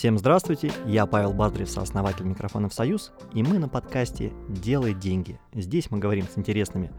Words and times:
Всем 0.00 0.16
здравствуйте, 0.16 0.72
я 0.86 1.04
Павел 1.04 1.34
Баздрев, 1.34 1.68
сооснователь 1.68 2.24
микрофонов 2.24 2.72
«Союз», 2.72 3.12
и 3.34 3.42
мы 3.42 3.58
на 3.58 3.68
подкасте 3.68 4.32
«Делай 4.48 4.94
деньги». 4.94 5.38
Здесь 5.52 5.90
мы 5.90 5.98
говорим 5.98 6.24
с 6.26 6.38
интересными 6.38 6.90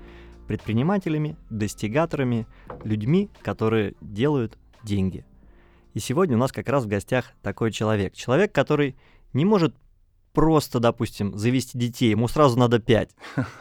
предпринимателями, 0.47 1.35
достигаторами, 1.49 2.45
людьми, 2.83 3.31
которые 3.41 3.95
делают 4.01 4.59
деньги. 4.83 5.25
И 5.95 5.99
сегодня 5.99 6.35
у 6.35 6.39
нас 6.39 6.51
как 6.51 6.69
раз 6.69 6.83
в 6.83 6.87
гостях 6.87 7.31
такой 7.41 7.71
человек. 7.71 8.13
Человек, 8.13 8.51
который 8.51 8.95
не 9.33 9.45
может 9.45 9.73
просто, 10.33 10.79
допустим, 10.79 11.37
завести 11.37 11.77
детей, 11.77 12.11
ему 12.11 12.27
сразу 12.27 12.57
надо 12.57 12.79
5. 12.79 13.09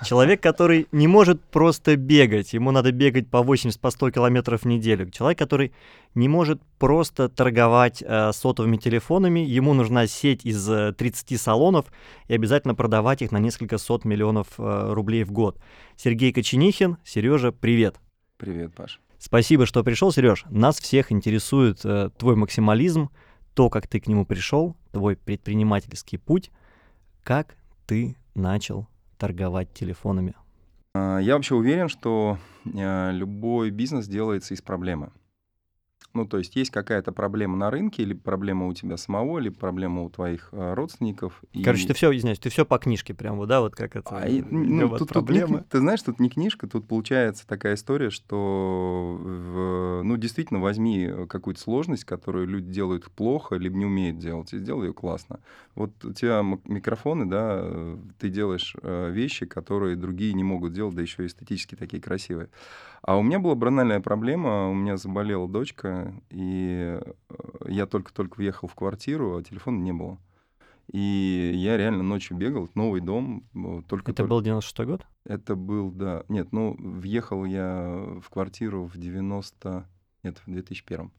Человек, 0.04 0.42
который 0.42 0.86
не 0.92 1.06
может 1.06 1.42
просто 1.42 1.96
бегать, 1.96 2.52
ему 2.52 2.70
надо 2.70 2.92
бегать 2.92 3.28
по 3.28 3.42
80, 3.42 3.80
по 3.80 3.90
100 3.90 4.10
километров 4.10 4.62
в 4.62 4.64
неделю. 4.66 5.10
Человек, 5.10 5.38
который 5.38 5.72
не 6.14 6.28
может 6.28 6.60
просто 6.78 7.28
торговать 7.28 8.02
э, 8.06 8.32
сотовыми 8.32 8.76
телефонами, 8.76 9.40
ему 9.40 9.74
нужна 9.74 10.06
сеть 10.06 10.44
из 10.44 10.64
30 10.64 11.32
э, 11.32 11.36
салонов 11.36 11.86
и 12.28 12.34
обязательно 12.34 12.74
продавать 12.74 13.22
их 13.22 13.32
на 13.32 13.38
несколько 13.38 13.78
сот 13.78 14.04
миллионов 14.04 14.48
э, 14.58 14.92
рублей 14.92 15.24
в 15.24 15.32
год. 15.32 15.58
Сергей 15.96 16.32
Коченихин, 16.32 16.96
Сережа, 17.04 17.52
привет. 17.52 17.96
Привет, 18.36 18.74
Паш. 18.74 19.00
Спасибо, 19.18 19.66
что 19.66 19.84
пришел, 19.84 20.10
Сереж. 20.10 20.44
Нас 20.48 20.80
всех 20.80 21.12
интересует 21.12 21.84
э, 21.84 22.08
твой 22.16 22.36
максимализм, 22.36 23.10
то, 23.52 23.68
как 23.68 23.86
ты 23.86 24.00
к 24.00 24.06
нему 24.06 24.24
пришел, 24.24 24.76
твой 24.92 25.14
предпринимательский 25.14 26.18
путь. 26.18 26.50
Как 27.22 27.56
ты 27.86 28.16
начал 28.34 28.88
торговать 29.18 29.72
телефонами? 29.72 30.34
А, 30.94 31.18
я 31.18 31.34
вообще 31.34 31.54
уверен, 31.54 31.88
что 31.88 32.38
э, 32.64 33.12
любой 33.12 33.70
бизнес 33.70 34.06
делается 34.06 34.54
из 34.54 34.62
проблемы. 34.62 35.12
Ну, 36.12 36.26
то 36.26 36.38
есть 36.38 36.56
есть 36.56 36.70
какая-то 36.70 37.12
проблема 37.12 37.56
на 37.56 37.70
рынке, 37.70 38.02
или 38.02 38.14
проблема 38.14 38.66
у 38.66 38.74
тебя 38.74 38.96
самого, 38.96 39.38
или 39.38 39.48
проблема 39.48 40.02
у 40.02 40.10
твоих 40.10 40.48
э, 40.50 40.74
родственников. 40.74 41.40
Короче, 41.62 41.84
и... 41.84 41.86
ты 41.86 41.94
все, 41.94 42.10
извиняюсь, 42.16 42.40
ты 42.40 42.50
все 42.50 42.66
по 42.66 42.78
книжке 42.78 43.14
прям, 43.14 43.36
вот, 43.36 43.46
да, 43.46 43.60
вот 43.60 43.76
как 43.76 43.94
это. 43.94 44.18
А, 44.18 44.26
и, 44.26 44.42
ну, 44.42 44.88
вот 44.88 44.98
тут, 44.98 45.08
проблема. 45.08 45.46
Тут 45.46 45.56
не, 45.56 45.64
ты 45.70 45.78
знаешь, 45.78 46.02
тут 46.02 46.18
не 46.18 46.28
книжка, 46.28 46.66
тут 46.66 46.88
получается 46.88 47.46
такая 47.46 47.74
история, 47.74 48.10
что, 48.10 49.18
в, 49.20 50.02
ну, 50.02 50.16
действительно, 50.16 50.58
возьми 50.60 51.08
какую-то 51.28 51.60
сложность, 51.60 52.04
которую 52.04 52.48
люди 52.48 52.72
делают 52.72 53.08
плохо, 53.10 53.54
либо 53.54 53.76
не 53.76 53.86
умеют 53.86 54.18
делать, 54.18 54.52
и 54.52 54.58
сделай 54.58 54.88
ее 54.88 54.92
классно. 54.92 55.38
Вот 55.76 56.04
у 56.04 56.12
тебя 56.12 56.42
микрофоны, 56.64 57.26
да, 57.26 57.96
ты 58.18 58.30
делаешь 58.30 58.74
э, 58.82 59.10
вещи, 59.12 59.46
которые 59.46 59.94
другие 59.94 60.32
не 60.32 60.42
могут 60.42 60.72
делать, 60.72 60.96
да 60.96 61.02
еще 61.02 61.24
эстетически 61.24 61.76
такие 61.76 62.02
красивые. 62.02 62.48
А 63.02 63.16
у 63.16 63.22
меня 63.22 63.38
была 63.38 63.54
банальная 63.54 64.00
проблема, 64.00 64.68
у 64.68 64.74
меня 64.74 64.96
заболела 64.96 65.48
дочка, 65.48 65.99
и 66.30 66.98
э, 67.00 67.12
я 67.68 67.86
только-только 67.86 68.36
въехал 68.36 68.68
в 68.68 68.74
квартиру, 68.74 69.36
а 69.36 69.42
телефона 69.42 69.78
не 69.78 69.92
было. 69.92 70.18
И 70.92 71.52
я 71.54 71.76
реально 71.76 72.02
ночью 72.02 72.36
бегал, 72.36 72.68
новый 72.74 73.00
дом. 73.00 73.44
Только 73.88 74.10
Это 74.10 74.24
был 74.24 74.42
96-й 74.42 74.86
год? 74.86 75.06
Это 75.24 75.54
был, 75.54 75.92
да. 75.92 76.24
Нет, 76.28 76.52
ну, 76.52 76.76
въехал 76.78 77.44
я 77.44 78.18
в 78.20 78.28
квартиру 78.28 78.84
в 78.84 78.96
90... 78.96 79.86
Нет, 80.24 80.42
в 80.44 80.50
2001. 80.50 81.00
Mm-hmm. 81.00 81.10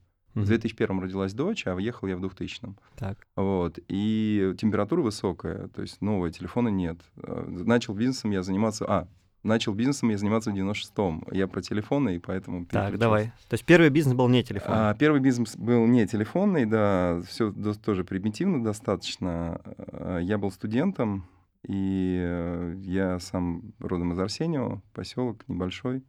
В 0.42 0.46
2001 0.46 1.00
родилась 1.00 1.34
дочь, 1.34 1.68
а 1.68 1.76
въехал 1.76 2.08
я 2.08 2.18
в 2.18 2.22
2000. 2.22 2.76
Так. 2.98 3.26
Вот. 3.36 3.80
И 3.88 4.54
температура 4.58 5.02
высокая, 5.02 5.68
то 5.70 5.82
есть 5.82 6.02
нового 6.02 6.30
телефона 6.32 6.68
нет. 6.68 7.00
Э, 7.18 7.46
начал 7.48 7.94
бизнесом 7.94 8.32
я 8.32 8.44
заниматься... 8.44 8.86
А, 8.88 9.08
начал 9.44 9.74
бизнесом 9.74 10.10
я 10.10 10.18
заниматься 10.18 10.52
в 10.52 10.56
96-м. 10.56 11.28
Я 11.32 11.48
про 11.48 11.62
телефоны, 11.62 12.16
и 12.16 12.20
поэтому... 12.20 12.66
Так, 12.66 12.98
давай. 12.98 13.32
То 13.50 13.54
есть 13.54 13.66
первый 13.66 13.90
бизнес 13.90 14.16
был 14.16 14.28
не 14.28 14.44
телефонный? 14.44 14.90
А, 14.90 14.94
первый 14.94 15.22
бизнес 15.22 15.56
был 15.56 15.86
не 15.88 16.08
телефонный, 16.08 16.66
да, 16.66 17.22
все 17.28 17.52
тоже 17.52 18.04
примитивно 18.04 18.64
достаточно. 18.64 19.62
А, 19.64 20.20
я 20.20 20.38
был 20.38 20.52
студентом, 20.52 21.28
и 21.68 22.20
э, 22.20 22.74
я 22.80 23.20
сам 23.20 23.74
родом 23.80 24.14
из 24.14 24.20
Арсеньева, 24.20 24.82
поселок 24.94 25.48
небольшой. 25.48 26.04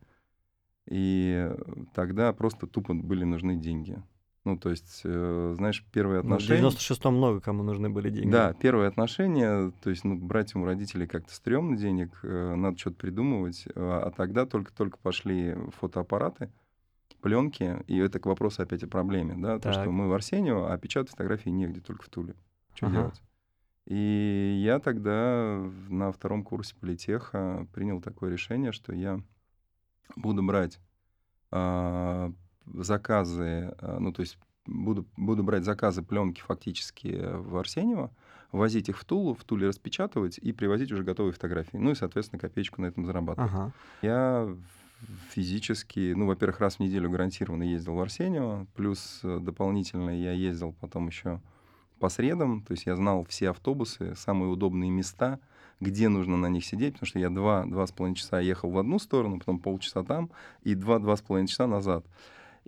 И 0.88 1.50
тогда 1.94 2.32
просто 2.32 2.66
тупо 2.66 2.94
были 2.94 3.24
нужны 3.24 3.56
деньги. 3.56 4.02
Ну, 4.44 4.56
то 4.56 4.70
есть, 4.70 5.02
э, 5.04 5.54
знаешь, 5.56 5.84
первые 5.92 6.20
отношения... 6.20 6.60
Ну, 6.62 6.70
в 6.70 6.74
96-м 6.74 7.14
много 7.14 7.40
кому 7.40 7.62
нужны 7.62 7.88
были 7.90 8.10
деньги. 8.10 8.30
Да, 8.30 8.52
первые 8.54 8.88
отношения, 8.88 9.72
то 9.82 9.90
есть, 9.90 10.02
ну, 10.02 10.16
брать 10.16 10.56
у 10.56 10.64
родителей 10.64 11.06
как-то 11.06 11.32
стрёмно 11.32 11.76
денег, 11.76 12.18
э, 12.24 12.54
надо 12.56 12.76
что-то 12.76 12.96
придумывать. 12.96 13.68
А, 13.76 14.02
а 14.06 14.10
тогда 14.10 14.44
только-только 14.44 14.98
пошли 14.98 15.56
фотоаппараты, 15.78 16.50
пленки, 17.20 17.84
и 17.86 17.96
это 17.98 18.18
к 18.18 18.26
вопросу 18.26 18.62
опять 18.62 18.82
о 18.82 18.88
проблеме, 18.88 19.34
да, 19.36 19.60
так. 19.60 19.62
то, 19.62 19.80
что 19.80 19.90
мы 19.92 20.08
в 20.08 20.12
Арсению, 20.12 20.70
а 20.70 20.76
печатать 20.76 21.10
фотографии 21.10 21.50
негде, 21.50 21.80
только 21.80 22.04
в 22.04 22.08
Туле. 22.08 22.34
Что 22.74 22.86
ага. 22.86 22.96
делать? 22.96 23.22
И 23.86 24.60
я 24.64 24.80
тогда 24.80 25.64
на 25.88 26.10
втором 26.10 26.42
курсе 26.42 26.74
политеха 26.74 27.66
принял 27.72 28.00
такое 28.00 28.30
решение, 28.30 28.72
что 28.72 28.92
я 28.92 29.20
буду 30.16 30.42
брать 30.42 30.80
а, 31.50 32.32
заказы, 32.66 33.74
э, 33.78 33.96
ну, 33.98 34.12
то 34.12 34.20
есть 34.20 34.38
буду, 34.66 35.06
буду 35.16 35.42
брать 35.42 35.64
заказы 35.64 36.02
пленки 36.02 36.40
фактически 36.40 37.20
в 37.22 37.56
Арсеньево, 37.56 38.10
возить 38.52 38.88
их 38.88 38.98
в 38.98 39.04
Тулу, 39.04 39.34
в 39.34 39.44
Туле 39.44 39.68
распечатывать 39.68 40.38
и 40.38 40.52
привозить 40.52 40.92
уже 40.92 41.04
готовые 41.04 41.32
фотографии. 41.32 41.76
Ну 41.76 41.90
и, 41.90 41.94
соответственно, 41.94 42.38
копеечку 42.38 42.82
на 42.82 42.86
этом 42.86 43.06
зарабатывать. 43.06 43.50
Ага. 43.50 43.72
Я 44.02 44.54
физически, 45.30 46.12
ну, 46.14 46.26
во-первых, 46.26 46.60
раз 46.60 46.76
в 46.76 46.80
неделю 46.80 47.10
гарантированно 47.10 47.64
ездил 47.64 47.94
в 47.94 48.00
Арсеньево, 48.00 48.66
плюс 48.74 49.20
э, 49.22 49.38
дополнительно 49.40 50.10
я 50.10 50.32
ездил 50.32 50.74
потом 50.80 51.08
еще 51.08 51.40
по 51.98 52.08
средам, 52.08 52.62
то 52.62 52.72
есть 52.72 52.86
я 52.86 52.96
знал 52.96 53.24
все 53.28 53.50
автобусы, 53.50 54.14
самые 54.16 54.50
удобные 54.50 54.90
места, 54.90 55.38
где 55.80 56.08
нужно 56.08 56.36
на 56.36 56.46
них 56.46 56.64
сидеть, 56.64 56.94
потому 56.94 57.06
что 57.06 57.18
я 57.18 57.30
два, 57.30 57.64
два 57.64 57.86
с 57.86 57.92
половиной 57.92 58.16
часа 58.16 58.40
ехал 58.40 58.70
в 58.70 58.78
одну 58.78 58.98
сторону, 58.98 59.38
потом 59.38 59.58
полчаса 59.58 60.02
там, 60.02 60.30
и 60.62 60.74
два, 60.74 60.98
два 60.98 61.16
с 61.16 61.20
половиной 61.20 61.48
часа 61.48 61.66
назад. 61.66 62.04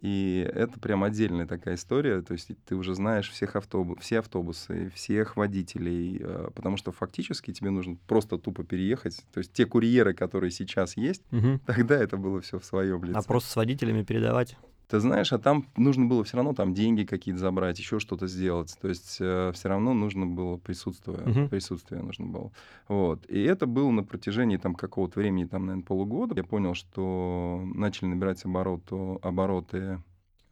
И 0.00 0.48
это 0.52 0.78
прям 0.80 1.04
отдельная 1.04 1.46
такая 1.46 1.76
история, 1.76 2.20
то 2.20 2.32
есть 2.32 2.50
ты 2.66 2.74
уже 2.74 2.94
знаешь 2.94 3.30
всех 3.30 3.56
автобус, 3.56 3.98
все 4.00 4.18
автобусы, 4.18 4.90
всех 4.94 5.36
водителей, 5.36 6.18
э, 6.20 6.50
потому 6.54 6.76
что 6.76 6.92
фактически 6.92 7.52
тебе 7.52 7.70
нужно 7.70 7.96
просто 8.06 8.36
тупо 8.36 8.64
переехать. 8.64 9.24
То 9.32 9.38
есть 9.38 9.52
те 9.52 9.66
курьеры, 9.66 10.12
которые 10.12 10.50
сейчас 10.50 10.96
есть, 10.96 11.22
угу. 11.32 11.60
тогда 11.66 11.96
это 11.96 12.16
было 12.16 12.40
все 12.40 12.58
в 12.58 12.64
своем 12.64 13.04
лице. 13.04 13.18
А 13.18 13.22
просто 13.22 13.50
с 13.50 13.56
водителями 13.56 14.02
передавать? 14.02 14.56
Ты 14.88 15.00
знаешь, 15.00 15.32
а 15.32 15.38
там 15.38 15.66
нужно 15.76 16.06
было 16.06 16.24
все 16.24 16.36
равно 16.36 16.52
там 16.52 16.74
деньги 16.74 17.04
какие-то 17.04 17.40
забрать, 17.40 17.78
еще 17.78 17.98
что-то 17.98 18.26
сделать. 18.26 18.76
То 18.80 18.88
есть 18.88 19.16
э, 19.20 19.52
все 19.54 19.68
равно 19.68 19.94
нужно 19.94 20.26
было 20.26 20.56
присутствие, 20.56 21.18
uh-huh. 21.18 21.48
присутствие 21.48 22.02
нужно 22.02 22.26
было. 22.26 22.52
Вот. 22.88 23.24
И 23.30 23.42
это 23.42 23.66
было 23.66 23.90
на 23.90 24.04
протяжении 24.04 24.58
там 24.58 24.74
какого-то 24.74 25.18
времени, 25.18 25.46
там, 25.46 25.66
наверное, 25.66 25.86
полугода. 25.86 26.34
Я 26.36 26.44
понял, 26.44 26.74
что 26.74 27.62
начали 27.74 28.08
набирать 28.08 28.44
обороту, 28.44 29.18
обороты, 29.22 30.02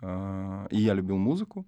э, 0.01 0.69
и 0.71 0.79
я 0.81 0.95
любил 0.95 1.19
музыку, 1.19 1.67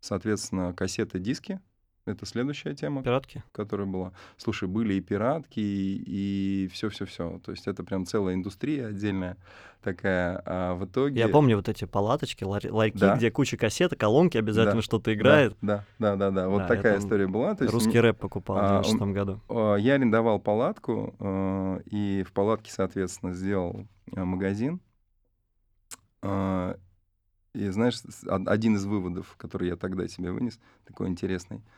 соответственно, 0.00 0.72
кассеты, 0.72 1.18
диски. 1.18 1.60
Это 2.08 2.24
следующая 2.24 2.74
тема. 2.74 3.02
Пиратки? 3.02 3.42
Которая 3.52 3.86
была. 3.86 4.12
Слушай, 4.38 4.66
были 4.66 4.94
и 4.94 5.00
пиратки, 5.00 5.60
и 5.60 6.68
все-все-все. 6.72 7.38
То 7.44 7.50
есть 7.52 7.66
это 7.66 7.84
прям 7.84 8.06
целая 8.06 8.34
индустрия 8.34 8.86
отдельная 8.86 9.36
такая. 9.82 10.42
А 10.46 10.74
в 10.74 10.86
итоге... 10.86 11.20
Я 11.20 11.28
помню 11.28 11.56
вот 11.56 11.68
эти 11.68 11.84
палаточки, 11.84 12.44
ларьки, 12.44 12.98
да. 12.98 13.16
где 13.16 13.30
куча 13.30 13.58
кассет, 13.58 13.94
колонки 13.94 14.38
обязательно 14.38 14.76
да. 14.76 14.82
что-то 14.82 15.12
играет. 15.12 15.54
Да, 15.60 15.84
да, 15.98 16.16
да, 16.16 16.30
да. 16.30 16.48
Вот 16.48 16.60
да, 16.60 16.68
такая 16.68 16.98
история 16.98 17.26
была. 17.26 17.54
То 17.54 17.64
есть 17.64 17.74
русский 17.74 18.00
рэп 18.00 18.18
покупал 18.18 18.56
а, 18.56 18.80
в 18.80 18.84
96 18.84 19.12
году. 19.12 19.40
А, 19.50 19.74
я 19.76 19.94
арендовал 19.94 20.40
палатку, 20.40 21.14
а, 21.20 21.78
и 21.84 22.24
в 22.26 22.32
палатке, 22.32 22.72
соответственно, 22.72 23.34
сделал 23.34 23.86
а, 24.16 24.24
магазин. 24.24 24.80
И 27.54 27.68
знаешь, 27.70 28.00
один 28.26 28.76
из 28.76 28.84
выводов, 28.84 29.34
который 29.36 29.68
я 29.68 29.76
тогда 29.76 30.08
себе 30.08 30.32
вынес, 30.32 30.58
такой 30.86 31.08
интересный— 31.08 31.62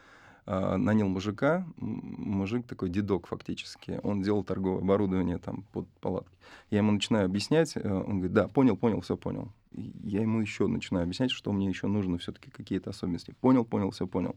нанял 0.47 1.09
мужика, 1.09 1.67
мужик 1.77 2.67
такой 2.67 2.91
дедок 2.91 3.27
фактически, 3.27 4.01
он 4.03 4.23
делал 4.23 4.43
торговое 4.45 4.81
оборудование 4.81 5.39
там 5.39 5.65
под 5.73 5.89
палатки. 6.01 6.37
Я 6.71 6.79
ему 6.79 6.93
начинаю 6.93 7.27
объяснять, 7.27 7.77
э, 7.77 7.81
он 7.89 8.19
говорит, 8.19 8.33
да, 8.33 8.49
понял, 8.49 8.77
понял, 8.77 9.01
все 9.01 9.17
понял. 9.17 9.53
Я 9.73 10.23
ему 10.23 10.41
еще 10.41 10.67
начинаю 10.67 11.05
объяснять, 11.05 11.31
что 11.31 11.53
мне 11.53 11.69
еще 11.69 11.87
нужно 11.87 12.19
все-таки 12.19 12.51
какие-то 12.51 12.91
особенности. 12.91 13.35
Понял, 13.41 13.65
понял, 13.65 13.91
все 13.91 14.07
понял. 14.07 14.35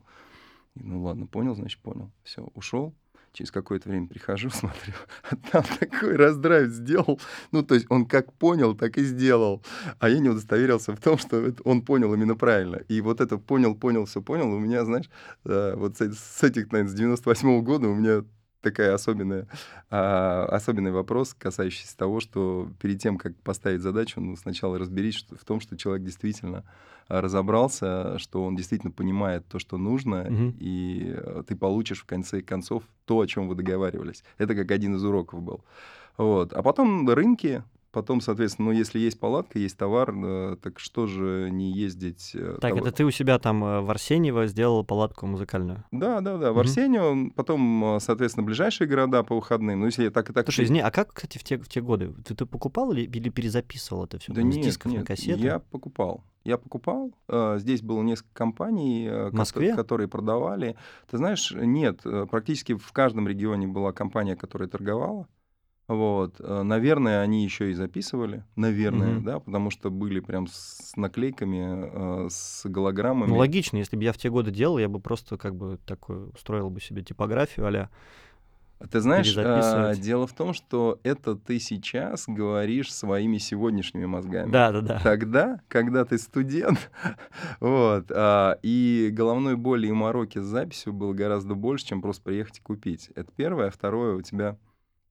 Ну 0.75 1.01
ладно, 1.03 1.25
понял, 1.25 1.55
значит 1.55 1.79
понял. 1.79 2.11
Все, 2.23 2.47
ушел. 2.53 2.93
Через 3.33 3.51
какое-то 3.51 3.89
время 3.89 4.07
прихожу, 4.07 4.49
смотрю, 4.53 4.93
а 5.23 5.35
там 5.35 5.63
такой 5.79 6.15
раздрайв 6.15 6.69
сделал. 6.69 7.19
Ну, 7.51 7.63
то 7.63 7.73
есть 7.75 7.87
он 7.89 8.05
как 8.05 8.31
понял, 8.33 8.75
так 8.75 8.97
и 8.97 9.03
сделал. 9.03 9.63
А 9.99 10.07
я 10.09 10.19
не 10.19 10.29
удостоверился 10.29 10.95
в 10.95 10.99
том, 10.99 11.17
что 11.17 11.53
он 11.63 11.81
понял 11.81 12.13
именно 12.13 12.35
правильно. 12.35 12.77
И 12.87 13.01
вот 13.01 13.21
это 13.21 13.37
понял, 13.37 13.75
понял, 13.75 14.05
все 14.05 14.21
понял, 14.21 14.53
у 14.53 14.59
меня, 14.59 14.85
знаешь, 14.85 15.09
э, 15.45 15.73
вот 15.75 15.97
с 15.99 16.43
этих, 16.43 16.71
наверное, 16.71 16.91
с 16.91 16.95
98 16.95 17.49
-го 17.49 17.61
года 17.61 17.87
у 17.87 17.95
меня 17.95 18.23
такая 18.63 18.93
особенная, 18.95 19.47
а, 19.91 20.45
особенный 20.45 20.91
вопрос, 20.91 21.35
касающийся 21.37 21.95
того, 21.97 22.19
что 22.19 22.69
перед 22.81 22.99
тем, 22.99 23.17
как 23.17 23.35
поставить 23.43 23.81
задачу, 23.81 24.19
ну, 24.21 24.35
сначала 24.35 24.79
разберись 24.79 25.15
что, 25.15 25.35
в 25.35 25.43
том, 25.43 25.59
что 25.59 25.77
человек 25.77 26.03
действительно 26.03 26.63
а, 27.07 27.21
разобрался, 27.21 28.17
что 28.17 28.43
он 28.43 28.55
действительно 28.55 28.91
понимает 28.91 29.45
то, 29.47 29.59
что 29.59 29.77
нужно, 29.77 30.25
Мгм. 30.29 30.55
и 30.59 31.13
э, 31.15 31.43
ты 31.47 31.55
получишь 31.55 32.01
в 32.01 32.05
конце 32.05 32.41
концов 32.41 32.83
то, 33.05 33.19
о 33.19 33.27
чем 33.27 33.47
вы 33.47 33.55
договаривались. 33.55 34.23
Это 34.37 34.55
как 34.55 34.71
один 34.71 34.95
из 34.95 35.03
уроков 35.03 35.41
был. 35.41 35.63
Вот. 36.17 36.53
А 36.53 36.61
потом 36.63 37.09
рынки, 37.09 37.63
потом, 37.93 38.19
соответственно, 38.19 38.69
ну, 38.69 38.77
если 38.77 38.99
есть 38.99 39.19
палатка, 39.19 39.59
есть 39.59 39.77
товар, 39.77 40.13
так 40.57 40.79
что 40.79 41.07
же 41.07 41.49
не 41.51 41.71
ездить... 41.71 42.31
э, 42.33 42.57
Так, 42.59 42.71
товар- 42.71 42.81
это 42.87 42.91
ты 42.91 43.05
у 43.05 43.11
себя 43.11 43.39
там 43.39 43.63
э, 43.63 43.81
в 43.81 43.89
Арсеньево 43.89 44.47
сделал 44.47 44.83
палатку 44.83 45.27
музыкальную. 45.27 45.85
Да, 45.91 46.19
да, 46.19 46.37
да, 46.37 46.49
в 46.51 46.55
Мгм. 46.55 46.59
Арсению, 46.59 47.31
потом, 47.35 47.95
э, 47.95 47.99
соответственно, 48.01 48.45
ближайшие 48.45 48.87
города 48.87 49.23
по 49.23 49.35
выходным. 49.35 49.79
Ну, 49.79 49.85
если 49.85 50.03
я 50.03 50.11
так 50.11 50.29
и 50.29 50.33
так... 50.33 50.45
Слушай, 50.47 50.65
извини, 50.65 50.81
а 50.81 50.91
как, 50.91 51.13
кстати, 51.13 51.37
в 51.37 51.43
те, 51.43 51.57
в 51.57 51.69
те 51.69 51.79
годы? 51.81 52.11
Ты, 52.25 52.35
ты 52.35 52.45
покупал 52.45 52.91
или, 52.91 53.01
или 53.01 53.29
перезаписывал 53.29 54.05
это 54.05 54.17
все? 54.19 54.33
Да 54.33 54.41
с 54.41 54.43
нет, 54.43 54.61
дисков 54.65 54.91
на 54.91 54.97
нет, 54.97 55.07
кассеты? 55.07 55.39
я 55.39 55.59
покупал. 55.59 56.23
Я 56.43 56.57
покупал. 56.57 57.13
Здесь 57.57 57.81
было 57.81 58.01
несколько 58.01 58.33
компаний, 58.33 59.09
Москве? 59.31 59.75
которые 59.75 60.09
продавали. 60.09 60.75
Ты 61.09 61.17
знаешь, 61.17 61.53
нет, 61.55 62.01
практически 62.29 62.73
в 62.75 62.91
каждом 62.91 63.29
регионе 63.29 63.67
была 63.67 63.93
компания, 63.93 64.35
которая 64.35 64.67
торговала. 64.67 65.27
Вот, 65.87 66.35
э, 66.39 66.61
наверное, 66.63 67.21
они 67.21 67.43
еще 67.43 67.69
и 67.69 67.73
записывали, 67.73 68.45
наверное, 68.55 69.15
Мгм. 69.15 69.23
да, 69.25 69.39
потому 69.39 69.69
что 69.69 69.91
были 69.91 70.21
прям 70.21 70.47
с 70.47 70.93
наклейками, 70.95 72.25
э, 72.25 72.29
с 72.29 72.65
голограммами. 72.65 73.29
Ну, 73.29 73.37
логично, 73.37 73.77
если 73.77 73.97
бы 73.97 74.03
я 74.03 74.13
в 74.13 74.17
те 74.17 74.29
годы 74.29 74.51
делал, 74.51 74.77
я 74.77 74.87
бы 74.87 75.01
просто 75.01 75.37
как 75.37 75.55
бы 75.55 75.79
такой 75.85 76.29
устроил 76.29 76.69
бы 76.69 76.79
себе 76.79 77.03
типографию 77.03 77.67
а 78.83 78.87
Ты 78.87 78.99
знаешь, 78.99 79.33
а, 79.37 79.95
дело 79.95 80.27
в 80.27 80.33
том, 80.33 80.53
что 80.53 80.99
это 81.03 81.35
ты 81.35 81.59
сейчас 81.59 82.25
говоришь 82.27 82.93
своими 82.93 83.37
сегодняшними 83.37 84.05
мозгами. 84.05 84.51
Да-да-да. 84.51 84.99
Тогда, 85.01 85.61
когда 85.69 86.03
ты 86.03 86.17
студент, 86.17 86.91
вот, 87.61 88.11
а, 88.11 88.57
и 88.61 89.09
головной 89.11 89.55
боли 89.55 89.87
и 89.87 89.91
мороки 89.91 90.39
с 90.39 90.43
записью 90.43 90.91
было 90.91 91.13
гораздо 91.13 91.55
больше, 91.55 91.85
чем 91.87 92.01
просто 92.01 92.23
приехать 92.23 92.59
и 92.59 92.61
купить. 92.61 93.09
Это 93.15 93.31
первое. 93.35 93.67
А 93.67 93.71
второе, 93.71 94.15
у 94.15 94.21
тебя, 94.21 94.57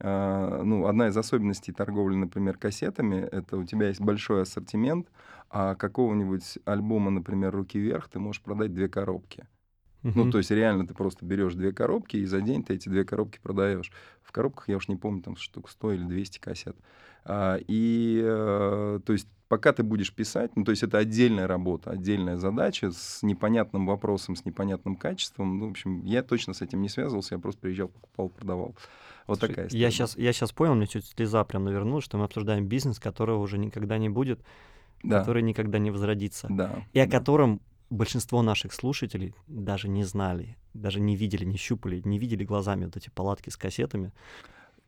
ну, 0.02 0.86
одна 0.86 1.08
из 1.08 1.16
особенностей 1.16 1.72
торговли, 1.72 2.16
например, 2.16 2.58
кассетами, 2.58 3.16
это 3.16 3.56
у 3.56 3.64
тебя 3.64 3.88
есть 3.88 4.00
большой 4.00 4.42
ассортимент, 4.42 5.08
а 5.50 5.74
какого-нибудь 5.76 6.58
альбома, 6.64 7.10
например, 7.10 7.54
«Руки 7.54 7.78
вверх» 7.78 8.08
ты 8.08 8.18
можешь 8.18 8.42
продать 8.42 8.74
две 8.74 8.88
коробки. 8.88 9.46
Ну, 10.14 10.24
Мгм. 10.24 10.30
то 10.30 10.38
есть 10.38 10.50
реально 10.50 10.86
ты 10.86 10.94
просто 10.94 11.24
берешь 11.24 11.54
две 11.54 11.72
коробки, 11.72 12.16
и 12.18 12.26
за 12.26 12.42
день 12.42 12.64
ты 12.64 12.74
эти 12.74 12.88
две 12.88 13.04
коробки 13.04 13.38
продаешь. 13.42 13.90
В 14.22 14.32
коробках, 14.32 14.68
я 14.68 14.76
уж 14.76 14.88
не 14.88 14.96
помню, 14.96 15.22
там 15.22 15.36
штук 15.36 15.70
100 15.70 15.92
или 15.92 16.04
200 16.04 16.38
кассет. 16.38 16.76
А, 17.24 17.58
и, 17.66 18.20
э, 18.22 19.00
то 19.04 19.12
есть, 19.12 19.28
пока 19.48 19.72
ты 19.72 19.82
будешь 19.82 20.14
писать, 20.14 20.54
ну, 20.56 20.64
то 20.64 20.70
есть 20.70 20.82
это 20.82 20.98
отдельная 20.98 21.46
работа, 21.46 21.90
отдельная 21.90 22.36
задача 22.36 22.90
с 22.90 23.22
непонятным 23.22 23.86
вопросом, 23.86 24.36
с 24.36 24.44
непонятным 24.44 24.96
качеством. 24.96 25.58
Ну, 25.58 25.68
в 25.68 25.70
общем, 25.70 26.04
я 26.04 26.22
точно 26.22 26.52
с 26.52 26.60
этим 26.62 26.82
не 26.82 26.88
связывался, 26.90 27.34
я 27.36 27.38
просто 27.40 27.60
приезжал, 27.62 27.88
покупал, 27.88 28.28
продавал. 28.28 28.76
Вот 29.26 29.38
Слушай, 29.38 29.50
такая 29.50 29.64
я 29.64 29.68
история. 29.68 29.90
сейчас, 29.90 30.16
я 30.16 30.32
сейчас 30.32 30.52
понял, 30.52 30.74
мне 30.74 30.86
чуть 30.86 31.06
слеза 31.06 31.44
прям 31.44 31.64
навернулась, 31.64 32.04
что 32.04 32.18
мы 32.18 32.24
обсуждаем 32.24 32.66
бизнес, 32.66 32.98
которого 32.98 33.38
уже 33.38 33.58
никогда 33.58 33.98
не 33.98 34.08
будет, 34.08 34.40
Да, 35.02 35.20
который 35.20 35.42
никогда 35.42 35.78
не 35.78 35.90
возродится. 35.90 36.48
да. 36.50 36.84
И 36.92 36.98
о 37.00 37.06
да. 37.06 37.18
котором 37.18 37.60
большинство 37.90 38.42
наших 38.42 38.72
слушателей 38.72 39.34
даже 39.48 39.88
не 39.88 40.04
знали, 40.04 40.56
даже 40.74 40.98
не 41.00 41.14
видели, 41.16 41.44
не 41.44 41.56
щупали, 41.56 42.00
не 42.04 42.18
видели 42.18 42.44
глазами 42.44 42.86
вот 42.86 42.96
эти 42.96 43.10
палатки 43.10 43.50
с 43.50 43.56
кассетами. 43.56 44.12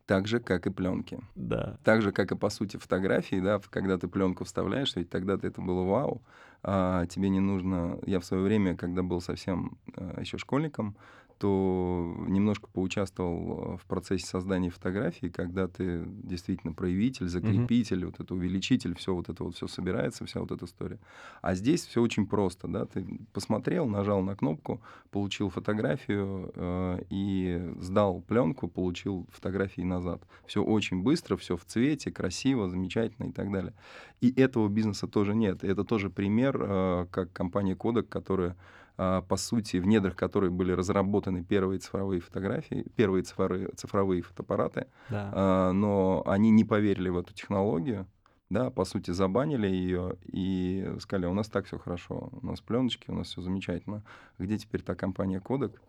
Так 0.06 0.26
же, 0.26 0.38
как 0.38 0.66
и 0.66 0.70
пленки. 0.70 1.18
Да. 1.34 1.78
Так 1.82 2.02
же, 2.02 2.12
как 2.12 2.30
и, 2.32 2.36
по 2.36 2.50
сути, 2.50 2.76
фотографии, 2.76 3.40
да, 3.40 3.58
когда 3.70 3.96
ты 3.96 4.06
пленку 4.06 4.44
вставляешь, 4.44 4.94
ведь 4.96 5.08
тогда-то 5.08 5.46
это 5.46 5.62
было 5.62 5.82
вау, 5.82 6.22
а 6.62 7.06
тебе 7.06 7.30
не 7.30 7.40
нужно... 7.40 7.98
Я 8.06 8.20
в 8.20 8.24
свое 8.24 8.42
время, 8.42 8.76
когда 8.76 9.02
был 9.02 9.20
совсем 9.22 9.78
еще 10.20 10.36
школьником, 10.36 10.94
то 11.38 12.14
немножко 12.28 12.68
поучаствовал 12.72 13.74
э, 13.74 13.76
в 13.76 13.86
процессе 13.86 14.26
создания 14.26 14.70
фотографии, 14.70 15.26
когда 15.26 15.68
ты 15.68 16.04
действительно 16.06 16.72
проявитель, 16.72 17.28
закрепитель, 17.28 18.06
вот 18.06 18.20
это 18.20 18.34
увеличитель, 18.34 18.94
все 18.94 19.14
вот 19.14 19.28
это 19.28 19.44
вот 19.44 19.54
все 19.56 19.66
собирается, 19.66 20.24
вся 20.24 20.40
вот 20.40 20.50
эта 20.52 20.64
история. 20.64 20.98
А 21.42 21.54
здесь 21.54 21.86
все 21.86 22.00
очень 22.00 22.26
просто, 22.26 22.68
да, 22.68 22.86
ты 22.86 23.06
посмотрел, 23.32 23.86
нажал 23.86 24.22
на 24.22 24.36
кнопку, 24.36 24.80
получил 25.10 25.50
фотографию 25.50 26.52
э, 26.54 27.02
и 27.10 27.72
сдал 27.80 28.20
пленку, 28.22 28.68
получил 28.68 29.26
фотографии 29.30 29.82
назад. 29.82 30.22
Все 30.46 30.62
очень 30.62 31.02
быстро, 31.02 31.36
все 31.36 31.56
в 31.56 31.64
цвете, 31.64 32.10
красиво, 32.10 32.68
замечательно 32.68 33.26
и 33.26 33.32
так 33.32 33.50
далее. 33.50 33.74
И 34.20 34.32
этого 34.40 34.68
бизнеса 34.68 35.06
тоже 35.06 35.34
нет. 35.34 35.64
Это 35.64 35.84
тоже 35.84 36.10
пример, 36.10 36.56
э, 36.60 37.06
как 37.10 37.32
компания 37.32 37.74
Kodak, 37.74 38.04
которая 38.04 38.56
по 38.96 39.36
сути, 39.36 39.78
в 39.78 39.86
недрах 39.86 40.14
которой 40.16 40.50
были 40.50 40.72
разработаны 40.72 41.42
первые 41.44 41.78
цифровые 41.80 42.20
фотографии, 42.20 42.86
первые 42.96 43.22
цифровые, 43.24 43.68
цифровые 43.76 44.22
фотоаппараты, 44.22 44.86
Да. 45.10 45.30
а, 45.34 45.72
но 45.72 46.22
они 46.26 46.50
не 46.50 46.64
поверили 46.64 47.08
в 47.08 47.18
эту 47.18 47.34
технологию, 47.34 48.06
да, 48.50 48.70
по 48.70 48.84
сути, 48.84 49.10
забанили 49.10 49.66
ее 49.66 50.16
и 50.24 50.94
сказали, 51.00 51.26
у 51.26 51.34
нас 51.34 51.48
так 51.48 51.66
все 51.66 51.78
хорошо, 51.78 52.28
у 52.40 52.46
нас 52.46 52.60
пленочки, 52.60 53.10
у 53.10 53.14
нас 53.14 53.28
все 53.28 53.40
замечательно. 53.40 54.04
Где 54.38 54.58
теперь 54.58 54.82
та 54.82 54.94
компания 54.94 55.40
Kodak? 55.40 55.80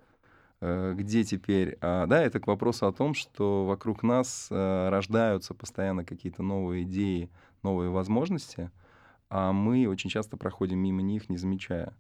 Э, 0.61 0.93
Где 0.95 1.23
теперь? 1.23 1.77
А, 1.81 2.07
Да, 2.07 2.23
это 2.23 2.39
к 2.39 2.47
вопросу 2.47 2.87
о 2.87 2.93
том, 2.93 3.13
что 3.13 3.65
вокруг 3.65 4.03
нас 4.03 4.47
э, 4.49 4.89
рождаются 4.89 5.53
постоянно 5.53 6.05
какие-то 6.05 6.41
новые 6.43 6.83
идеи, 6.83 7.29
новые 7.61 7.89
возможности, 7.91 8.71
а 9.29 9.51
мы 9.51 9.87
очень 9.87 10.09
часто 10.09 10.37
проходим 10.37 10.79
мимо 10.79 11.01
них, 11.01 11.29
не 11.29 11.37
замечая. 11.37 11.93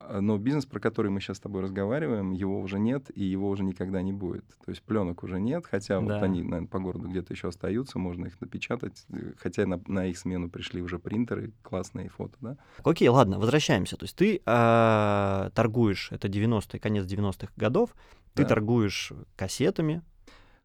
А, 0.00 0.20
Но 0.20 0.38
бизнес, 0.38 0.64
про 0.66 0.80
который 0.80 1.10
мы 1.10 1.20
сейчас 1.20 1.36
с 1.36 1.40
тобой 1.40 1.62
разговариваем, 1.62 2.32
его 2.32 2.60
уже 2.60 2.78
нет, 2.78 3.10
и 3.14 3.22
его 3.22 3.48
уже 3.50 3.62
никогда 3.64 4.00
не 4.02 4.12
будет. 4.12 4.44
То 4.64 4.70
есть 4.70 4.82
пленок 4.82 5.22
уже 5.22 5.38
нет, 5.38 5.66
хотя 5.66 6.00
вот 6.00 6.08
Да. 6.08 6.20
они, 6.22 6.42
наверное, 6.42 6.68
по 6.68 6.78
городу 6.78 7.08
где-то 7.08 7.34
еще 7.34 7.48
остаются, 7.48 7.98
можно 7.98 8.26
их 8.26 8.40
напечатать, 8.40 9.04
э, 9.10 9.32
хотя 9.38 9.66
на, 9.66 9.80
на 9.86 10.06
их 10.06 10.18
смену 10.18 10.48
пришли 10.50 10.80
уже 10.82 10.98
принтеры, 10.98 11.52
классные 11.62 12.08
фото, 12.08 12.36
да. 12.40 12.56
Окей, 12.82 13.08
ладно, 13.08 13.38
возвращаемся. 13.38 13.96
То 13.96 14.04
есть 14.04 14.16
ты 14.16 14.40
а, 14.46 15.50
торгуешь, 15.54 16.10
это 16.12 16.28
90-е, 16.28 16.80
конец 16.80 17.04
90-х 17.04 17.52
годов, 17.56 17.94
ты 18.34 18.42
Да. 18.42 18.48
торгуешь 18.48 19.12
кассетами, 19.36 20.02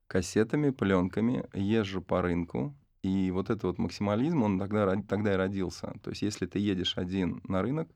Кассетами, 0.07 0.69
пленками, 0.69 1.45
езжу 1.55 1.99
по 1.99 2.21
рынку, 2.21 2.75
и 3.01 3.31
вот 3.31 3.49
этот 3.49 3.63
вот 3.63 3.77
максимализм, 3.79 4.43
он 4.43 4.59
тогда, 4.59 4.95
тогда 5.09 5.33
и 5.33 5.35
родился. 5.35 5.93
То 6.03 6.11
есть 6.11 6.21
если 6.21 6.45
ты 6.45 6.59
едешь 6.59 6.95
один 6.95 7.41
на 7.47 7.63
рынок, 7.63 7.89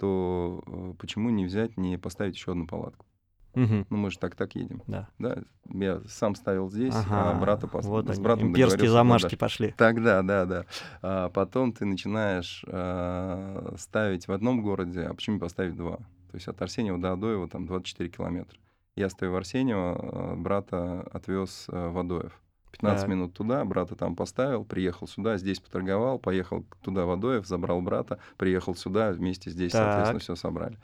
то 0.00 0.62
э, 0.66 0.94
почему 0.98 1.30
не 1.30 1.44
взять, 1.44 1.76
не 1.76 1.98
поставить 1.98 2.34
еще 2.34 2.52
одну 2.52 2.66
палатку? 2.66 3.06
Мгм, 3.54 3.84
Ну, 3.90 3.96
мы 3.96 4.10
же 4.10 4.18
так-так 4.18 4.54
едем. 4.54 4.82
да. 4.86 5.08
Да, 5.18 5.38
я 5.72 6.00
сам 6.08 6.34
ставил 6.36 6.70
здесь, 6.70 6.94
а 6.94 7.30
Ага, 7.32 7.40
брата 7.40 7.66
пос- 7.66 7.82
вот 7.82 8.06
с 8.06 8.10
они, 8.10 8.22
братом 8.22 8.48
имперские 8.48 8.78
договорился, 8.78 8.92
замашки 8.92 9.34
да, 9.34 9.38
пошли. 9.38 9.74
Тогда, 9.76 10.22
да, 10.22 10.44
да. 10.46 10.66
А 11.02 11.28
потом 11.30 11.72
ты 11.72 11.84
начинаешь 11.84 12.64
а, 12.68 13.74
ставить 13.76 14.28
в 14.28 14.32
одном 14.32 14.62
городе, 14.62 15.02
а 15.02 15.14
почему 15.14 15.34
не 15.36 15.40
поставить 15.40 15.76
два? 15.76 15.96
То 15.96 16.34
есть 16.36 16.46
от 16.46 16.62
Арсеньева 16.62 16.98
до 16.98 17.12
Адоева 17.12 17.48
там 17.48 17.66
24 17.66 18.08
километра. 18.08 18.56
Я 18.94 19.10
стою 19.10 19.32
в 19.32 19.36
Арсеньево, 19.36 19.96
а, 20.32 20.36
брата 20.36 21.00
отвез 21.12 21.66
а, 21.68 21.90
в 21.90 21.98
Адоев. 21.98 22.40
15 22.72 23.00
Так. 23.02 23.08
минут 23.10 23.34
туда, 23.34 23.64
брата 23.64 23.96
там 23.96 24.14
поставил, 24.16 24.64
приехал 24.64 25.06
сюда, 25.08 25.36
здесь 25.38 25.60
поторговал, 25.60 26.18
поехал 26.18 26.64
туда 26.82 27.04
в 27.06 27.10
Адоев, 27.10 27.46
забрал 27.46 27.80
брата, 27.82 28.18
приехал 28.36 28.74
сюда, 28.74 29.12
вместе 29.12 29.50
здесь, 29.50 29.72
соответственно, 29.72 30.12
Так. 30.14 30.22
все 30.22 30.34
собрали. 30.36 30.78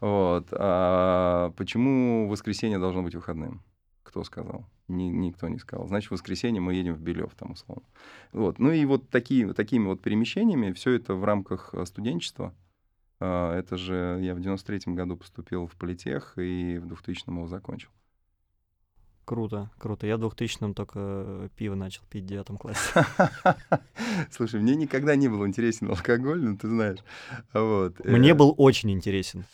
Вот. 0.00 0.48
А 0.52 1.52
почему 1.56 2.28
воскресенье 2.28 2.78
должно 2.78 3.02
быть 3.02 3.14
выходным? 3.14 3.62
Кто 4.02 4.24
сказал? 4.24 4.64
Ни- 4.88 5.10
никто 5.10 5.48
не 5.48 5.58
сказал. 5.58 5.86
Значит, 5.86 6.08
в 6.08 6.12
воскресенье 6.12 6.60
мы 6.62 6.72
едем 6.74 6.94
в 6.94 7.00
Белев, 7.00 7.34
там, 7.34 7.52
условно. 7.52 7.84
Вот. 8.32 8.58
Ну 8.58 8.70
и 8.72 8.84
вот 8.86 9.10
такие, 9.10 9.52
такими 9.52 9.84
вот 9.86 10.00
перемещениями, 10.00 10.72
все 10.72 10.92
это 10.92 11.14
в 11.14 11.24
рамках 11.24 11.74
э, 11.74 11.84
студенчества. 11.84 12.54
А, 13.20 13.54
Это 13.58 13.76
же 13.76 14.18
я 14.22 14.34
в 14.34 14.38
93-м 14.38 14.94
году 14.94 15.16
поступил 15.16 15.66
в 15.66 15.76
политех 15.76 16.34
и 16.38 16.78
в 16.78 16.86
2000-м 16.86 17.36
его 17.36 17.48
закончил. 17.48 17.90
Круто, 19.28 19.68
круто. 19.76 20.06
Я 20.06 20.16
в 20.16 20.22
2000-м 20.24 20.72
только 20.72 21.50
пиво 21.54 21.74
начал 21.74 22.00
пить 22.08 22.24
в 22.24 22.26
девятом 22.28 22.56
классе. 22.56 22.80
Слушай, 24.30 24.58
мне 24.58 24.74
никогда 24.74 25.16
не 25.16 25.28
был 25.28 25.46
интересен 25.46 25.90
алкоголь, 25.90 26.42
ну 26.42 26.56
ты 26.56 26.66
знаешь. 26.66 27.00
Вот. 27.52 28.02
Мне 28.06 28.30
Э, 28.30 28.34
был 28.34 28.54
очень 28.56 28.90
интересен. 28.90 29.44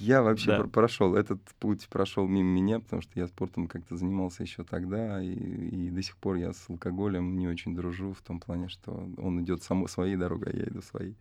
Я 0.00 0.22
вообще 0.22 0.46
Да. 0.48 0.56
пр- 0.58 0.68
прошел, 0.68 1.14
этот 1.14 1.40
путь 1.58 1.86
прошел 1.88 2.26
мимо 2.26 2.48
меня, 2.50 2.80
потому 2.80 3.02
что 3.02 3.12
я 3.20 3.26
спортом 3.28 3.66
как-то 3.68 3.96
занимался 3.96 4.42
еще 4.42 4.64
тогда, 4.64 5.22
и, 5.22 5.30
и 5.32 5.90
до 5.90 6.02
сих 6.02 6.16
пор 6.16 6.36
я 6.36 6.52
с 6.52 6.68
алкоголем 6.70 7.38
не 7.38 7.46
очень 7.48 7.74
дружу, 7.76 8.12
в 8.12 8.22
том 8.22 8.40
плане, 8.40 8.68
что 8.68 9.08
он 9.18 9.42
идет 9.42 9.62
само 9.62 9.86
своей 9.88 10.16
дорогой, 10.16 10.52
а 10.52 10.56
я 10.56 10.64
иду 10.64 10.80
своей. 10.82 11.16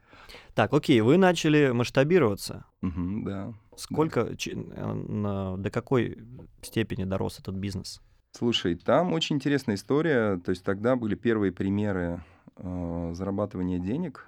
Так, 0.55 0.73
окей, 0.73 1.01
вы 1.01 1.17
начали 1.17 1.71
масштабироваться. 1.71 2.65
Мгм, 2.81 3.23
да. 3.25 3.53
Сколько, 3.75 4.35
чи- 4.37 4.51
э, 4.51 4.93
на- 4.93 5.57
до 5.57 5.69
какой 5.69 6.17
степени 6.61 7.03
дорос 7.03 7.39
этот 7.39 7.55
бизнес? 7.55 8.01
Слушай, 8.31 8.75
там 8.75 9.13
очень 9.13 9.37
интересная 9.37 9.75
история. 9.75 10.37
То 10.37 10.51
есть 10.51 10.63
тогда 10.63 10.95
были 10.95 11.15
первые 11.15 11.51
примеры 11.51 12.23
э, 12.57 13.11
зарабатывания 13.13 13.79
денег, 13.79 14.27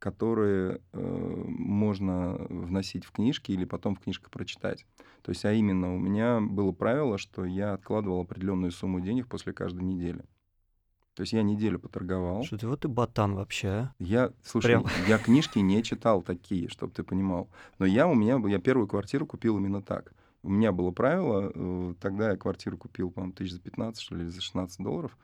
которые 0.00 0.80
э, 0.92 1.44
можно 1.46 2.34
вносить 2.48 3.04
в 3.04 3.12
книжки 3.12 3.52
или 3.52 3.64
потом 3.64 3.94
в 3.94 4.00
книжках 4.00 4.30
прочитать. 4.30 4.86
То 5.22 5.30
есть, 5.30 5.44
а 5.44 5.52
именно, 5.52 5.94
у 5.94 5.98
меня 5.98 6.40
было 6.40 6.72
правило, 6.72 7.18
что 7.18 7.44
я 7.44 7.74
откладывал 7.74 8.22
определенную 8.22 8.72
сумму 8.72 9.00
денег 9.00 9.28
после 9.28 9.52
каждой 9.52 9.82
недели. 9.82 10.24
То 11.14 11.22
есть 11.22 11.34
я 11.34 11.42
неделю 11.42 11.78
поторговал. 11.78 12.42
Что 12.44 12.56
ты 12.56 12.66
вот 12.66 12.84
и 12.86 12.88
ботан 12.88 13.34
вообще, 13.34 13.68
а? 13.68 13.94
Я, 13.98 14.32
слушай, 14.42 14.68
Прям. 14.68 14.86
я 15.06 15.18
книжки 15.18 15.58
не 15.58 15.82
читал 15.82 16.22
такие, 16.22 16.68
чтобы 16.68 16.94
ты 16.94 17.02
понимал. 17.02 17.50
Но 17.78 17.84
я 17.84 18.08
у 18.08 18.14
меня, 18.14 18.40
я 18.48 18.58
первую 18.58 18.88
квартиру 18.88 19.26
купил 19.26 19.58
именно 19.58 19.82
так. 19.82 20.14
У 20.42 20.48
меня 20.48 20.72
было 20.72 20.92
правило, 20.92 21.52
э, 21.54 21.94
тогда 22.00 22.30
я 22.30 22.36
квартиру 22.38 22.78
купил, 22.78 23.10
по-моему, 23.10 23.34
тысяч 23.34 23.52
за 23.52 23.60
15, 23.60 24.00
что 24.00 24.14
ли, 24.14 24.22
или 24.22 24.30
за 24.30 24.40
16 24.40 24.82
долларов. 24.82 25.18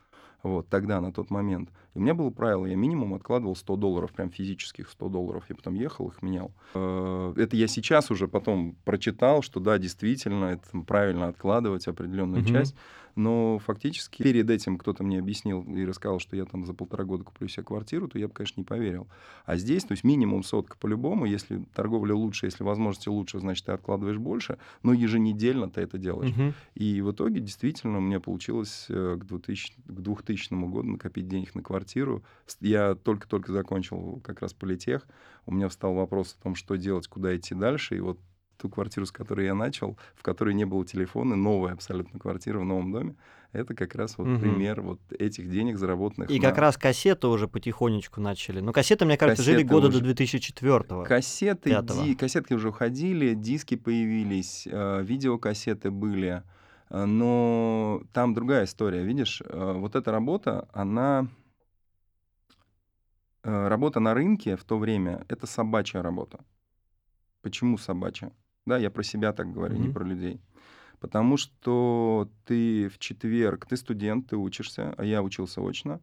Вот, 0.46 0.68
тогда, 0.68 1.00
на 1.00 1.12
тот 1.12 1.30
момент. 1.30 1.70
И 1.94 1.98
у 1.98 2.00
меня 2.00 2.14
было 2.14 2.30
правило, 2.30 2.66
я 2.66 2.76
минимум 2.76 3.14
откладывал 3.14 3.56
100 3.56 3.76
долларов, 3.76 4.12
прям 4.12 4.30
физических 4.30 4.88
100 4.88 5.08
долларов. 5.08 5.44
Я 5.48 5.56
потом 5.56 5.74
ехал, 5.74 6.06
их 6.08 6.22
менял. 6.22 6.52
Э, 6.74 7.34
Это 7.36 7.56
я 7.56 7.66
сейчас 7.66 8.10
уже 8.12 8.28
потом 8.28 8.76
прочитал, 8.84 9.42
что 9.42 9.58
да, 9.58 9.76
действительно, 9.78 10.44
это 10.46 10.62
правильно 10.86 11.26
откладывать 11.28 11.88
определенную 11.88 12.42
Мгм. 12.42 12.52
часть. 12.52 12.76
Но 13.16 13.58
фактически 13.58 14.22
перед 14.22 14.50
этим 14.50 14.76
кто-то 14.76 15.02
мне 15.02 15.18
объяснил 15.18 15.62
и 15.62 15.86
рассказал, 15.86 16.18
что 16.18 16.36
я 16.36 16.44
там 16.44 16.66
за 16.66 16.74
полтора 16.74 17.04
года 17.04 17.24
куплю 17.24 17.48
себе 17.48 17.64
квартиру, 17.64 18.08
то 18.08 18.18
я 18.18 18.28
бы, 18.28 18.34
конечно, 18.34 18.60
не 18.60 18.64
поверил. 18.64 19.08
А 19.46 19.56
здесь, 19.56 19.84
то 19.84 19.92
есть 19.92 20.04
минимум 20.04 20.44
сотка 20.44 20.76
по-любому, 20.76 21.24
если 21.24 21.64
торговля 21.74 22.14
лучше, 22.14 22.46
если 22.46 22.62
возможности 22.62 23.08
лучше, 23.08 23.40
значит, 23.40 23.64
ты 23.64 23.72
откладываешь 23.72 24.18
больше, 24.18 24.58
но 24.82 24.92
еженедельно 24.92 25.70
ты 25.70 25.80
это 25.80 25.96
делаешь. 25.96 26.36
Мгм. 26.36 26.52
И 26.74 27.00
в 27.00 27.10
итоге 27.10 27.40
действительно 27.40 27.98
у 27.98 28.02
меня 28.02 28.20
получилось 28.20 28.84
э, 28.90 29.16
к 29.18 29.24
2000, 29.24 29.74
к 29.86 30.00
2000 30.00 30.54
году 30.54 30.90
накопить 30.90 31.26
денег 31.26 31.54
на 31.54 31.62
квартиру. 31.62 32.22
Я 32.60 32.94
только-только 32.94 33.50
закончил 33.50 34.20
как 34.22 34.42
раз 34.42 34.52
политех. 34.52 35.06
У 35.46 35.54
меня 35.54 35.68
встал 35.68 35.94
вопрос 35.94 36.36
о 36.38 36.42
том, 36.42 36.54
что 36.54 36.76
делать, 36.76 37.08
куда 37.08 37.34
идти 37.34 37.54
дальше. 37.54 37.96
И 37.96 38.00
вот 38.00 38.18
ту 38.56 38.68
квартиру, 38.68 39.06
с 39.06 39.12
которой 39.12 39.46
я 39.46 39.54
начал, 39.54 39.96
в 40.14 40.22
которой 40.22 40.54
не 40.54 40.64
было 40.64 40.84
телефона, 40.84 41.36
новая 41.36 41.72
абсолютно 41.72 42.18
квартира 42.18 42.58
в 42.58 42.64
новом 42.64 42.92
доме, 42.92 43.14
это 43.52 43.74
как 43.74 43.94
раз 43.94 44.18
вот 44.18 44.26
Мгм. 44.26 44.40
пример 44.40 44.80
вот 44.80 45.00
этих 45.18 45.48
денег, 45.50 45.78
заработанных 45.78 46.30
И 46.30 46.38
на- 46.40 46.48
как 46.48 46.58
раз 46.58 46.76
кассеты 46.76 47.26
уже 47.28 47.48
потихонечку 47.48 48.20
начали. 48.20 48.60
Ну, 48.60 48.72
кассеты, 48.72 49.04
мне 49.04 49.16
кажется, 49.16 49.42
жили 49.42 49.56
Кассеты 49.56 49.72
года 49.74 49.88
уже- 49.88 49.98
до 49.98 50.04
2004 50.04 51.04
Кассеты, 51.04 51.70
пятого. 51.70 52.02
ди- 52.04 52.14
кассетки 52.14 52.54
уже 52.54 52.68
уходили, 52.70 53.34
диски 53.34 53.76
появились, 53.76 54.66
э, 54.70 55.02
видеокассеты 55.02 55.90
были, 55.90 56.42
э, 56.90 57.04
но 57.04 58.02
там 58.12 58.34
другая 58.34 58.64
история, 58.64 59.02
видишь, 59.02 59.42
э, 59.44 59.72
вот 59.76 59.96
эта 59.96 60.10
работа, 60.12 60.68
она 60.72 61.28
э, 63.42 63.68
работа 63.68 64.00
на 64.00 64.12
рынке 64.12 64.56
в 64.56 64.64
то 64.64 64.76
время 64.76 65.24
это 65.28 65.46
собачья 65.46 66.02
работа. 66.02 66.40
Почему 67.42 67.78
собачья? 67.78 68.32
Да, 68.66 68.76
я 68.78 68.90
про 68.90 69.02
себя 69.02 69.32
так 69.32 69.52
говорю, 69.52 69.76
не 69.76 69.84
Мгм. 69.84 69.92
про 69.94 70.04
людей. 70.04 70.40
Потому 71.00 71.36
что 71.36 72.28
ты 72.44 72.88
в 72.88 72.98
четверг, 72.98 73.66
ты 73.66 73.76
студент, 73.76 74.28
ты 74.28 74.36
учишься, 74.36 74.94
а 74.98 75.04
я 75.04 75.22
учился 75.22 75.60
очно. 75.60 76.00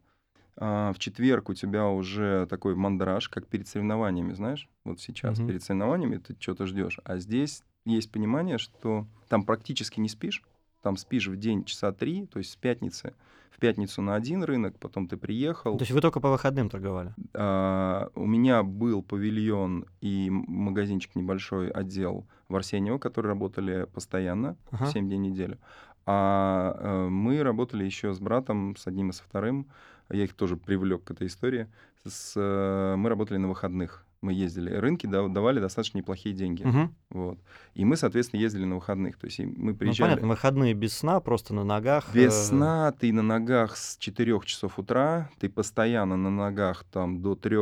А, 0.56 0.92
в 0.92 0.98
четверг 0.98 1.48
у 1.50 1.54
тебя 1.54 1.88
уже 1.88 2.46
такой 2.46 2.74
мандраж, 2.74 3.28
как 3.28 3.46
перед 3.48 3.68
соревнованиями, 3.68 4.32
знаешь? 4.32 4.68
Вот 4.84 5.00
сейчас 5.00 5.38
Мгм. 5.38 5.48
перед 5.48 5.62
соревнованиями 5.62 6.18
ты 6.18 6.36
что-то 6.38 6.66
ждешь. 6.66 7.00
А 7.04 7.18
здесь 7.18 7.62
есть 7.84 8.10
понимание, 8.10 8.58
что 8.58 9.06
там 9.28 9.44
практически 9.44 10.00
не 10.00 10.08
спишь. 10.08 10.42
Там 10.84 10.98
спишь 10.98 11.28
в 11.28 11.36
день 11.36 11.64
часа 11.64 11.92
три, 11.92 12.26
то 12.26 12.38
есть 12.38 12.50
с 12.52 12.56
пятницы. 12.56 13.14
В 13.50 13.58
пятницу 13.58 14.02
на 14.02 14.16
один 14.16 14.44
рынок, 14.44 14.76
потом 14.78 15.08
ты 15.08 15.16
приехал. 15.16 15.78
То 15.78 15.82
есть 15.82 15.92
вы 15.92 16.02
только 16.02 16.20
по 16.20 16.30
выходным 16.30 16.68
торговали? 16.68 17.14
А, 17.32 18.10
у 18.14 18.26
меня 18.26 18.62
был 18.62 19.02
павильон 19.02 19.86
и 20.02 20.28
магазинчик 20.28 21.14
небольшой 21.14 21.70
отдел 21.70 22.26
в 22.48 22.56
Арсеньево, 22.56 22.98
которые 22.98 23.30
работали 23.30 23.86
постоянно, 23.94 24.56
Ага. 24.72 24.88
7 24.88 25.06
дней 25.06 25.16
в 25.16 25.20
неделю. 25.20 25.58
А 26.04 26.76
э, 26.78 27.08
мы 27.08 27.42
работали 27.42 27.84
еще 27.84 28.12
с 28.12 28.18
братом, 28.18 28.76
с 28.76 28.86
одним 28.86 29.08
и 29.08 29.12
со 29.14 29.22
вторым. 29.22 29.66
Я 30.10 30.24
их 30.24 30.34
тоже 30.34 30.58
привлек 30.58 31.04
к 31.04 31.12
этой 31.12 31.28
истории. 31.28 31.66
С, 32.06 32.34
э, 32.36 32.96
мы 32.96 33.08
работали 33.08 33.38
на 33.38 33.48
выходных. 33.48 34.03
Мы 34.24 34.32
ездили. 34.32 34.70
Рынки 34.70 35.06
да- 35.06 35.28
давали 35.28 35.60
достаточно 35.60 35.98
неплохие 35.98 36.34
деньги. 36.34 36.62
Мгм. 36.64 36.94
Вот. 37.10 37.38
И 37.74 37.84
мы, 37.84 37.96
соответственно, 37.96 38.40
ездили 38.40 38.64
на 38.64 38.76
выходных. 38.76 39.18
То 39.18 39.26
есть 39.26 39.38
мы 39.38 39.72
Ну, 39.72 39.76
приезжали... 39.76 40.10
понятно, 40.12 40.28
выходные 40.28 40.72
без 40.72 40.94
сна, 40.96 41.20
просто 41.20 41.52
на 41.52 41.62
ногах. 41.62 42.06
Без 42.14 42.32
э, 42.32 42.44
сна 42.44 42.92
ты 42.92 43.12
на 43.12 43.20
ногах 43.22 43.76
с 43.76 43.98
4 43.98 44.40
часов 44.46 44.78
утра, 44.78 45.28
ты 45.38 45.50
постоянно 45.50 46.16
на 46.16 46.30
ногах 46.30 46.84
там 46.84 47.20
до 47.20 47.34
3 47.36 47.58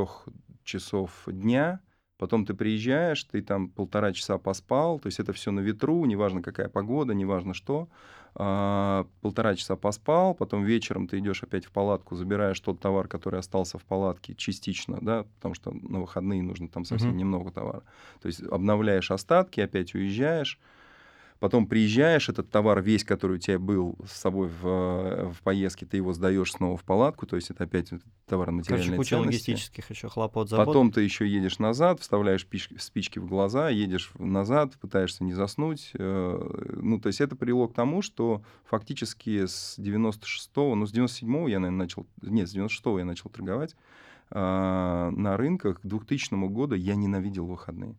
часов 0.63 1.11
дня, 1.27 1.81
потом 2.17 2.47
ты 2.47 2.55
приезжаешь, 2.55 3.25
ты 3.25 3.43
там 3.43 3.69
полтора 3.69 4.13
часа 4.13 4.39
поспал, 4.39 5.01
то 5.01 5.09
есть 5.09 5.19
это 5.19 5.33
все 5.33 5.51
на 5.51 5.59
ветру, 5.61 6.05
неважно 6.05 6.43
какая 6.43 6.69
погода, 6.69 7.15
неважно 7.15 7.55
что, 7.55 7.89
А, 8.35 9.07
полтора 9.21 9.55
часа 9.57 9.77
поспал, 9.77 10.35
потом 10.35 10.65
вечером 10.65 11.07
ты 11.07 11.19
идешь 11.19 11.43
опять 11.43 11.67
в 11.67 11.71
палатку, 11.73 12.17
забираешь 12.17 12.59
тот 12.61 12.81
товар, 12.81 13.07
который 13.09 13.41
остался 13.41 13.79
в 13.79 13.85
палатке 13.85 14.35
частично, 14.35 14.99
да, 15.03 15.25
потому 15.25 15.55
что 15.55 15.71
на 15.73 16.01
выходные 16.01 16.43
нужно 16.43 16.69
там 16.69 16.85
совсем 16.87 17.15
Мгм. 17.15 17.19
немного 17.19 17.51
товара. 17.53 17.85
То 18.21 18.29
есть 18.29 18.43
обновляешь 18.43 19.11
остатки, 19.11 19.61
опять 19.61 19.95
уезжаешь, 19.95 20.59
Потом 21.43 21.67
приезжаешь, 21.67 22.29
этот 22.29 22.51
товар 22.51 22.81
весь, 22.81 23.03
который 23.03 23.35
у 23.35 23.39
тебя 23.41 23.59
был 23.59 23.99
с 24.07 24.13
собой 24.13 24.47
в, 24.47 24.65
э, 24.65 25.33
в 25.33 25.43
поездке, 25.43 25.85
ты 25.85 25.97
его 25.97 26.13
сдаешь 26.13 26.53
снова 26.53 26.77
в 26.77 26.85
палатку, 26.85 27.27
то 27.27 27.35
есть 27.35 27.51
это 27.51 27.65
опять 27.65 27.91
товар 28.27 28.47
Короче, 28.47 28.53
материальной 28.53 28.97
куча 28.97 29.09
ценности. 29.17 29.51
логистических 29.51 29.91
еще 29.91 30.09
хлопот, 30.09 30.49
забот. 30.49 30.67
Потом 30.69 30.93
ты 30.93 31.01
еще 31.01 31.27
едешь 31.27 31.59
назад, 31.59 31.99
вставляешь 31.99 32.47
пиш- 32.49 32.79
спички 32.79 33.19
в 33.19 33.27
глаза, 33.27 33.71
едешь 33.71 34.13
назад, 34.21 34.79
пытаешься 34.81 35.25
не 35.25 35.33
заснуть. 35.33 35.91
э, 35.95 36.77
Ну, 36.81 37.01
то 37.01 37.09
есть 37.09 37.21
это 37.21 37.35
привело 37.35 37.67
к 37.67 37.75
тому, 37.75 38.03
что 38.03 38.45
фактически 38.65 39.45
с 39.47 39.77
96-го, 39.81 40.77
ну, 40.77 40.87
с 40.87 40.95
97-го 40.95 41.49
я, 41.49 41.59
наверное, 41.59 41.87
начал, 41.87 42.07
нет, 42.23 42.49
с 42.49 42.55
96-го 42.55 43.01
я 43.01 43.05
начал 43.05 43.31
торговать 43.31 43.75
а, 44.31 45.11
на 45.11 45.37
рынках. 45.37 45.81
К 45.81 45.87
2000 45.87 46.35
году 46.53 46.77
я 46.77 46.95
ненавидел 46.95 47.47
выходные. 47.47 47.97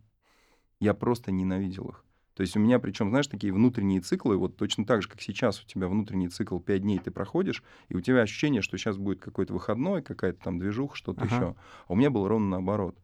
Я 0.80 0.94
просто 0.94 1.30
ненавидел 1.30 1.90
их. 1.90 2.04
То 2.34 2.40
есть 2.40 2.56
у 2.56 2.60
меня, 2.60 2.80
причем, 2.80 3.10
знаешь, 3.10 3.28
такие 3.28 3.52
внутренние 3.52 4.00
циклы, 4.00 4.36
вот 4.36 4.56
точно 4.56 4.84
так 4.84 5.02
же, 5.02 5.08
как 5.08 5.20
сейчас 5.20 5.62
у 5.62 5.66
тебя 5.66 5.86
внутренний 5.86 6.28
цикл 6.28 6.58
5 6.58 6.82
дней 6.82 6.98
ты 6.98 7.12
проходишь, 7.12 7.62
и 7.88 7.96
у 7.96 8.00
тебя 8.00 8.22
ощущение, 8.22 8.60
что 8.60 8.76
сейчас 8.76 8.96
будет 8.96 9.20
какой-то 9.20 9.52
выходной, 9.52 10.02
какая-то 10.02 10.42
там 10.42 10.58
движуха, 10.58 10.96
что-то 10.96 11.22
Ага. 11.22 11.34
еще. 11.34 11.56
А 11.86 11.92
у 11.92 11.96
меня 11.96 12.10
было 12.10 12.28
ровно 12.28 12.48
наоборот. 12.48 12.98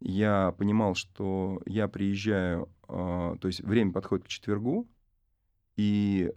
Я 0.00 0.54
понимал, 0.56 0.94
что 0.94 1.60
я 1.66 1.88
приезжаю, 1.88 2.68
а, 2.86 3.36
то 3.36 3.48
есть 3.48 3.60
время 3.60 3.92
подходит 3.92 4.26
к 4.26 4.28
четвергу, 4.28 4.86
и 5.76 6.32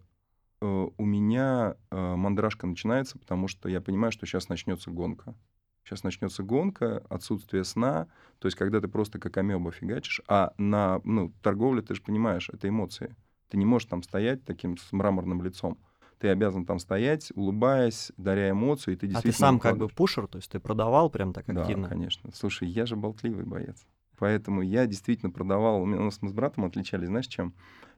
э, 0.61 0.87
у 0.97 1.05
меня 1.05 1.75
э, 1.91 2.15
мандражка 2.15 2.67
начинается, 2.67 3.17
потому 3.19 3.47
что 3.47 3.69
я 3.69 3.79
понимаю, 3.79 4.11
что 4.11 4.25
сейчас 4.25 4.49
начнется 4.49 4.91
гонка. 4.91 5.35
Сейчас 5.83 6.03
начнется 6.03 6.43
гонка, 6.43 7.03
отсутствие 7.09 7.63
сна, 7.63 8.07
то 8.39 8.47
есть 8.47 8.57
когда 8.57 8.79
ты 8.79 8.87
просто 8.87 9.19
как 9.19 9.37
амеба 9.37 9.71
фигачишь, 9.71 10.21
а 10.27 10.53
на 10.57 11.01
ну, 11.03 11.33
торговле, 11.41 11.81
ты 11.81 11.95
же 11.95 12.01
понимаешь, 12.01 12.49
это 12.49 12.67
эмоции. 12.67 13.15
Ты 13.49 13.57
не 13.57 13.65
можешь 13.65 13.87
там 13.87 14.03
стоять 14.03 14.45
таким 14.45 14.77
с 14.77 14.91
мраморным 14.91 15.41
лицом. 15.41 15.79
Ты 16.19 16.27
обязан 16.27 16.65
там 16.65 16.79
стоять, 16.79 17.31
улыбаясь, 17.33 18.11
даря 18.17 18.51
эмоции, 18.51 18.93
и 18.93 18.95
ты 18.95 19.05
А 19.07 19.09
ты 19.09 19.13
действительно... 19.13 19.47
сам 19.47 19.59
как 19.59 19.77
бы 19.77 19.87
пушер, 19.87 20.27
то 20.27 20.37
есть 20.37 20.51
ты 20.51 20.59
продавал 20.59 21.09
прям 21.09 21.33
так 21.33 21.45
Да, 21.47 21.61
активно? 21.61 21.87
конечно. 21.87 22.29
Слушай, 22.33 22.67
я 22.67 22.85
же 22.85 22.95
болтливый 22.95 23.45
боец. 23.45 23.85
Поэтому 24.17 24.61
я 24.61 24.85
действительно 24.85 25.31
продавал. 25.31 25.81
У 25.81 25.85
нас 25.85 26.21
мы 26.21 26.29
с 26.29 26.33
братом 26.33 26.65
отличались, 26.65 27.07
знаешь, 27.07 27.27
чем? 27.27 27.53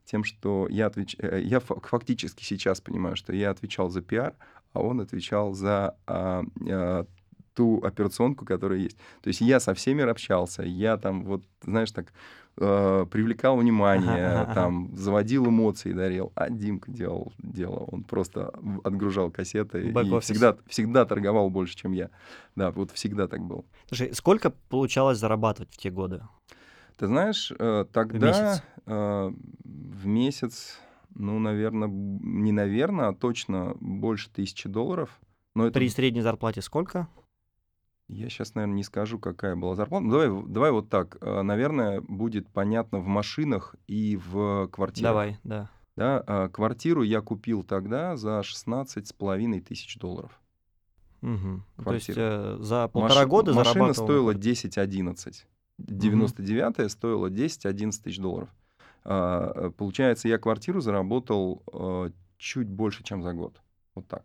Тем, 0.06 0.24
что 0.24 0.68
я, 0.70 0.86
отвеч... 0.86 1.16
э, 1.20 1.42
я 1.44 1.60
фа- 1.60 1.80
фактически 1.80 2.44
сейчас 2.44 2.80
понимаю, 2.80 3.16
что 3.16 3.34
я 3.34 3.50
отвечал 3.50 3.90
за 3.90 4.02
пиар, 4.02 4.36
а 4.72 4.82
он 4.82 5.02
отвечал 5.02 5.54
за 5.54 5.98
а, 6.06 6.44
а, 6.70 7.06
ту 7.54 7.82
операционку, 7.84 8.46
которая 8.46 8.80
есть. 8.80 8.98
То 9.22 9.28
есть 9.28 9.42
я 9.42 9.60
со 9.60 9.74
всеми 9.74 10.04
общался, 10.04 10.64
я 10.64 10.98
там 10.98 11.24
вот, 11.26 11.44
знаешь, 11.64 11.92
так 11.92 12.14
э, 12.58 13.06
привлекал 13.12 13.58
внимание, 13.58 14.28
Ага, 14.28 14.42
ага, 14.44 14.54
там 14.54 14.96
заводил 14.96 15.48
эмоции, 15.48 15.94
дарил. 15.94 16.32
А 16.36 16.50
Димка 16.50 16.92
делал 16.92 17.34
дело. 17.40 17.86
Он 17.92 18.04
просто 18.04 18.52
в- 18.56 18.82
отгружал 18.84 19.32
кассеты 19.32 19.90
и 19.90 20.20
всегда, 20.22 20.58
всегда 20.68 21.06
торговал 21.06 21.50
больше, 21.50 21.76
чем 21.76 21.92
я. 21.92 22.10
Да, 22.56 22.72
вот 22.72 22.92
всегда 22.92 23.28
так 23.28 23.42
был. 23.42 23.66
Слушай, 23.88 24.14
сколько 24.14 24.50
получалось 24.70 25.18
зарабатывать 25.18 25.74
в 25.74 25.78
те 25.78 25.90
годы? 25.90 26.22
Ты 26.98 27.08
знаешь, 27.08 27.52
э, 27.58 27.86
тогда 27.92 28.28
месяц? 28.28 28.64
э, 28.86 29.32
в 29.64 30.06
месяц, 30.06 30.80
ну, 31.16 31.40
наверное, 31.40 31.88
не 31.90 32.52
наверное, 32.52 33.08
а 33.10 33.14
точно 33.14 33.76
больше 33.80 34.30
тысячи 34.30 34.70
долларов. 34.70 35.20
Но 35.56 35.66
это 35.66 35.74
При 35.80 35.90
средней 35.90 36.22
зарплате 36.22 36.62
сколько? 36.62 37.08
Я 38.12 38.30
сейчас, 38.30 38.56
наверное, 38.56 38.76
не 38.76 38.84
скажу, 38.84 39.20
какая 39.20 39.56
была 39.56 39.76
зарплата. 39.76 40.06
Ну, 40.06 40.12
давай, 40.12 40.44
давай 40.48 40.72
вот 40.72 40.90
так. 40.90 41.18
Э, 41.22 41.42
Наверное, 41.42 42.02
будет 42.02 42.48
понятно 42.50 43.00
в 43.00 43.08
машинах 43.08 43.76
и 43.88 44.18
в 44.18 44.68
квартирах. 44.68 45.10
Давай, 45.12 45.38
да. 45.44 45.70
Да, 45.96 46.24
а 46.26 46.50
квартиру 46.50 47.04
я 47.04 47.22
купил 47.22 47.64
тогда 47.64 48.16
за 48.18 48.42
16,5 48.44 49.60
тысяч 49.62 49.98
долларов. 49.98 50.40
Мгм. 51.22 51.64
То 51.84 51.94
есть 51.94 52.06
Квартира. 52.08 52.26
э, 52.26 52.58
за 52.62 52.88
полтора 52.88 53.22
Маш- 53.22 53.28
года 53.30 53.54
машина 53.54 53.94
стоила 53.94 54.32
квартиру. 54.32 54.56
10-11. 54.56 55.46
99-я 55.80 56.90
стоила 56.90 57.30
10-11 57.30 58.04
тысяч 58.04 58.20
долларов. 58.20 58.50
А, 59.04 59.52
э, 59.68 59.70
Получается, 59.72 60.28
я 60.28 60.38
квартиру 60.38 60.80
заработал 60.82 61.64
э, 61.74 62.12
чуть 62.38 62.68
больше, 62.68 63.04
чем 63.04 63.22
за 63.24 63.34
год. 63.34 63.62
Вот 63.96 64.08
так. 64.08 64.24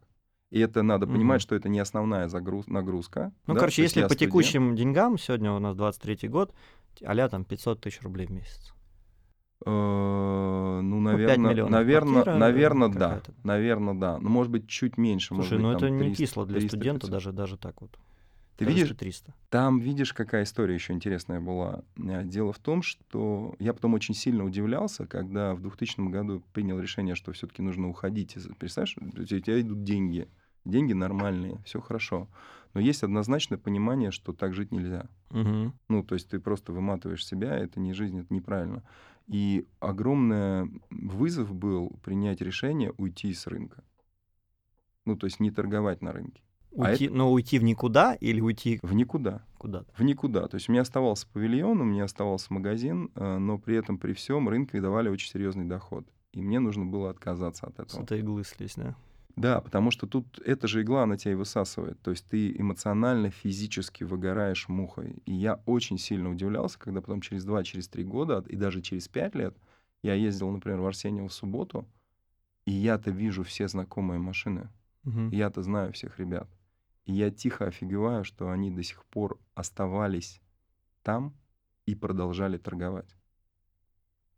И 0.56 0.58
это 0.58 0.82
надо 0.82 1.06
понимать, 1.06 1.42
что 1.42 1.54
это 1.54 1.68
не 1.68 1.78
основная 1.78 2.28
загруз- 2.28 2.64
нагрузка. 2.66 3.30
Ну, 3.46 3.52
да, 3.52 3.60
короче, 3.60 3.82
если 3.82 4.00
по 4.00 4.08
студент. 4.08 4.30
текущим 4.30 4.75
деньгам, 4.75 5.18
сегодня 5.18 5.52
у 5.52 5.58
нас 5.58 5.76
23 5.76 6.28
год, 6.28 6.54
а 7.04 7.28
там 7.28 7.44
500 7.44 7.82
тысяч 7.82 8.00
рублей 8.00 8.26
в 8.26 8.30
месяц. 8.30 8.72
Э, 9.66 9.70
Ну, 9.70 11.00
Ну, 11.00 11.10
5 11.10 11.12
наверное, 11.12 11.50
миллионов 11.50 11.72
наверное, 11.72 12.12
квартира, 12.22 12.38
наверное, 12.38 12.88
да. 12.88 13.22
Наверное, 13.44 13.94
да. 13.94 14.18
Ну, 14.18 14.30
может 14.30 14.50
быть, 14.50 14.66
чуть 14.66 14.96
меньше. 14.96 15.34
может 15.34 15.50
Слушай, 15.50 15.58
быть, 15.58 15.72
ну 15.72 15.78
там 15.78 15.88
это 15.88 15.90
не 15.90 15.98
300, 16.14 16.16
кисло 16.16 16.46
для 16.46 16.60
300, 16.60 16.68
студента 16.68 17.00
500. 17.00 17.10
даже, 17.10 17.32
даже 17.32 17.58
так 17.58 17.82
вот. 17.82 17.90
Ты 18.56 18.64
Даже 18.64 18.75
видишь, 18.75 18.88
что 18.88 18.98
300. 18.98 19.34
Там, 19.50 19.78
видишь, 19.80 20.14
какая 20.14 20.44
история 20.44 20.75
еще 20.75 20.94
интересная 20.94 21.40
была. 21.40 21.82
Э, 21.98 22.25
Дело 22.25 22.54
в 22.54 22.58
том, 22.58 22.80
что 22.80 23.54
я 23.58 23.75
потом 23.75 23.92
очень 23.92 24.14
сильно 24.14 24.42
удивлялся, 24.42 25.06
когда 25.06 25.54
в 25.54 25.60
2000 25.60 26.00
году 26.10 26.42
принял 26.54 26.80
решение, 26.80 27.14
что 27.14 27.32
все-таки 27.32 27.60
нужно 27.60 27.90
уходить. 27.90 28.34
Представляешь, 28.58 28.96
у 28.98 29.22
тебя 29.22 29.60
идут 29.60 29.84
деньги, 29.84 30.28
деньги 30.66 30.92
нормальные, 30.92 31.58
все 31.64 31.80
хорошо. 31.80 32.28
Но 32.75 32.80
есть 32.80 33.02
однозначное 33.02 33.56
понимание, 33.58 34.11
что 34.11 34.32
так 34.35 34.52
жить 34.54 34.70
нельзя. 34.73 35.06
Мгм. 35.30 35.73
Ну, 35.88 36.02
то 36.02 36.14
есть 36.14 36.28
ты 36.28 36.38
просто 36.38 36.73
выматываешь 36.73 37.25
себя, 37.25 37.56
это 37.56 37.80
не 37.80 37.94
жизнь, 37.94 38.18
это 38.20 38.32
неправильно. 38.35 38.82
И 39.26 39.66
огромный 39.80 40.70
вызов 40.90 41.54
был 41.54 41.90
принять 42.04 42.40
решение 42.42 42.92
уйти 42.99 43.32
с 43.32 43.46
рынка. 43.46 43.82
Ну, 45.06 45.16
то 45.16 45.26
есть 45.26 45.40
не 45.40 45.50
торговать 45.50 46.02
на 46.02 46.12
рынке. 46.12 46.42
А 46.78 46.90
Уйти, 46.90 47.08
но 47.08 47.32
уйти 47.32 47.58
в 47.58 47.62
никуда 47.64 48.14
или 48.14 48.40
уйти 48.40 48.78
В 48.82 48.92
никуда. 48.92 49.42
куда-то? 49.56 49.90
В 49.96 50.02
никуда. 50.02 50.46
То 50.46 50.56
есть 50.56 50.68
у 50.68 50.73
меня 50.73 50.82
оставался 50.82 51.26
павильон, 51.32 51.80
у 51.80 51.85
меня 51.85 52.04
оставался 52.04 52.52
магазин, 52.52 53.11
э, 53.14 53.38
но 53.38 53.56
при 53.58 53.76
этом 53.76 53.96
при 53.96 54.12
всем 54.12 54.49
рынке 54.49 54.80
давали 54.82 55.08
очень 55.08 55.30
серьезный 55.30 55.64
доход. 55.64 56.06
И 56.32 56.42
мне 56.42 56.61
нужно 56.61 56.85
было 56.85 57.08
отказаться 57.08 57.66
от 57.66 57.76
С 57.76 57.78
этого. 57.94 58.02
этой 58.02 58.18
иглы 58.18 58.44
слезть, 58.44 58.76
да? 58.76 58.94
Да, 59.37 59.61
потому 59.61 59.90
что 59.90 60.07
тут 60.07 60.38
эта 60.40 60.66
же 60.66 60.83
игла, 60.83 61.02
она 61.02 61.19
тебя 61.19 61.33
и 61.33 61.37
высасывает. 61.37 62.00
То 62.00 62.11
есть 62.11 62.26
ты 62.26 62.57
эмоционально, 62.57 63.31
физически 63.31 64.02
выгораешь 64.02 64.69
мухой. 64.69 65.23
И 65.26 65.35
я 65.35 65.61
очень 65.66 65.99
сильно 65.99 66.31
удивлялся, 66.31 66.78
когда 66.78 67.02
потом 67.02 67.21
через 67.21 67.45
два, 67.45 67.62
через 67.62 67.87
три 67.88 68.02
года, 68.02 68.43
и 68.49 68.57
даже 68.57 68.81
через 68.81 69.09
пять 69.09 69.35
лет, 69.35 69.55
я 70.02 70.14
ездил, 70.14 70.50
например, 70.50 70.81
в 70.81 70.87
Арсеньево 70.87 71.28
в 71.28 71.35
субботу, 71.35 71.87
и 72.66 72.73
я-то 72.73 73.11
вижу 73.11 73.43
все 73.45 73.69
знакомые 73.69 74.19
машины. 74.19 74.71
Мгм. 75.05 75.31
Я-то 75.31 75.62
знаю 75.62 75.93
всех 75.93 76.19
ребят. 76.19 76.49
И 77.05 77.12
я 77.12 77.31
тихо 77.31 77.66
офигеваю, 77.66 78.25
что 78.25 78.50
они 78.50 78.71
до 78.71 78.83
сих 78.83 79.05
пор 79.05 79.38
оставались 79.55 80.40
там 81.02 81.35
и 81.85 81.95
продолжали 81.95 82.59
торговать. 82.59 83.15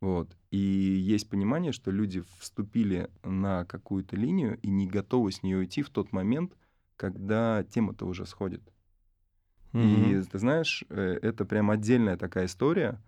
Вот. 0.01 0.35
И 0.51 0.57
есть 0.57 1.29
понимание, 1.29 1.71
что 1.71 1.91
люди 1.91 2.23
вступили 2.39 3.09
на 3.23 3.65
какую-то 3.65 4.15
линию 4.15 4.57
и 4.61 4.69
не 4.69 4.87
готовы 4.87 5.31
с 5.31 5.43
нее 5.43 5.57
уйти 5.57 5.81
в 5.81 5.89
тот 5.89 6.11
момент, 6.13 6.53
когда 6.95 7.63
тема-то 7.63 8.05
уже 8.05 8.25
сходит. 8.25 8.61
И 9.79 10.13
Мгм. 10.13 10.25
ты 10.31 10.39
знаешь, 10.39 10.83
э, 10.89 11.19
это 11.21 11.45
прям 11.45 11.71
отдельная 11.71 12.17
такая 12.17 12.45
история, 12.45 12.99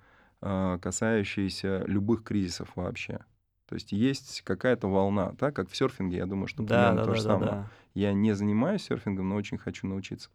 а, 0.42 0.78
касающаяся 0.80 1.84
любых 1.88 2.24
кризисов 2.24 2.76
вообще. 2.76 3.20
То 3.68 3.76
есть 3.76 3.92
есть 3.92 4.42
какая-то 4.42 4.88
волна, 4.88 5.34
так 5.38 5.56
как 5.56 5.70
в 5.70 5.76
серфинге, 5.76 6.18
я 6.18 6.26
думаю, 6.26 6.48
что 6.48 6.64
Да, 6.64 6.68
примерно 6.68 6.98
да, 6.98 7.06
то 7.06 7.12
да, 7.12 7.16
же 7.16 7.22
да, 7.22 7.24
самое. 7.24 7.52
да. 7.52 7.70
Я 7.94 8.14
не 8.14 8.34
занимаюсь 8.34 8.84
серфингом, 8.84 9.30
но 9.30 9.36
очень 9.36 9.58
хочу 9.58 9.88
научиться. 9.88 10.30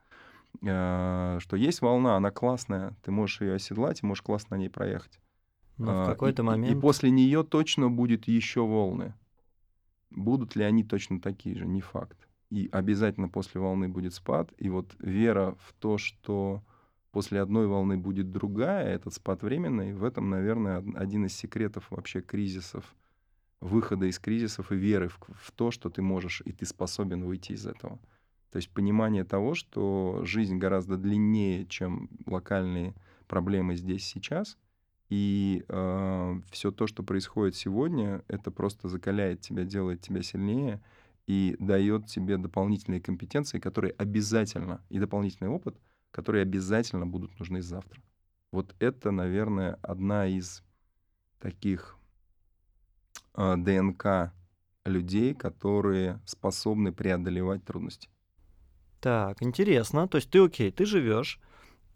А, 0.67 1.39
Что 1.41 1.57
есть 1.57 1.81
волна, 1.83 2.17
она 2.17 2.31
классная, 2.31 2.95
ты 3.03 3.11
можешь 3.11 3.41
ее 3.41 3.55
оседлать 3.55 4.03
и 4.03 4.07
можешь 4.07 4.23
классно 4.23 4.57
на 4.57 4.61
ней 4.61 4.71
проехать. 4.71 5.21
Но 5.79 5.91
А, 5.91 6.05
в 6.05 6.07
и- 6.09 6.11
какой-то 6.13 6.43
и- 6.43 6.45
И 6.45 6.47
момент... 6.47 6.81
после 6.81 7.11
нее 7.11 7.45
точно 7.45 7.91
будет 7.91 8.27
еще 8.29 8.61
волны. 8.67 9.15
Будут 10.11 10.57
ли 10.57 10.65
они 10.65 10.85
точно 10.85 11.21
такие 11.21 11.57
же, 11.57 11.67
не 11.67 11.81
факт. 11.81 12.17
И 12.51 12.69
обязательно 12.73 13.29
после 13.29 13.61
волны 13.61 13.89
будет 13.89 14.15
спад. 14.15 14.53
И 14.57 14.69
вот 14.69 14.95
вера 15.01 15.57
в 15.61 15.73
то, 15.79 15.99
что 15.99 16.63
после 17.11 17.41
одной 17.41 17.67
волны 17.67 17.97
будет 17.99 18.31
другая, 18.31 18.87
этот 18.95 19.15
спад 19.15 19.43
временный, 19.43 19.93
в 19.95 20.05
этом, 20.05 20.31
наверное, 20.31 20.79
од- 20.79 20.97
один 20.97 21.27
из 21.27 21.35
секретов 21.35 21.91
вообще 21.91 22.21
кризисов, 22.21 22.95
выхода 23.61 24.07
из 24.07 24.19
кризисов 24.19 24.71
и 24.71 24.77
веры 24.77 25.09
в, 25.09 25.19
в 25.35 25.51
то, 25.53 25.71
что 25.71 25.91
ты 25.91 26.03
можешь 26.03 26.43
и 26.45 26.53
ты 26.53 26.67
способен 26.67 27.25
выйти 27.25 27.53
из 27.53 27.67
этого. 27.67 27.99
То 28.53 28.57
есть 28.59 28.71
понимание 28.71 29.25
того, 29.25 29.55
что 29.55 30.21
жизнь 30.25 30.57
гораздо 30.59 30.97
длиннее, 30.97 31.67
чем 31.67 32.09
локальные 32.27 32.95
проблемы 33.27 33.75
здесь 33.77 34.05
сейчас, 34.07 34.57
и 35.09 35.65
все 36.51 36.71
то, 36.73 36.87
что 36.87 37.03
происходит 37.03 37.55
сегодня, 37.55 38.23
это 38.29 38.51
просто 38.51 38.89
закаляет 38.89 39.41
тебя, 39.41 39.65
делает 39.65 40.01
тебя 40.01 40.23
сильнее 40.23 40.83
и 41.27 41.57
дает 41.59 42.07
тебе 42.07 42.37
дополнительные 42.39 43.01
компетенции, 43.01 43.59
которые 43.59 43.93
обязательно, 43.99 44.83
и 44.89 44.99
дополнительный 44.99 45.51
опыт, 45.51 45.77
которые 46.11 46.43
обязательно 46.43 47.07
будут 47.07 47.39
нужны 47.39 47.63
завтра. 47.63 48.01
Вот 48.53 48.75
это, 48.79 49.11
наверное, 49.11 49.79
одна 49.83 50.27
из 50.27 50.63
таких 51.41 51.97
а, 53.35 53.57
ДНК 53.57 54.33
людей, 54.85 55.35
которые 55.35 56.21
способны 56.25 56.93
преодолевать 56.93 57.65
трудности. 57.65 58.09
Так, 59.01 59.43
интересно. 59.43 60.09
То 60.09 60.17
есть 60.17 60.31
ты 60.31 60.43
окей, 60.43 60.71
ты 60.71 60.87
живешь, 60.87 61.41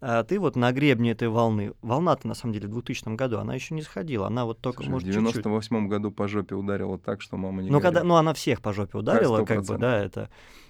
а 0.01 0.23
ты 0.23 0.39
вот 0.39 0.55
на 0.55 0.71
гребне 0.71 1.11
этой 1.11 1.29
волны. 1.29 1.73
Волна-то 1.81 2.27
на 2.27 2.33
самом 2.33 2.53
деле 2.53 2.67
в 2.67 2.71
2000 2.71 3.15
году, 3.15 3.37
она 3.37 3.53
еще 3.53 3.75
не 3.75 3.83
сходила, 3.83 4.27
она 4.27 4.45
вот 4.45 4.59
только, 4.59 4.77
Слушай, 4.83 4.89
в 4.89 4.91
может, 4.93 5.05
чуть-чуть. 5.07 5.21
98 5.23 5.87
году 5.87 6.11
по 6.11 6.27
жопе 6.27 6.55
ударила 6.55 6.97
так, 6.97 7.21
что 7.21 7.37
мама 7.37 7.61
не 7.61 7.69
Ну, 7.69 7.79
когда, 7.79 8.03
ну, 8.03 8.15
она 8.15 8.33
всех 8.33 8.61
по 8.61 8.73
жопе 8.73 8.97
ударила, 8.97 9.45
как 9.45 9.59
бы, 9.59 9.75
100%. 9.75 9.77
да, 9.77 9.97
это. 9.97 10.29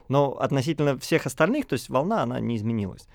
Но 0.09 0.37
относительно 0.37 0.97
всех 0.99 1.25
остальных, 1.25 1.65
то 1.65 1.73
есть 1.73 1.89
волна, 1.89 2.23
она 2.23 2.39
не 2.41 2.57
изменилась. 2.57 3.07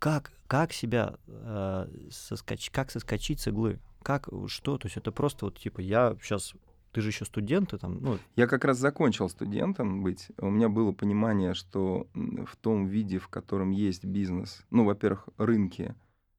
Как, 0.00 0.32
как 0.48 0.72
себя 0.72 1.14
э, 1.28 1.86
соскоч- 2.10 2.70
как 2.72 2.90
соскочить 2.90 3.38
с 3.40 3.46
иглы? 3.46 3.78
Как, 4.02 4.28
что? 4.48 4.76
То 4.78 4.86
есть 4.86 4.96
это 4.96 5.12
просто 5.12 5.44
вот 5.44 5.58
типа 5.58 5.80
я 5.80 6.16
сейчас, 6.22 6.54
ты 6.92 7.00
же 7.00 7.08
еще 7.08 7.24
студент, 7.24 7.70
ты 7.70 7.78
там, 7.78 8.00
ну, 8.02 8.18
Я 8.36 8.46
как 8.46 8.64
раз 8.64 8.78
закончил 8.78 9.28
студентом 9.28 10.02
быть. 10.02 10.28
У 10.38 10.50
меня 10.50 10.68
было 10.68 10.92
понимание, 10.92 11.54
что 11.54 12.06
в 12.14 12.56
том 12.56 12.86
виде, 12.86 13.18
в 13.18 13.28
котором 13.28 13.70
есть 13.70 14.04
бизнес, 14.04 14.64
ну, 14.70 14.84
во-первых, 14.84 15.28
рынки, 15.36 15.94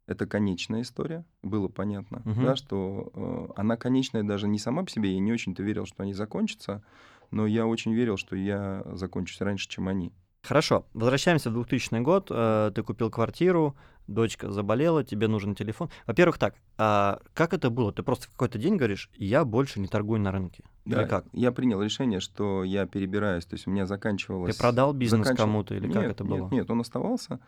это 0.08 0.26
конечная 0.26 0.82
история, 0.82 1.24
было 1.42 1.68
понятно, 1.70 2.22
Мгм. 2.26 2.44
да, 2.44 2.56
что 2.56 3.12
э, 3.14 3.54
она 3.56 3.78
конечная 3.78 4.24
даже 4.24 4.48
не 4.48 4.60
сама 4.60 4.84
по 4.84 4.90
себе, 4.90 5.14
я 5.14 5.20
не 5.20 5.32
очень-то 5.32 5.64
верил, 5.64 5.86
что 5.86 6.04
они 6.04 6.14
закончатся, 6.14 6.84
но 7.30 7.48
я 7.48 7.66
очень 7.66 7.94
верил, 7.94 8.18
что 8.18 8.36
я 8.36 8.84
закончусь 8.94 9.40
раньше, 9.40 9.70
чем 9.70 9.88
они. 9.88 10.12
Хорошо, 10.43 10.86
возвращаемся 10.93 11.49
в 11.49 11.54
2000 11.54 12.01
год, 12.01 12.27
э, 12.32 12.71
ты 12.73 12.82
купил 12.82 13.12
квартиру, 13.12 13.75
дочка 14.08 14.51
заболела, 14.51 15.04
тебе 15.04 15.27
нужен 15.27 15.54
телефон. 15.54 15.89
Во-первых, 16.08 16.39
так, 16.39 16.56
а 16.77 17.19
как 17.34 17.54
это 17.54 17.69
было? 17.69 17.93
Ты 17.93 18.01
просто 18.01 18.25
в 18.25 18.32
какой-то 18.32 18.58
день 18.58 18.75
говоришь, 18.75 19.10
я 19.15 19.45
больше 19.45 19.80
не 19.80 19.88
торгую 19.88 20.19
на 20.19 20.32
рынке. 20.32 20.63
Или 20.86 20.95
Да, 20.95 21.08
как? 21.08 21.25
Я 21.32 21.51
принял 21.51 21.82
решение, 21.82 22.19
что 22.19 22.63
я 22.63 22.88
перебираюсь, 22.88 23.45
то 23.45 23.54
есть 23.54 23.67
у 23.67 23.71
меня 23.71 23.84
Ты 23.84 23.89
заканчивалось... 23.89 24.58
продал 24.58 24.93
бизнес 24.93 25.27
заканчив- 25.27 25.43
кому-то 25.43 25.75
или 25.75 25.88
как 25.91 26.01
Нет, 26.01 26.12
это 26.12 26.23
нет, 26.23 26.39
было? 26.39 26.49
Нет, 26.49 26.71
он 26.71 26.82
оставался. 26.82 27.39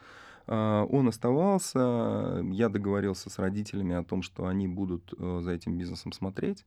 А, 0.45 0.83
Он 0.83 1.07
оставался. 1.07 2.41
Я 2.51 2.69
договорился 2.69 3.29
с 3.29 3.39
родителями 3.39 3.95
о 3.95 4.03
том, 4.03 4.21
что 4.21 4.45
они 4.45 4.67
будут 4.67 5.13
э, 5.17 5.39
за 5.41 5.51
этим 5.51 5.77
бизнесом 5.77 6.11
смотреть. 6.11 6.65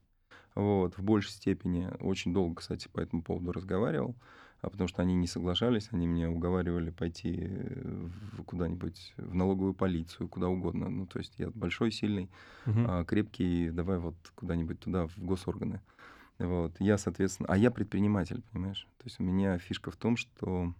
Вот, 0.55 0.97
в 0.97 1.03
большей 1.03 1.31
степени. 1.31 1.87
Очень 1.99 2.33
долго, 2.33 2.55
кстати, 2.55 2.89
по 2.91 2.99
этому 2.99 3.21
поводу 3.21 3.51
разговаривал, 3.51 4.15
потому 4.61 4.87
что 4.87 5.01
они 5.01 5.13
не 5.15 5.27
соглашались, 5.27 5.89
они 5.91 6.07
меня 6.07 6.29
уговаривали 6.29 6.89
пойти 6.89 7.47
э, 7.49 8.07
куда-нибудь 8.45 9.13
в 9.17 9.35
налоговую 9.35 9.73
полицию, 9.73 10.27
куда 10.27 10.47
угодно. 10.47 10.89
Ну, 10.89 11.05
то 11.05 11.19
есть 11.19 11.33
я 11.37 11.49
большой, 11.51 11.91
сильный, 11.91 12.29
а, 12.65 13.05
крепкий, 13.05 13.69
давай 13.69 13.99
вот 13.99 14.15
куда-нибудь 14.35 14.79
туда, 14.79 15.07
в 15.07 15.17
госорганы. 15.19 15.81
Вот. 16.39 16.79
Я, 16.79 16.97
соответственно... 16.97 17.49
А 17.49 17.57
я 17.57 17.71
предприниматель, 17.71 18.43
понимаешь? 18.51 18.87
То 18.97 19.05
есть 19.05 19.19
у 19.19 19.23
меня 19.23 19.57
фишка 19.57 19.91
в 19.91 19.95
том, 19.95 20.17
что 20.17 20.73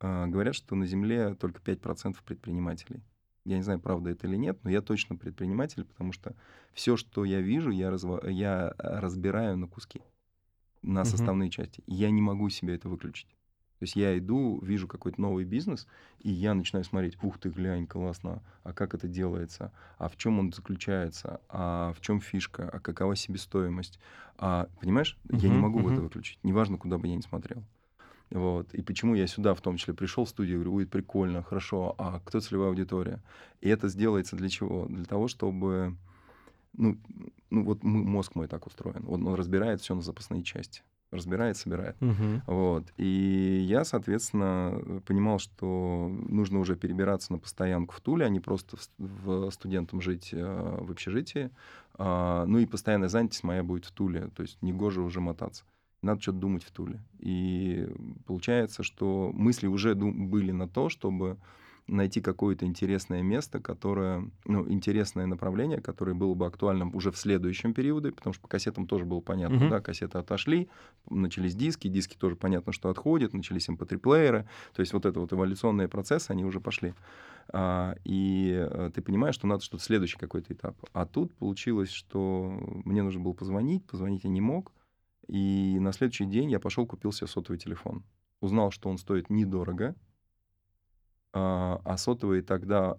а, 0.00 0.26
говорят, 0.26 0.54
что 0.54 0.74
на 0.74 0.86
Земле 0.86 1.34
только 1.34 1.60
5% 1.60 2.16
предпринимателей. 2.24 3.02
Я 3.44 3.56
не 3.56 3.62
знаю, 3.62 3.80
правда 3.80 4.10
это 4.10 4.26
или 4.26 4.36
нет, 4.36 4.58
но 4.64 4.70
я 4.70 4.82
точно 4.82 5.16
предприниматель, 5.16 5.84
потому 5.84 6.12
что 6.12 6.34
все, 6.72 6.96
что 6.96 7.24
я 7.24 7.40
вижу, 7.40 7.70
я, 7.70 7.88
разва- 7.88 8.30
я 8.30 8.68
а, 8.68 9.00
разбираю 9.00 9.56
на 9.56 9.66
куски, 9.66 10.02
на 10.82 11.04
составные 11.04 11.50
части. 11.50 11.82
Я 11.86 12.10
не 12.10 12.22
могу 12.22 12.48
себе 12.50 12.74
это 12.74 12.88
выключить. 12.88 13.28
То 13.80 13.84
есть 13.84 13.96
я 13.96 14.16
иду, 14.18 14.60
вижу 14.60 14.86
какой-то 14.86 15.18
новый 15.22 15.46
бизнес, 15.46 15.86
и 16.18 16.30
я 16.30 16.52
начинаю 16.52 16.84
смотреть, 16.84 17.16
ух 17.22 17.38
ты, 17.38 17.48
глянь, 17.48 17.86
классно, 17.86 18.42
а 18.62 18.74
как 18.74 18.92
это 18.92 19.08
делается, 19.08 19.72
а 19.96 20.10
в 20.10 20.18
чем 20.18 20.38
он 20.38 20.52
заключается, 20.52 21.40
а 21.48 21.94
в 21.94 22.00
чем 22.02 22.20
фишка, 22.20 22.68
а 22.68 22.78
какова 22.78 23.16
себестоимость. 23.16 23.98
А, 24.36 24.68
понимаешь, 24.82 25.18
uh-huh, 25.28 25.38
я 25.38 25.48
не 25.48 25.56
могу 25.56 25.80
uh-huh. 25.80 25.94
это 25.94 26.02
выключить, 26.02 26.38
неважно, 26.42 26.76
куда 26.76 26.98
бы 26.98 27.08
я 27.08 27.16
ни 27.16 27.22
смотрел. 27.22 27.64
Вот. 28.30 28.74
И 28.74 28.82
почему 28.82 29.14
я 29.14 29.26
сюда 29.26 29.54
в 29.54 29.62
том 29.62 29.78
числе 29.78 29.94
пришел 29.94 30.26
в 30.26 30.28
студию, 30.28 30.58
говорю, 30.58 30.72
будет 30.72 30.90
прикольно, 30.90 31.42
хорошо, 31.42 31.94
а 31.96 32.20
кто 32.20 32.40
целевая 32.40 32.68
аудитория? 32.68 33.22
И 33.62 33.68
это 33.70 33.88
сделается 33.88 34.36
для 34.36 34.50
чего? 34.50 34.86
Для 34.88 35.06
того, 35.06 35.26
чтобы... 35.26 35.96
Ну, 36.72 36.98
ну 37.50 37.64
вот 37.64 37.82
мы, 37.82 38.04
мозг 38.04 38.34
мой 38.34 38.48
так 38.48 38.66
устроен. 38.66 39.04
Он, 39.08 39.26
он 39.26 39.34
разбирает 39.34 39.80
все 39.80 39.94
на 39.94 40.02
запасные 40.02 40.42
части 40.42 40.82
разбирает, 41.10 41.56
собирает. 41.56 41.96
Угу. 42.00 42.42
Вот. 42.46 42.92
И 42.96 43.64
я, 43.66 43.84
соответственно, 43.84 45.02
понимал, 45.06 45.38
что 45.38 46.08
нужно 46.08 46.60
уже 46.60 46.76
перебираться 46.76 47.32
на 47.32 47.38
постоянку 47.38 47.94
в 47.94 48.00
Туле, 48.00 48.26
а 48.26 48.28
не 48.28 48.40
просто 48.40 48.76
в, 48.76 48.88
в 48.98 49.50
студентам 49.50 50.00
жить 50.00 50.30
э, 50.32 50.78
в 50.80 50.90
общежитии. 50.90 51.50
А, 51.94 52.44
ну 52.46 52.58
и 52.58 52.66
постоянная 52.66 53.08
занятость 53.08 53.44
моя 53.44 53.62
будет 53.62 53.86
в 53.86 53.92
Туле, 53.92 54.30
то 54.36 54.42
есть 54.42 54.60
не 54.62 54.72
гоже 54.72 55.02
уже 55.02 55.20
мотаться. 55.20 55.64
Надо 56.02 56.22
что-то 56.22 56.38
думать 56.38 56.64
в 56.64 56.70
Туле. 56.70 57.00
И 57.18 57.88
получается, 58.26 58.82
что 58.82 59.32
мысли 59.34 59.66
уже 59.66 59.94
были 59.94 60.52
на 60.52 60.68
то, 60.68 60.88
чтобы 60.88 61.36
найти 61.90 62.20
какое-то 62.20 62.64
интересное 62.66 63.22
место, 63.22 63.60
которое, 63.60 64.30
ну, 64.44 64.70
интересное 64.70 65.26
направление, 65.26 65.80
которое 65.80 66.14
было 66.14 66.34
бы 66.34 66.46
актуальным 66.46 66.94
уже 66.94 67.10
в 67.10 67.16
следующем 67.16 67.74
периоде, 67.74 68.12
потому 68.12 68.32
что 68.32 68.42
по 68.42 68.48
кассетам 68.48 68.86
тоже 68.86 69.04
было 69.04 69.20
понятно, 69.20 69.56
uh-huh. 69.56 69.70
да, 69.70 69.80
кассеты 69.80 70.18
отошли, 70.18 70.68
начались 71.08 71.54
диски, 71.54 71.88
диски 71.88 72.16
тоже 72.16 72.36
понятно, 72.36 72.72
что 72.72 72.88
отходят, 72.90 73.34
начались 73.34 73.68
mp3-плееры, 73.68 74.38
эм 74.38 74.46
то 74.74 74.80
есть 74.80 74.92
вот 74.92 75.04
это 75.04 75.20
вот 75.20 75.32
эволюционные 75.32 75.88
процессы, 75.88 76.30
они 76.30 76.44
уже 76.44 76.60
пошли. 76.60 76.94
А, 77.52 77.96
и 78.04 78.54
а, 78.56 78.90
ты 78.90 79.02
понимаешь, 79.02 79.34
что 79.34 79.46
надо 79.46 79.64
что-то 79.64 79.82
следующий 79.82 80.18
какой-то 80.18 80.54
этап. 80.54 80.76
А 80.92 81.06
тут 81.06 81.34
получилось, 81.34 81.90
что 81.90 82.50
мне 82.84 83.02
нужно 83.02 83.20
было 83.20 83.32
позвонить, 83.32 83.84
позвонить 83.86 84.24
я 84.24 84.30
не 84.30 84.40
мог, 84.40 84.72
и 85.26 85.78
на 85.80 85.92
следующий 85.92 86.26
день 86.26 86.50
я 86.50 86.60
пошел 86.60 86.86
купил 86.86 87.12
себе 87.12 87.26
сотовый 87.26 87.58
телефон. 87.58 88.04
Узнал, 88.40 88.70
что 88.70 88.88
он 88.88 88.98
стоит 88.98 89.28
недорого, 89.28 89.94
а, 91.32 91.80
а 91.84 91.96
сотовые 91.96 92.42
тогда 92.42 92.98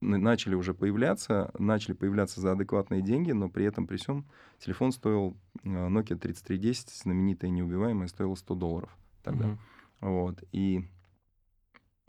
начали 0.00 0.54
уже 0.54 0.74
появляться, 0.74 1.50
начали 1.58 1.94
появляться 1.94 2.40
за 2.40 2.52
адекватные 2.52 3.02
деньги, 3.02 3.32
но 3.32 3.48
при 3.48 3.64
этом 3.64 3.86
при 3.86 3.96
всем 3.96 4.26
телефон 4.58 4.92
стоил 4.92 5.36
а, 5.64 5.88
Nokia 5.88 6.16
3310, 6.16 6.90
знаменитая 6.90 7.50
неубиваемая, 7.50 8.08
стоила 8.08 8.34
100 8.34 8.54
долларов 8.54 8.96
тогда. 9.22 9.46
Mm-hmm. 9.46 9.58
Вот. 10.00 10.44
И 10.52 10.84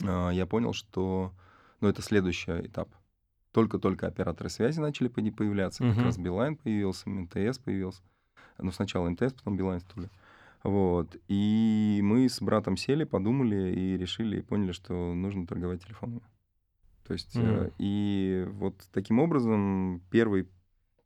э, 0.02 0.30
я 0.32 0.46
понял, 0.46 0.72
что 0.72 1.32
ну, 1.80 1.88
это 1.88 2.02
следующий 2.02 2.52
этап. 2.52 2.88
Только-только 3.52 4.06
операторы 4.06 4.48
связи 4.48 4.78
начали 4.78 5.08
появляться, 5.08 5.82
mm-hmm. 5.82 5.94
как 5.94 6.04
раз 6.04 6.18
Билайн 6.18 6.56
появился, 6.56 7.10
МТС 7.10 7.58
появился. 7.58 8.02
Ну, 8.58 8.70
сначала 8.70 9.08
МТС, 9.08 9.32
потом 9.32 9.56
Билайн 9.56 9.80
в 9.80 9.84
Туле. 9.84 10.10
Вот. 10.62 11.16
И 11.28 12.00
мы 12.02 12.28
с 12.28 12.40
братом 12.40 12.76
сели, 12.76 13.04
подумали 13.04 13.74
и 13.74 13.96
решили, 13.96 14.38
и 14.38 14.42
поняли, 14.42 14.72
что 14.72 15.14
нужно 15.14 15.46
торговать 15.46 15.84
телефонами. 15.84 16.22
То 17.06 17.14
есть, 17.14 17.34
mm. 17.34 17.72
и 17.78 18.46
вот 18.52 18.74
таким 18.92 19.18
образом 19.18 20.00
первый, 20.10 20.46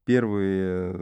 первый 0.04 0.92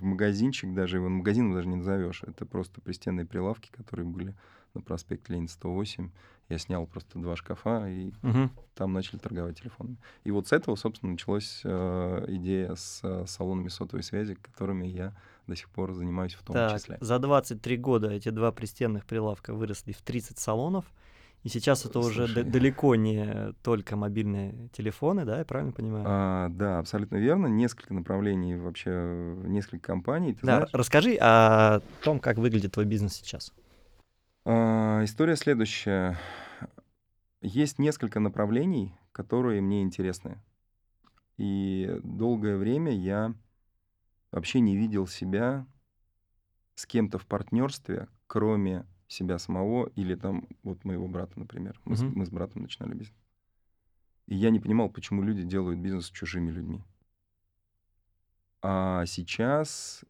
магазинчик, 0.00 0.74
даже 0.74 0.96
его 0.96 1.08
магазином 1.08 1.54
даже 1.54 1.68
не 1.68 1.76
назовешь, 1.76 2.24
это 2.24 2.44
просто 2.44 2.80
пристенные 2.80 3.24
прилавки, 3.24 3.70
которые 3.70 4.06
были 4.06 4.34
на 4.74 4.80
проспекте 4.80 5.34
Ленина 5.34 5.48
108. 5.48 6.10
Я 6.48 6.58
снял 6.58 6.86
просто 6.86 7.18
два 7.18 7.36
шкафа, 7.36 7.88
и 7.88 8.08
угу. 8.22 8.50
там 8.74 8.92
начали 8.94 9.18
торговать 9.18 9.60
телефонами. 9.60 9.98
И 10.24 10.30
вот 10.30 10.48
с 10.48 10.52
этого, 10.52 10.76
собственно, 10.76 11.12
началась 11.12 11.60
э, 11.62 12.24
идея 12.28 12.74
с 12.74 13.00
э, 13.02 13.26
салонами 13.26 13.68
сотовой 13.68 14.02
связи, 14.02 14.34
которыми 14.34 14.86
я 14.86 15.14
до 15.48 15.56
сих 15.56 15.68
пор 15.70 15.94
занимаюсь 15.94 16.34
в 16.34 16.42
том 16.42 16.54
так, 16.54 16.78
числе. 16.78 16.98
За 17.00 17.18
23 17.18 17.76
года 17.78 18.10
эти 18.10 18.28
два 18.28 18.52
пристенных 18.52 19.06
прилавка 19.06 19.54
выросли 19.54 19.92
в 19.92 20.02
30 20.02 20.38
салонов. 20.38 20.84
И 21.44 21.48
сейчас 21.48 21.84
это 21.84 22.02
Слушай. 22.02 22.24
уже 22.24 22.44
далеко 22.44 22.96
не 22.96 23.54
только 23.62 23.96
мобильные 23.96 24.68
телефоны, 24.72 25.24
да, 25.24 25.38
я 25.38 25.44
правильно 25.44 25.72
понимаю? 25.72 26.04
А, 26.06 26.48
да, 26.50 26.80
абсолютно 26.80 27.16
верно. 27.16 27.46
Несколько 27.46 27.94
направлений 27.94 28.56
вообще, 28.56 29.36
несколько 29.44 29.86
компаний. 29.86 30.36
Да, 30.42 30.56
знаешь? 30.56 30.70
расскажи 30.72 31.16
о 31.20 31.80
том, 32.02 32.18
как 32.18 32.38
выглядит 32.38 32.72
твой 32.72 32.86
бизнес 32.86 33.14
сейчас. 33.14 33.52
А, 34.44 35.02
история 35.04 35.36
следующая. 35.36 36.18
Есть 37.40 37.78
несколько 37.78 38.18
направлений, 38.18 38.94
которые 39.12 39.60
мне 39.60 39.82
интересны. 39.82 40.42
И 41.36 42.00
долгое 42.02 42.56
время 42.56 42.92
я 42.92 43.32
вообще 44.30 44.60
не 44.60 44.76
видел 44.76 45.06
себя 45.06 45.66
с 46.74 46.86
кем-то 46.86 47.18
в 47.18 47.26
партнерстве, 47.26 48.08
кроме 48.26 48.86
себя 49.08 49.38
самого 49.38 49.86
или 49.96 50.14
там 50.14 50.46
вот 50.62 50.84
моего 50.84 51.08
брата, 51.08 51.38
например. 51.38 51.80
Мы, 51.84 51.94
mm-hmm. 51.94 52.12
с, 52.12 52.16
мы 52.16 52.26
с 52.26 52.30
братом 52.30 52.62
начинали 52.62 52.94
бизнес. 52.94 53.18
И 54.26 54.36
я 54.36 54.50
не 54.50 54.60
понимал, 54.60 54.90
почему 54.90 55.22
люди 55.22 55.42
делают 55.42 55.80
бизнес 55.80 56.06
с 56.06 56.10
чужими 56.10 56.50
людьми. 56.50 56.84
А 58.60 59.06
сейчас 59.06 60.04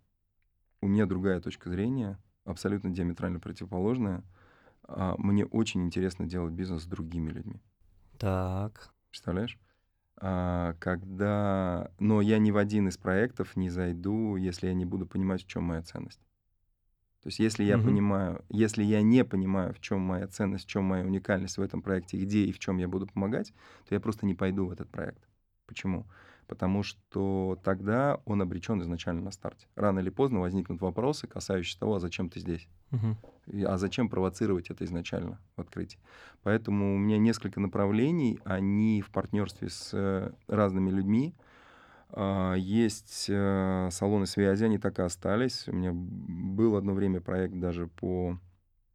у 0.81 0.88
меня 0.88 1.07
другая 1.07 1.40
точка 1.40 1.70
зрения, 1.70 2.18
абсолютно 2.44 2.90
диаметрально 2.90 3.40
противоположная. 3.40 4.24
А, 4.83 5.14
мне 5.18 5.44
очень 5.44 5.85
интересно 5.85 6.26
делать 6.26 6.52
бизнес 6.52 6.83
с 6.83 6.87
другими 6.87 7.31
людьми. 7.31 7.61
Так. 8.18 8.92
Представляешь? 9.11 9.59
А, 10.20 10.74
когда... 10.81 11.90
Но 11.98 12.20
я 12.20 12.38
ни 12.38 12.50
в 12.50 12.57
один 12.57 12.88
из 12.88 12.96
проектов 12.96 13.57
не 13.57 13.70
зайду, 13.70 14.37
если 14.37 14.66
я 14.66 14.74
не 14.74 14.85
буду 14.85 15.07
понимать, 15.07 15.44
в 15.44 15.46
чем 15.46 15.64
моя 15.64 15.83
ценность. 15.83 16.20
То 17.22 17.28
есть 17.28 17.38
если 17.40 17.64
я 17.64 17.76
угу. 17.76 17.87
понимаю, 17.87 18.44
если 18.48 18.83
я 18.83 19.02
не 19.02 19.24
понимаю, 19.24 19.74
в 19.74 19.81
чем 19.81 20.00
моя 20.00 20.28
ценность, 20.28 20.64
в 20.64 20.68
чем 20.68 20.85
моя 20.85 21.04
уникальность 21.04 21.59
в 21.59 21.62
этом 21.62 21.83
проекте, 21.83 22.16
где 22.16 22.44
и 22.44 22.52
в 22.52 22.59
чем 22.59 22.78
я 22.78 22.88
буду 22.88 23.07
помогать, 23.07 23.52
то 23.88 23.94
я 23.94 24.00
просто 24.00 24.24
не 24.24 24.35
пойду 24.35 24.66
в 24.66 24.72
этот 24.72 24.88
проект. 24.88 25.28
Почему? 25.66 26.07
Потому 26.49 26.83
что 26.83 27.59
тогда 27.63 28.21
он 28.25 28.41
обречен 28.41 28.81
изначально 28.81 29.21
на 29.21 29.31
старте. 29.31 29.67
Рано 29.77 30.01
или 30.01 30.09
поздно 30.09 30.41
возникнут 30.41 30.81
вопросы, 30.81 31.27
касающиеся 31.27 31.79
того, 31.79 31.97
а 31.97 32.01
зачем 32.01 32.31
ты 32.31 32.41
здесь? 32.41 32.67
Угу. 32.91 33.17
И, 33.49 33.63
а 33.65 33.77
зачем 33.77 34.09
провоцировать 34.09 34.71
это 34.71 34.87
изначально 34.87 35.39
в 35.57 35.61
открытии? 35.61 35.99
Поэтому 36.43 36.95
у 36.95 36.99
меня 36.99 37.19
несколько 37.19 37.61
направлений, 37.61 38.41
они 38.45 39.03
в 39.03 39.11
партнерстве 39.11 39.69
с 39.69 39.91
э, 39.93 40.33
разными 40.47 40.91
людьми. 40.91 41.35
Э, 42.13 42.55
есть 42.57 43.27
э, 43.29 43.91
салоны 43.93 44.25
связи, 44.25 44.65
они 44.65 44.79
так 44.79 44.99
и 44.99 45.03
остались. 45.03 45.69
У 45.69 45.77
меня 45.77 45.93
был 45.93 46.77
одно 46.77 46.95
время 46.95 47.21
проект 47.21 47.59
даже 47.59 47.89
по... 47.89 48.39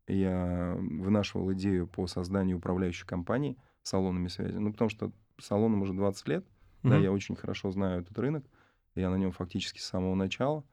Я 0.07 0.75
вынашивал 0.79 1.53
идею 1.53 1.85
по 1.85 2.07
созданию 2.07 2.57
управляющей 2.57 3.05
компании 3.05 3.57
салонами 3.83 4.27
связи. 4.27 4.57
Ну, 4.57 4.71
потому 4.71 4.89
что 4.89 5.11
салонам 5.39 5.83
уже 5.83 5.93
20 5.93 6.27
лет, 6.27 6.45
Mm-hmm. 6.83 6.89
Да, 6.89 6.97
я 6.97 7.11
очень 7.11 7.35
хорошо 7.35 7.71
знаю 7.71 8.01
этот 8.01 8.17
рынок. 8.19 8.45
Я 8.95 9.09
на 9.09 9.15
нем 9.15 9.31
фактически 9.31 9.79
с 9.79 9.85
самого 9.85 10.15
начала. 10.15 10.63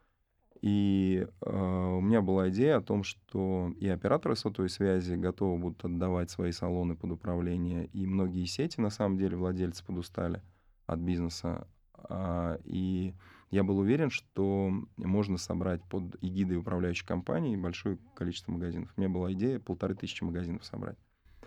И 0.61 1.27
э, 1.40 1.51
у 1.51 2.01
меня 2.03 2.20
была 2.20 2.51
идея 2.51 2.77
о 2.77 2.83
том, 2.83 3.03
что 3.03 3.73
и 3.79 3.88
операторы 3.88 4.37
сотовой 4.37 4.68
связи 4.68 5.14
готовы 5.14 5.59
будут 5.59 5.85
отдавать 5.85 6.31
свои 6.31 6.53
салоны 6.53 6.96
под 6.96 7.12
управление, 7.12 7.87
и 7.87 8.07
многие 8.07 8.44
сети, 8.44 8.79
на 8.79 8.90
самом 8.90 9.16
деле, 9.16 9.37
владельцы 9.37 9.83
подустали 9.83 10.42
от 10.87 10.99
бизнеса. 10.99 11.66
А, 11.94 12.59
и 12.64 13.14
я 13.51 13.64
был 13.64 13.79
уверен, 13.79 14.11
что 14.11 14.70
можно 14.96 15.38
собрать 15.38 15.83
под 15.85 16.16
эгидой 16.23 16.59
управляющей 16.59 17.07
компании 17.07 17.57
большое 17.57 17.99
количество 18.14 18.53
магазинов. 18.53 18.92
У 18.96 19.01
меня 19.01 19.09
была 19.09 19.33
идея 19.33 19.59
полторы 19.61 19.94
тысячи 19.94 20.23
магазинов 20.23 20.64
собрать. 20.66 20.99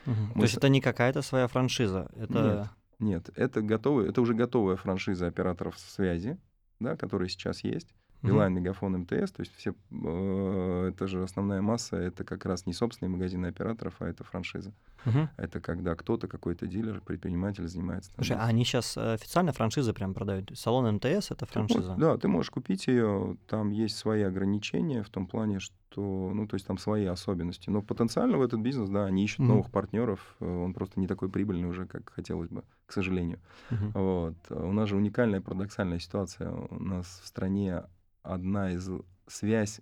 Угу. 0.08 0.34
То 0.36 0.42
есть 0.42 0.58
это 0.58 0.70
не 0.70 0.82
какая-то 0.82 1.22
своя 1.22 1.48
франшиза? 1.48 2.12
Это... 2.16 2.44
Нет. 2.44 2.68
Нет, 3.04 3.30
это, 3.36 3.62
готовый, 3.62 4.08
это 4.10 4.22
уже 4.22 4.34
готовая 4.34 4.78
франшиза 4.78 5.28
операторов 5.28 5.78
связи, 5.78 6.38
да, 6.80 6.96
которые 6.96 7.28
сейчас 7.28 7.64
есть. 7.64 7.94
Билайн, 8.22 8.54
Мегафон, 8.54 8.98
МТС, 9.00 9.34
то 9.34 9.42
есть 9.42 9.54
все, 9.58 9.76
э, 9.92 10.92
это 10.94 11.08
же 11.08 11.24
основная 11.24 11.62
масса, 11.62 11.98
это 11.98 12.24
как 12.24 12.46
раз 12.46 12.66
не 12.66 12.72
собственные 12.72 13.12
магазины 13.12 13.48
операторов, 13.48 13.96
а 14.00 14.08
это 14.08 14.24
франшиза. 14.24 14.74
Угу. 15.06 15.30
Это 15.38 15.60
когда 15.60 15.96
кто-то, 15.96 16.28
какой-то 16.28 16.68
дилер, 16.68 17.02
предприниматель 17.02 17.68
занимается. 17.68 18.12
Там, 18.12 18.24
Слушай, 18.24 18.38
а 18.38 18.46
они 18.46 18.64
сейчас 18.66 18.98
официально 18.98 19.52
франшизы 19.52 19.94
прям 19.94 20.14
продают? 20.14 20.52
Салон 20.56 20.96
МТС— 20.96 21.32
это 21.32 21.46
франшиза? 21.46 21.96
Ты, 21.96 22.00
да, 22.00 22.18
ты 22.18 22.28
можешь 22.28 22.52
купить 22.52 22.88
ее, 22.88 23.38
там 23.48 23.72
есть 23.72 23.98
свои 23.98 24.22
ограничения 24.22 25.04
в 25.04 25.10
том 25.10 25.28
плане, 25.28 25.60
что, 25.60 26.32
ну, 26.34 26.48
то 26.48 26.56
есть 26.56 26.66
там 26.66 26.78
свои 26.78 27.06
особенности. 27.06 27.70
Но 27.70 27.82
потенциально 27.82 28.38
в 28.38 28.42
этот 28.42 28.62
бизнес, 28.62 28.90
да, 28.90 29.06
они 29.06 29.24
ищут 29.24 29.42
угу. 29.42 29.50
новых 29.50 29.72
партнеров, 29.72 30.36
э, 30.40 30.46
он 30.46 30.74
просто 30.74 31.00
не 31.00 31.08
такой 31.08 31.30
прибыльный 31.30 31.68
уже, 31.68 31.86
как 31.86 32.12
хотелось 32.12 32.50
бы, 32.50 32.64
к 32.86 32.94
сожалению. 32.94 33.40
Угу. 33.72 33.92
Вот. 33.94 34.36
У 34.50 34.72
нас 34.72 34.90
же 34.90 34.96
уникальная 34.96 35.42
парадоксальная 35.42 36.00
ситуация. 36.00 36.52
У 36.52 36.80
нас 36.80 37.22
в 37.24 37.28
стране 37.28 37.84
одна 38.22 38.72
из 38.72 38.90
связь, 39.28 39.82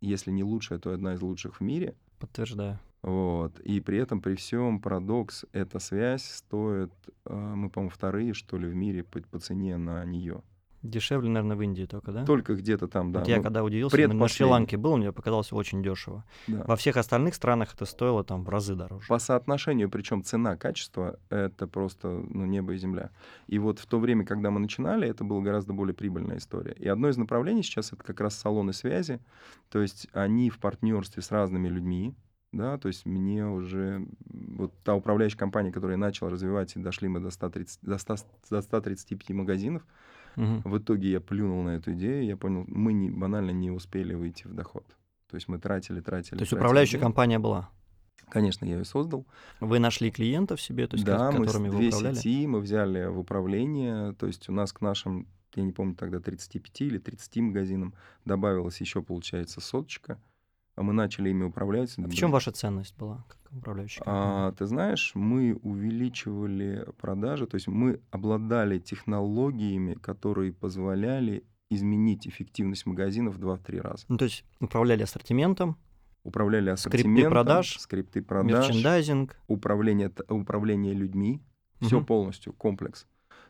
если 0.00 0.30
не 0.30 0.44
лучшая, 0.44 0.78
то 0.78 0.92
одна 0.92 1.14
из 1.14 1.22
лучших 1.22 1.60
в 1.60 1.60
мире. 1.60 1.94
Подтверждаю. 2.18 2.78
Вот. 3.04 3.60
И 3.60 3.80
при 3.80 3.98
этом, 3.98 4.22
при 4.22 4.34
всем, 4.34 4.80
парадокс, 4.80 5.44
эта 5.52 5.78
связь 5.78 6.24
стоит, 6.24 6.90
э, 7.26 7.34
мы, 7.34 7.68
по-моему, 7.68 7.90
вторые, 7.90 8.32
что 8.32 8.56
ли, 8.56 8.66
в 8.66 8.74
мире 8.74 9.04
по, 9.04 9.20
по 9.20 9.38
цене 9.38 9.76
на 9.76 10.02
нее. 10.06 10.40
Дешевле, 10.82 11.28
наверное, 11.28 11.54
в 11.54 11.62
Индии 11.62 11.84
только, 11.84 12.12
да? 12.12 12.24
Только 12.24 12.54
где-то 12.54 12.88
там, 12.88 13.12
да. 13.12 13.18
Вот 13.18 13.28
я 13.28 13.36
ну, 13.36 13.42
когда 13.42 13.62
удивился, 13.62 13.94
на- 14.08 14.14
на. 14.14 14.28
Шри-Ланке 14.28 14.78
был, 14.78 14.96
мне 14.96 15.12
показалось 15.12 15.52
очень 15.52 15.82
дешево. 15.82 16.24
да. 16.46 16.64
Во 16.66 16.76
всех 16.76 16.96
остальных 16.96 17.34
странах 17.34 17.74
это 17.74 17.84
стоило 17.84 18.24
там 18.24 18.42
в 18.42 18.48
разы 18.48 18.74
дороже. 18.74 19.06
По 19.06 19.18
соотношению, 19.18 19.90
причем 19.90 20.24
цена-качество, 20.24 21.18
это 21.28 21.66
просто 21.66 22.08
ну, 22.08 22.46
небо 22.46 22.72
и 22.72 22.78
земля. 22.78 23.10
И 23.48 23.58
вот 23.58 23.80
в 23.80 23.86
то 23.86 23.98
время, 23.98 24.24
когда 24.24 24.50
мы 24.50 24.60
начинали, 24.60 25.06
это 25.06 25.24
была 25.24 25.42
гораздо 25.42 25.74
более 25.74 25.94
прибыльная 25.94 26.38
история. 26.38 26.72
И 26.72 26.88
одно 26.88 27.10
из 27.10 27.18
направлений 27.18 27.62
сейчас 27.62 27.92
это 27.92 28.02
как 28.02 28.20
раз 28.20 28.34
салоны 28.34 28.72
связи. 28.72 29.20
То 29.70 29.82
есть 29.82 30.08
они 30.14 30.48
в 30.48 30.58
партнерстве 30.58 31.22
с 31.22 31.30
разными 31.30 31.68
людьми, 31.68 32.14
да, 32.56 32.78
то 32.78 32.88
есть 32.88 33.06
мне 33.06 33.46
уже 33.46 34.06
вот 34.22 34.72
та 34.84 34.94
управляющая 34.94 35.38
компания, 35.38 35.72
которую 35.72 35.94
я 35.94 35.98
начал 36.00 36.28
развивать, 36.28 36.76
и 36.76 36.80
дошли 36.80 37.08
мы 37.08 37.20
до, 37.20 37.30
130, 37.30 37.80
до, 37.82 37.98
100, 37.98 38.16
до 38.50 38.62
135 38.62 39.30
магазинов, 39.30 39.82
Мгм. 40.36 40.62
в 40.64 40.78
итоге 40.78 41.10
я 41.12 41.20
плюнул 41.20 41.62
на 41.62 41.76
эту 41.76 41.92
идею, 41.92 42.24
я 42.24 42.36
понял, 42.36 42.64
мы 42.66 42.92
не, 42.92 43.10
банально 43.10 43.50
не 43.52 43.70
успели 43.70 44.14
выйти 44.14 44.46
в 44.48 44.54
доход. 44.54 44.84
То 45.30 45.36
есть 45.36 45.48
мы 45.48 45.58
тратили, 45.58 46.00
тратили. 46.00 46.38
То 46.38 46.42
есть 46.42 46.50
тратили 46.50 46.58
управляющая 46.58 46.92
деньги. 46.92 47.02
компания 47.04 47.38
была. 47.38 47.70
Конечно, 48.30 48.64
я 48.64 48.78
ее 48.78 48.84
создал. 48.84 49.26
Вы 49.60 49.78
нашли 49.78 50.10
клиентов 50.10 50.60
себе, 50.60 50.86
то 50.86 50.94
есть 50.96 51.04
да, 51.06 51.30
ко- 51.30 51.38
мы 51.38 51.46
которыми 51.46 51.68
вы 51.68 51.86
управляли? 51.88 52.14
сети 52.14 52.46
мы 52.46 52.60
взяли 52.60 53.06
в 53.06 53.18
управление. 53.18 54.12
То 54.14 54.26
есть 54.26 54.48
у 54.48 54.52
нас 54.52 54.72
к 54.72 54.80
нашим, 54.80 55.26
я 55.54 55.62
не 55.62 55.72
помню, 55.72 55.94
тогда 55.94 56.20
35 56.20 56.80
или 56.80 56.98
30 56.98 57.36
магазинам 57.40 57.94
добавилась 58.24 58.80
еще, 58.80 59.02
получается, 59.02 59.60
соточка. 59.60 60.18
А 60.76 60.82
мы 60.82 60.92
начали 60.92 61.30
ими 61.30 61.44
управлять. 61.44 61.96
В 61.96 62.12
чем 62.14 62.30
ваша 62.32 62.50
ценность 62.50 62.96
была 62.96 63.24
как 63.28 63.38
управляющая 63.52 64.02
компания? 64.02 64.48
А, 64.48 64.52
ты 64.52 64.66
знаешь, 64.66 65.12
мы 65.14 65.54
увеличивали 65.62 66.84
продажи, 67.00 67.46
то 67.46 67.54
есть 67.54 67.68
мы 67.68 68.00
обладали 68.10 68.78
технологиями, 68.78 69.94
которые 69.94 70.52
позволяли 70.52 71.44
изменить 71.70 72.26
эффективность 72.26 72.86
магазинов 72.86 73.36
в 73.36 73.40
2-3 73.40 73.80
раза. 73.80 74.04
Ну, 74.08 74.16
то 74.16 74.24
есть 74.24 74.44
управляли 74.60 75.02
ассортиментом, 75.02 75.76
Управляли 76.24 76.74
Скрипты 76.76 77.00
ассортиментом, 77.00 77.32
продаж, 77.32 77.78
скрипты 77.78 78.22
продаж, 78.22 78.68
мерчендайзинг. 78.68 79.36
управление, 79.46 80.10
управление 80.28 80.94
людьми, 80.94 81.42
все 81.82 81.98
Мгм. 81.98 82.06
полностью, 82.06 82.54
комплекс. 82.54 83.06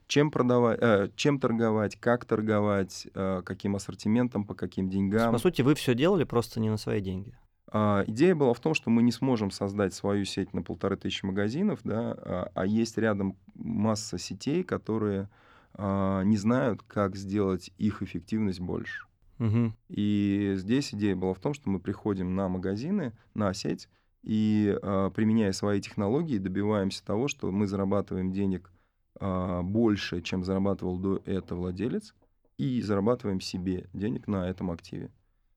Чем 0.06 0.30
продавать, 0.30 0.78
э, 0.80 1.08
чем 1.16 1.40
торговать, 1.40 1.96
как 1.96 2.24
торговать, 2.24 3.06
э, 3.14 3.42
каким 3.44 3.76
ассортиментом, 3.76 4.44
по 4.44 4.54
каким 4.54 4.90
деньгам. 4.90 5.32
По 5.32 5.38
сути, 5.38 5.62
вы 5.62 5.74
все 5.74 5.94
делали 5.94 6.24
просто 6.24 6.60
не 6.60 6.70
на 6.70 6.76
свои 6.76 7.00
деньги. 7.00 7.34
А, 7.76 8.04
идея 8.06 8.36
была 8.36 8.54
в 8.54 8.60
том, 8.60 8.72
что 8.74 8.88
мы 8.88 9.02
не 9.02 9.10
сможем 9.10 9.50
создать 9.50 9.94
свою 9.94 10.24
сеть 10.24 10.52
на 10.52 10.62
полторы 10.62 10.96
тысячи 10.96 11.24
магазинов, 11.24 11.80
да, 11.82 12.12
а, 12.12 12.50
а 12.54 12.66
есть 12.66 12.96
рядом 12.98 13.36
масса 13.54 14.16
сетей, 14.16 14.62
которые 14.62 15.28
а, 15.72 16.22
не 16.22 16.36
знают, 16.36 16.82
как 16.82 17.16
сделать 17.16 17.72
их 17.78 18.00
эффективность 18.00 18.60
больше. 18.60 19.06
Мгм. 19.38 19.74
И 19.88 20.52
здесь 20.56 20.94
идея 20.94 21.16
была 21.16 21.34
в 21.34 21.40
том, 21.40 21.52
что 21.52 21.68
мы 21.68 21.80
приходим 21.80 22.36
на 22.36 22.48
магазины, 22.48 23.12
на 23.34 23.52
сеть, 23.54 23.88
и 24.22 24.78
а, 24.80 25.10
применяя 25.10 25.50
свои 25.50 25.80
технологии, 25.80 26.38
добиваемся 26.38 27.04
того, 27.04 27.26
что 27.26 27.50
мы 27.50 27.66
зарабатываем 27.66 28.30
денег 28.30 28.70
больше, 29.20 30.20
чем 30.22 30.44
зарабатывал 30.44 30.98
до 30.98 31.22
этого 31.24 31.60
владелец, 31.60 32.14
и 32.58 32.80
зарабатываем 32.82 33.40
себе 33.40 33.88
денег 33.92 34.26
на 34.28 34.48
этом 34.48 34.70
активе. 34.70 35.10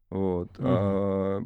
Вот. 0.09 0.57
Мгм. 0.57 0.67
А, 0.67 1.43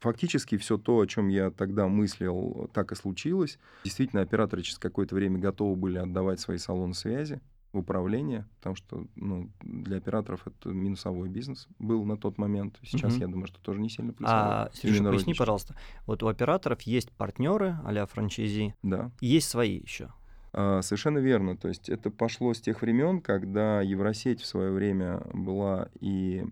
Фактически 0.00 0.58
все 0.58 0.76
то, 0.76 1.00
о 1.00 1.06
чем 1.06 1.28
я 1.28 1.50
тогда 1.50 1.88
мыслил, 1.88 2.70
так 2.74 2.92
и 2.92 2.94
случилось. 2.94 3.58
Действительно, 3.84 4.20
операторы 4.22 4.62
через 4.62 4.78
какое-то 4.78 5.14
время 5.14 5.38
готовы 5.38 5.74
были 5.74 5.96
отдавать 5.96 6.38
свои 6.38 6.58
салоны 6.58 6.92
связи 6.92 7.40
в 7.72 7.78
управление, 7.78 8.46
потому 8.58 8.76
что 8.76 9.06
ну, 9.16 9.50
для 9.62 9.96
операторов 9.96 10.46
это 10.46 10.68
минусовой 10.68 11.28
бизнес 11.30 11.66
был 11.78 12.04
на 12.04 12.18
тот 12.18 12.36
момент. 12.36 12.78
Сейчас, 12.82 13.14
Мгм. 13.14 13.20
я 13.22 13.26
думаю, 13.28 13.46
что 13.46 13.58
тоже 13.60 13.80
не 13.80 13.88
сильно 13.88 14.12
плюсовой. 14.12 14.42
А, 14.42 14.70
Сережа, 14.74 14.98
поясни, 14.98 15.10
розничный. 15.10 15.34
пожалуйста, 15.38 15.74
вот 16.06 16.22
у 16.22 16.28
операторов 16.28 16.82
есть 16.82 17.10
партнеры 17.12 17.78
а-ля 17.84 18.04
франчайзи, 18.06 18.74
Да. 18.82 19.10
есть 19.20 19.48
свои 19.48 19.78
еще. 19.80 20.10
А, 20.56 20.80
Совершенно 20.80 21.18
верно. 21.18 21.56
То 21.56 21.68
есть 21.68 21.90
это 21.90 22.10
пошло 22.10 22.54
с 22.54 22.60
тех 22.60 22.80
времен, 22.80 23.20
когда 23.20 23.82
Евросеть 23.82 24.40
в 24.40 24.46
свое 24.46 24.72
время 24.72 25.22
была 25.34 25.90
и 26.00 26.46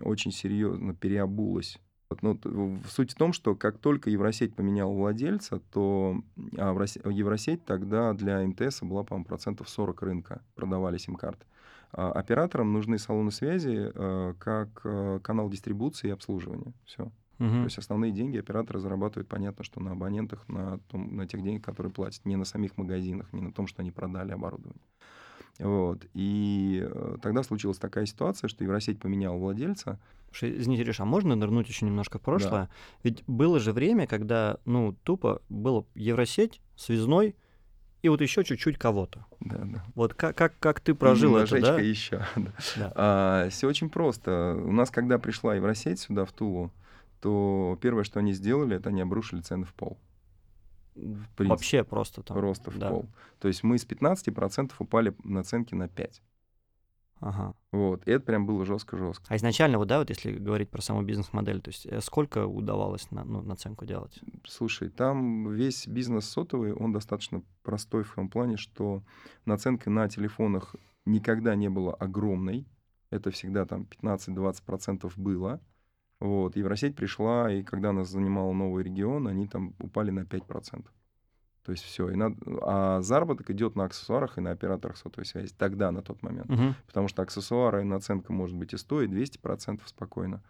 очень 0.00 0.30
серьезно 0.30 0.94
переобулась. 0.94 1.78
Ну, 2.22 2.78
суть 2.88 3.10
в 3.10 3.16
том, 3.16 3.32
что 3.32 3.56
как 3.56 3.78
только 3.78 4.08
Евросеть 4.08 4.54
поменяла 4.54 4.92
владельца, 4.92 5.60
то 5.72 6.22
а 6.56 6.72
Евросеть 7.10 7.64
тогда 7.64 8.12
для 8.12 8.46
МТС 8.46 8.82
была, 8.82 9.02
по-моему, 9.02 9.24
процентов 9.24 9.68
40 9.68 10.02
рынка 10.02 10.42
продавали 10.54 10.96
сим-карты. 10.96 11.44
А 11.90 12.12
Операторам 12.12 12.72
нужны 12.72 12.98
салоны 12.98 13.32
связи 13.32 13.90
э, 13.92 14.34
как 14.38 14.80
э, 14.84 15.18
канал 15.24 15.50
дистрибуции 15.50 16.08
и 16.08 16.12
обслуживания. 16.12 16.72
Все. 16.84 17.10
То 17.38 17.44
Мгм. 17.44 17.64
есть 17.64 17.78
основные 17.78 18.12
деньги 18.12 18.38
операторы 18.38 18.78
зарабатывают, 18.78 19.28
понятно, 19.28 19.64
что 19.64 19.80
на 19.80 19.92
абонентах, 19.92 20.48
на, 20.48 20.78
том, 20.90 21.16
на 21.16 21.26
тех 21.26 21.42
денег, 21.42 21.64
которые 21.64 21.92
платят, 21.92 22.24
не 22.24 22.36
на 22.36 22.44
самих 22.44 22.76
магазинах, 22.76 23.32
не 23.32 23.40
на 23.40 23.52
том, 23.52 23.66
что 23.66 23.82
они 23.82 23.90
продали 23.90 24.32
оборудование. 24.32 24.80
Вот. 25.58 26.04
И 26.14 26.82
э, 26.84 27.16
тогда 27.22 27.42
случилась 27.42 27.78
такая 27.78 28.06
ситуация, 28.06 28.48
что 28.48 28.64
Евросеть 28.64 28.98
поменяла 28.98 29.36
владельца. 29.36 30.00
Слушай, 30.30 30.58
извините, 30.58 30.84
Риш, 30.84 31.00
а 31.00 31.04
можно 31.04 31.36
нырнуть 31.36 31.68
еще 31.68 31.86
немножко 31.86 32.18
в 32.18 32.22
прошлое? 32.22 32.68
Ведь 33.04 33.22
было 33.26 33.60
же 33.60 33.72
время, 33.72 34.06
когда, 34.06 34.58
ну, 34.64 34.96
тупо 35.04 35.42
было 35.48 35.86
Евросеть, 35.94 36.60
связной, 36.76 37.36
и 38.02 38.08
вот 38.08 38.20
еще 38.20 38.44
чуть-чуть 38.44 38.78
кого-то. 38.78 39.24
Да, 39.40 39.60
да. 39.62 39.84
Вот 39.94 40.12
как, 40.14 40.36
как, 40.36 40.58
как 40.58 40.80
ты 40.80 40.94
прожил 40.94 41.36
это, 41.36 41.60
да? 41.60 41.80
еще. 41.80 42.22
Да. 42.76 43.48
все 43.50 43.68
очень 43.68 43.88
просто. 43.88 44.60
У 44.62 44.72
нас, 44.72 44.90
когда 44.90 45.18
пришла 45.18 45.54
Евросеть 45.54 46.00
сюда, 46.00 46.24
в 46.24 46.32
Тулу, 46.32 46.70
то 47.24 47.78
первое, 47.80 48.04
что 48.04 48.20
они 48.20 48.34
сделали, 48.34 48.76
это 48.76 48.90
они 48.90 49.00
обрушили 49.00 49.40
цены 49.40 49.64
в 49.64 49.72
пол. 49.72 49.98
В 50.94 51.26
принципе. 51.30 51.48
Вообще 51.48 51.82
просто 51.82 52.22
там. 52.22 52.36
Просто 52.36 52.70
в 52.70 52.76
да. 52.76 52.90
пол. 52.90 53.06
То 53.38 53.48
есть 53.48 53.62
мы 53.62 53.78
с 53.78 53.86
15% 53.86 54.72
упали 54.78 55.16
наценки 55.24 55.74
на 55.74 55.84
5%. 55.84 56.20
Ага. 57.20 57.54
Вот. 57.72 58.06
И 58.06 58.10
это 58.10 58.26
прям 58.26 58.44
было 58.44 58.66
жестко-жестко. 58.66 59.24
А 59.28 59.36
изначально, 59.36 59.78
вот, 59.78 59.88
да, 59.88 60.00
вот 60.00 60.10
если 60.10 60.32
говорить 60.32 60.68
про 60.68 60.82
саму 60.82 61.00
бизнес-модель, 61.00 61.62
то 61.62 61.70
есть 61.70 61.86
э, 61.86 62.02
сколько 62.02 62.46
удавалось 62.46 63.10
на, 63.10 63.24
ну, 63.24 63.40
наценку 63.40 63.86
делать? 63.86 64.20
Слушай, 64.46 64.90
там 64.90 65.50
весь 65.50 65.86
бизнес 65.86 66.28
сотовый, 66.28 66.74
он 66.74 66.92
достаточно 66.92 67.42
простой 67.62 68.02
в 68.02 68.14
том 68.14 68.28
плане, 68.28 68.58
что 68.58 69.02
наценка 69.46 69.88
на 69.88 70.10
телефонах 70.10 70.76
никогда 71.06 71.54
не 71.54 71.70
была 71.70 71.94
огромной. 71.94 72.66
Это 73.08 73.30
всегда 73.30 73.64
там 73.64 73.88
15-20% 74.02 75.10
было. 75.16 75.62
Вот. 76.24 76.56
Евросеть 76.56 76.96
пришла, 76.96 77.52
и 77.52 77.62
когда 77.62 77.90
она 77.90 78.04
занимала 78.04 78.50
новый 78.54 78.82
регион, 78.82 79.28
они 79.28 79.46
там 79.46 79.74
упали 79.78 80.10
на 80.10 80.20
5%. 80.20 80.86
То 81.64 81.72
есть 81.72 81.84
все. 81.84 82.08
И 82.08 82.16
надо... 82.16 82.36
А 82.62 83.02
заработок 83.02 83.50
идет 83.50 83.76
на 83.76 83.84
аксессуарах 83.84 84.38
и 84.38 84.40
на 84.40 84.50
операторах 84.50 84.96
сотовой 84.96 85.26
связи. 85.26 85.52
Тогда, 85.58 85.90
на 85.90 86.00
тот 86.00 86.22
момент. 86.22 86.48
Мгм. 86.48 86.74
Потому 86.86 87.08
что 87.08 87.20
аксессуары 87.20 87.82
и 87.82 87.84
наценка 87.84 88.32
может 88.32 88.56
быть 88.56 88.72
и 88.72 88.78
100, 88.78 89.02
и 89.02 89.06
200% 89.06 89.80
спокойно. 89.84 90.42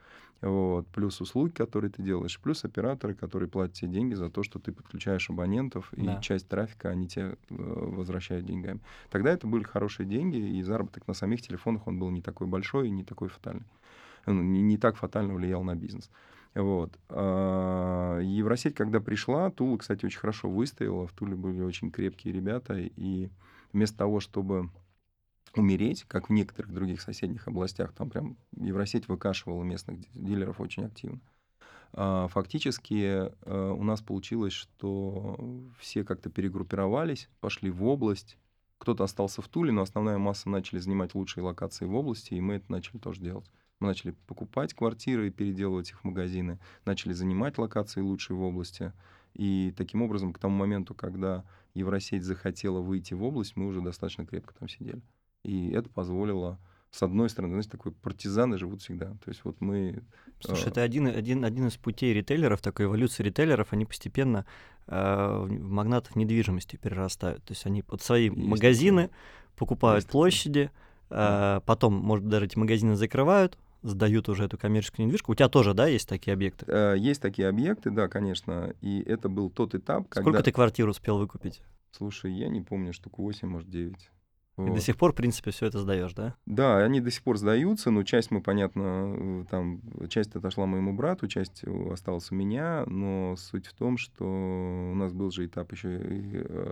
Вот. 0.43 0.87
Плюс 0.89 1.21
услуги, 1.21 1.51
которые 1.51 1.91
ты 1.91 2.03
делаешь, 2.03 2.39
плюс 2.41 2.65
операторы, 2.65 3.15
которые 3.15 3.49
платят 3.49 3.75
тебе 3.75 3.91
деньги 3.91 4.15
за 4.15 4.31
то, 4.31 4.45
что 4.45 4.61
ты 4.61 4.71
подключаешь 4.71 5.29
абонентов, 5.29 5.89
Да. 5.97 6.19
и 6.19 6.23
часть 6.23 6.49
трафика 6.49 6.91
они 6.91 7.09
тебе 7.09 7.25
э, 7.25 7.35
возвращают 7.49 8.47
деньгами. 8.47 8.81
Тогда 9.11 9.33
это 9.33 9.49
были 9.49 9.65
хорошие 9.65 10.07
деньги, 10.07 10.37
и 10.37 10.63
заработок 10.63 11.09
на 11.09 11.15
самих 11.15 11.43
телефонах, 11.43 11.89
он 11.89 11.99
был 11.99 12.11
не 12.11 12.23
такой 12.23 12.47
большой 12.47 12.89
и 12.89 12.91
не 12.91 13.03
такой 13.03 13.29
фатальный. 13.29 13.65
Он 14.27 14.53
не, 14.53 14.63
не 14.63 14.79
так 14.79 14.97
фатально 14.97 15.35
влиял 15.35 15.63
на 15.63 15.75
бизнес. 15.75 16.11
Вот. 16.55 16.99
А, 17.09 18.19
Евросеть, 18.21 18.75
когда 18.75 19.01
пришла, 19.01 19.51
Тула, 19.51 19.79
кстати, 19.79 20.07
очень 20.07 20.19
хорошо 20.21 20.49
выстояла. 20.49 21.07
В 21.07 21.13
Туле 21.13 21.35
были 21.37 21.61
очень 21.63 21.91
крепкие 21.91 22.33
ребята, 22.33 22.79
и 22.79 23.31
вместо 23.73 23.99
того, 23.99 24.21
чтобы 24.21 24.71
умереть, 25.55 26.05
как 26.05 26.29
в 26.29 26.33
некоторых 26.33 26.73
других 26.73 27.01
соседних 27.01 27.49
областях, 27.49 27.93
там 27.93 28.11
прям 28.11 28.37
Евросеть 28.57 29.09
выкашивала 29.09 29.63
местных 29.63 30.01
ди- 30.01 30.09
дилеров 30.15 30.61
очень 30.61 30.85
активно. 30.85 31.21
А, 31.93 32.29
Фактически 32.29 33.31
э, 33.45 33.71
у 33.71 33.83
нас 33.83 34.03
получилось, 34.03 34.53
что 34.53 35.65
все 35.79 36.05
как-то 36.05 36.31
перегруппировались, 36.31 37.29
пошли 37.41 37.71
в 37.71 37.85
область. 37.85 38.37
Кто-то 38.79 39.05
остался 39.05 39.41
в 39.43 39.49
Туле, 39.49 39.73
но 39.73 39.83
основная 39.83 40.19
масса 40.19 40.49
начали 40.49 40.79
занимать 40.81 41.15
лучшие 41.15 41.45
локации 41.45 41.87
в 41.87 41.95
области, 41.95 42.35
и 42.35 42.41
мы 42.41 42.55
это 42.55 42.71
начали 42.71 42.99
тоже 42.99 43.21
делать. 43.21 43.51
Мы 43.81 43.89
начали 43.89 44.15
покупать 44.27 44.75
квартиры 44.75 45.29
и 45.29 45.31
переделывать 45.31 45.91
их 45.91 46.01
в 46.01 46.05
магазины, 46.05 46.59
начали 46.85 47.13
занимать 47.13 47.59
локации 47.59 48.01
лучшие 48.01 48.37
в 48.37 48.43
области. 48.43 48.93
И 49.35 49.75
таким 49.77 50.03
образом, 50.03 50.33
к 50.33 50.39
тому 50.39 50.57
моменту, 50.57 50.95
когда 50.95 51.45
Евросеть 51.75 52.23
захотела 52.23 52.81
выйти 52.81 53.15
в 53.15 53.23
область, 53.23 53.57
мы 53.57 53.67
уже 53.67 53.81
достаточно 53.81 54.25
крепко 54.25 54.55
там 54.55 54.69
сидели. 54.69 55.03
И 55.43 55.71
это 55.71 55.89
позволило 55.91 56.59
с 56.95 57.03
одной 57.03 57.29
стороны, 57.29 57.55
знаете, 57.55 57.71
такой 57.71 57.91
партизаны 57.91 58.57
живут 58.57 58.81
всегда. 58.81 59.07
То 59.07 59.29
есть 59.29 59.41
вот 59.43 59.61
мы... 59.61 60.05
Слушай, 60.39 60.67
э... 60.67 60.69
это 60.69 60.83
один, 60.83 61.09
один, 61.09 61.45
один 61.45 61.67
из 61.67 61.77
путей 61.77 62.15
ритейлеров, 62.15 62.61
такой 62.61 62.87
эволюции 62.87 63.25
ритейлеров, 63.25 63.73
они 63.73 63.85
постепенно 63.85 64.47
э, 64.87 64.95
в 64.95 65.61
магнатов 65.61 66.15
недвижимости 66.15 66.77
перерастают. 66.77 67.43
То 67.43 67.53
есть 67.53 67.67
они 67.67 67.83
под 67.83 68.01
свои 68.01 68.27
есть 68.27 68.37
магазины 68.37 69.09
такое. 69.09 69.19
покупают 69.57 70.05
есть 70.05 70.13
площади, 70.13 70.71
э, 71.15 71.61
потом, 71.65 71.95
может, 71.95 72.29
даже 72.29 72.47
эти 72.47 72.59
магазины 72.59 72.97
закрывают, 72.97 73.59
сдают 73.83 74.29
уже 74.29 74.45
эту 74.45 74.59
коммерческую 74.59 75.07
недвижку. 75.07 75.33
У 75.33 75.35
тебя 75.35 75.49
тоже, 75.49 75.75
да, 75.75 75.87
есть 75.87 76.09
такие 76.09 76.33
объекты? 76.33 76.65
Э, 76.69 76.95
есть 76.97 77.21
такие 77.21 77.49
объекты, 77.49 77.91
да, 77.91 78.09
конечно. 78.09 78.75
И 78.81 79.01
это 79.01 79.29
был 79.29 79.51
тот 79.51 79.75
этап, 79.75 80.09
когда... 80.09 80.23
Сколько 80.23 80.43
ты 80.43 80.53
квартир 80.53 80.89
успел 80.89 81.19
выкупить? 81.19 81.63
Слушай, 81.91 82.33
я 82.33 82.49
не 82.49 82.61
помню, 82.61 82.93
штук 82.93 83.19
8, 83.19 83.47
может, 83.47 83.71
9. 83.71 84.11
Вот. 84.57 84.69
И 84.69 84.73
до 84.73 84.81
сих 84.81 84.97
пор, 84.97 85.13
в 85.13 85.17
принципе, 85.17 85.51
все 85.51 85.67
это 85.67 85.81
сдаешь, 85.81 86.15
да? 86.15 86.37
Да, 86.47 86.79
они 86.79 87.01
до 87.01 87.11
сих 87.11 87.23
пор 87.23 87.39
сдаются, 87.39 87.91
но 87.91 88.05
часть 88.05 88.31
мы, 88.31 88.41
понятно, 88.41 89.15
э, 89.17 89.45
там, 89.51 89.81
часть 90.09 90.35
отошла 90.37 90.67
моему 90.67 90.93
брату, 90.93 91.27
часть 91.27 91.65
осталась 91.65 92.31
у 92.31 92.37
меня, 92.37 92.85
но 92.87 93.35
суть 93.37 93.67
в 93.67 93.75
том, 93.75 93.99
что 93.99 94.25
у 94.25 94.95
нас 94.95 95.13
был 95.13 95.31
же 95.33 95.47
этап 95.47 95.73
еще 95.73 95.99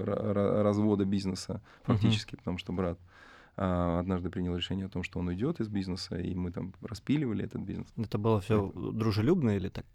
развода 0.07 1.05
бизнеса 1.05 1.61
фактически, 1.83 2.35
uh-huh. 2.35 2.39
потому 2.39 2.59
что 2.59 2.73
брат 2.73 2.99
а, 3.01 3.12
однажды 3.57 4.31
принял 4.31 4.57
решение 4.57 4.87
о 4.87 4.89
том, 4.89 5.03
что 5.03 5.19
он 5.21 5.29
уйдет 5.29 5.61
из 5.61 5.69
бизнеса, 5.69 6.17
и 6.17 6.35
мы 6.35 6.51
там 6.51 6.73
распиливали 6.81 7.45
этот 7.45 7.63
бизнес. 7.63 7.89
Это 7.97 8.19
было 8.19 8.41
все 8.41 8.73
дружелюбно 8.75 9.57
или 9.57 9.69
так 9.69 9.87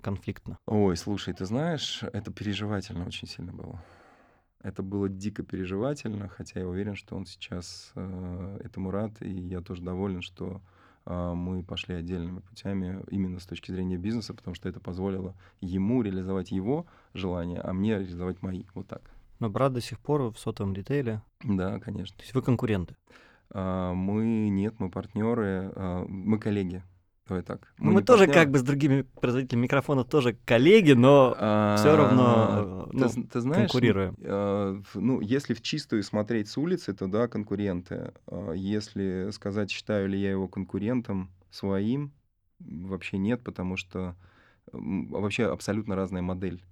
конфликтно? 0.00 0.58
Ой, 0.66 0.96
слушай, 0.96 1.32
ты 1.34 1.44
знаешь, 1.44 2.02
это 2.12 2.32
переживательно 2.32 3.06
очень 3.06 3.28
сильно 3.28 3.52
было. 3.52 3.80
Это 4.62 4.82
было 4.82 5.08
дико 5.08 5.42
переживательно, 5.42 6.28
хотя 6.28 6.60
я 6.60 6.68
уверен, 6.68 6.94
что 6.94 7.16
он 7.16 7.26
сейчас 7.26 7.92
э, 7.96 8.60
этому 8.64 8.92
рад, 8.92 9.20
и 9.20 9.28
я 9.28 9.60
тоже 9.60 9.82
доволен, 9.82 10.22
что 10.22 10.62
э, 11.04 11.32
мы 11.34 11.64
пошли 11.64 11.96
отдельными 11.96 12.38
путями 12.38 13.02
именно 13.10 13.40
с 13.40 13.46
точки 13.46 13.72
зрения 13.72 13.96
бизнеса, 13.96 14.34
потому 14.34 14.54
что 14.54 14.68
это 14.68 14.78
позволило 14.78 15.34
ему 15.60 16.02
реализовать 16.02 16.52
его 16.52 16.86
желания, 17.12 17.60
а 17.60 17.72
мне 17.72 17.98
реализовать 17.98 18.40
мои. 18.40 18.62
Вот 18.74 18.86
так. 18.86 19.02
Но 19.42 19.50
брат 19.50 19.72
до 19.72 19.80
сих 19.80 19.98
пор 19.98 20.32
в 20.32 20.38
сотовом 20.38 20.72
ритейле? 20.72 21.20
Да, 21.42 21.80
конечно. 21.80 22.16
То 22.16 22.22
есть 22.22 22.32
вы 22.32 22.42
конкуренты? 22.42 22.94
А, 23.50 23.92
мы 23.92 24.48
нет, 24.48 24.76
мы 24.78 24.88
партнеры, 24.88 25.72
а, 25.74 26.04
мы 26.06 26.38
коллеги. 26.38 26.84
Давай 27.26 27.42
так. 27.42 27.74
Мы, 27.76 27.86
ну, 27.86 27.92
мы 27.94 28.02
тоже 28.04 28.26
партнеры. 28.26 28.40
как 28.40 28.52
бы 28.52 28.58
с 28.60 28.62
другими 28.62 29.02
производителями 29.02 29.64
микрофонов 29.64 30.06
тоже 30.06 30.38
коллеги, 30.44 30.92
но 30.92 31.34
а, 31.36 31.74
все 31.76 31.96
равно 31.96 32.88
ну, 32.92 33.08
ты, 33.08 33.22
ты 33.24 33.40
знаешь, 33.40 33.68
конкурируем. 33.72 34.16
А, 34.20 34.80
ну, 34.94 35.20
если 35.20 35.54
в 35.54 35.60
чистую 35.60 36.04
смотреть 36.04 36.48
с 36.48 36.56
улицы, 36.56 36.94
то 36.94 37.08
да, 37.08 37.26
конкуренты. 37.26 38.12
А 38.28 38.52
если 38.52 39.30
сказать, 39.32 39.72
считаю 39.72 40.08
ли 40.08 40.20
я 40.20 40.30
его 40.30 40.46
конкурентом 40.46 41.32
своим, 41.50 42.12
вообще 42.60 43.18
нет, 43.18 43.42
потому 43.42 43.76
что 43.76 44.14
вообще 44.70 45.46
абсолютно 45.46 45.96
разная 45.96 46.22
модель 46.22 46.62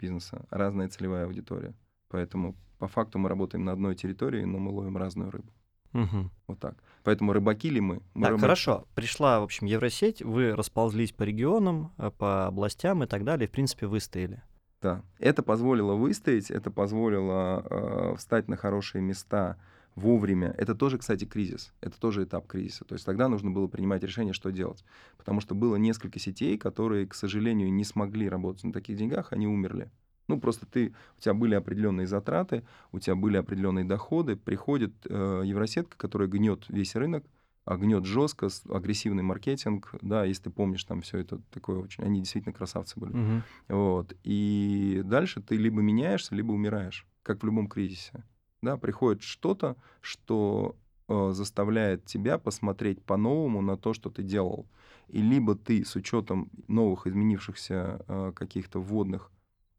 бизнеса, 0.00 0.46
разная 0.48 0.88
целевая 0.88 1.26
аудитория. 1.26 1.74
Поэтому 2.14 2.54
по 2.78 2.86
факту 2.86 3.18
мы 3.18 3.28
работаем 3.28 3.64
на 3.64 3.72
одной 3.72 3.96
территории, 3.96 4.44
но 4.44 4.58
мы 4.58 4.70
ловим 4.70 4.96
разную 4.96 5.32
рыбу. 5.32 5.50
Угу. 5.94 6.30
Вот 6.46 6.60
так. 6.60 6.76
Поэтому 7.02 7.32
рыбаки 7.32 7.68
ли 7.68 7.80
мы? 7.80 8.02
мы 8.14 8.22
так, 8.22 8.30
рыбаки. 8.30 8.40
хорошо. 8.42 8.86
Пришла, 8.94 9.40
в 9.40 9.42
общем, 9.42 9.66
Евросеть, 9.66 10.22
вы 10.22 10.54
расползлись 10.54 11.10
по 11.10 11.24
регионам, 11.24 11.92
э, 11.98 12.12
по 12.16 12.46
областям 12.46 13.02
и 13.02 13.08
так 13.08 13.24
далее, 13.24 13.48
и, 13.48 13.48
в 13.48 13.50
принципе, 13.50 13.88
выстояли. 13.88 14.44
Да. 14.80 15.02
Это 15.18 15.42
позволило 15.42 15.94
выстоять, 15.94 16.52
это 16.52 16.70
позволило 16.70 17.66
э, 17.68 18.14
встать 18.16 18.46
на 18.46 18.56
хорошие 18.56 19.02
места 19.02 19.56
вовремя. 19.96 20.54
Это 20.56 20.76
тоже, 20.76 20.98
кстати, 20.98 21.24
кризис. 21.24 21.72
Это 21.80 21.98
тоже 21.98 22.22
этап 22.22 22.46
кризиса. 22.46 22.84
То 22.84 22.92
есть 22.92 23.04
тогда 23.04 23.26
нужно 23.26 23.50
было 23.50 23.66
принимать 23.66 24.04
решение, 24.04 24.34
что 24.34 24.50
делать. 24.50 24.84
Потому 25.16 25.40
что 25.40 25.56
было 25.56 25.74
несколько 25.74 26.20
сетей, 26.20 26.58
которые, 26.58 27.08
к 27.08 27.14
сожалению, 27.14 27.72
не 27.72 27.82
смогли 27.82 28.28
работать 28.28 28.62
на 28.62 28.72
таких 28.72 28.96
деньгах, 28.96 29.32
они 29.32 29.48
умерли. 29.48 29.90
Ну, 30.28 30.40
просто 30.40 30.66
ты, 30.66 30.94
у 31.18 31.20
тебя 31.20 31.34
были 31.34 31.54
определенные 31.54 32.06
затраты, 32.06 32.64
у 32.92 32.98
тебя 32.98 33.14
были 33.14 33.36
определенные 33.36 33.84
доходы, 33.84 34.36
приходит 34.36 34.92
э, 35.08 35.42
Евросетка, 35.44 35.96
которая 35.98 36.28
гнет 36.28 36.64
весь 36.68 36.94
рынок, 36.94 37.24
а 37.64 37.76
гнет 37.76 38.04
жестко, 38.04 38.48
агрессивный 38.68 39.22
маркетинг, 39.22 39.94
да, 40.02 40.24
если 40.24 40.44
ты 40.44 40.50
помнишь, 40.50 40.84
там 40.84 41.02
все 41.02 41.18
это 41.18 41.40
такое 41.50 41.78
очень, 41.78 42.04
они 42.04 42.20
действительно 42.20 42.54
красавцы 42.54 42.98
были. 42.98 43.12
Угу. 43.12 43.42
Вот. 43.68 44.16
И 44.22 45.02
дальше 45.04 45.40
ты 45.40 45.56
либо 45.56 45.80
меняешься, 45.80 46.34
либо 46.34 46.52
умираешь, 46.52 47.06
как 47.22 47.42
в 47.42 47.46
любом 47.46 47.68
кризисе. 47.68 48.24
Да, 48.60 48.76
приходит 48.76 49.22
что-то, 49.22 49.76
что 50.00 50.76
э, 51.08 51.30
заставляет 51.32 52.04
тебя 52.04 52.38
посмотреть 52.38 53.02
по-новому 53.02 53.62
на 53.62 53.76
то, 53.76 53.92
что 53.94 54.10
ты 54.10 54.22
делал. 54.22 54.66
И 55.08 55.20
либо 55.20 55.54
ты 55.54 55.84
с 55.84 55.96
учетом 55.96 56.50
новых 56.66 57.06
изменившихся 57.06 58.04
э, 58.06 58.32
каких-то 58.34 58.80
вводных 58.80 59.30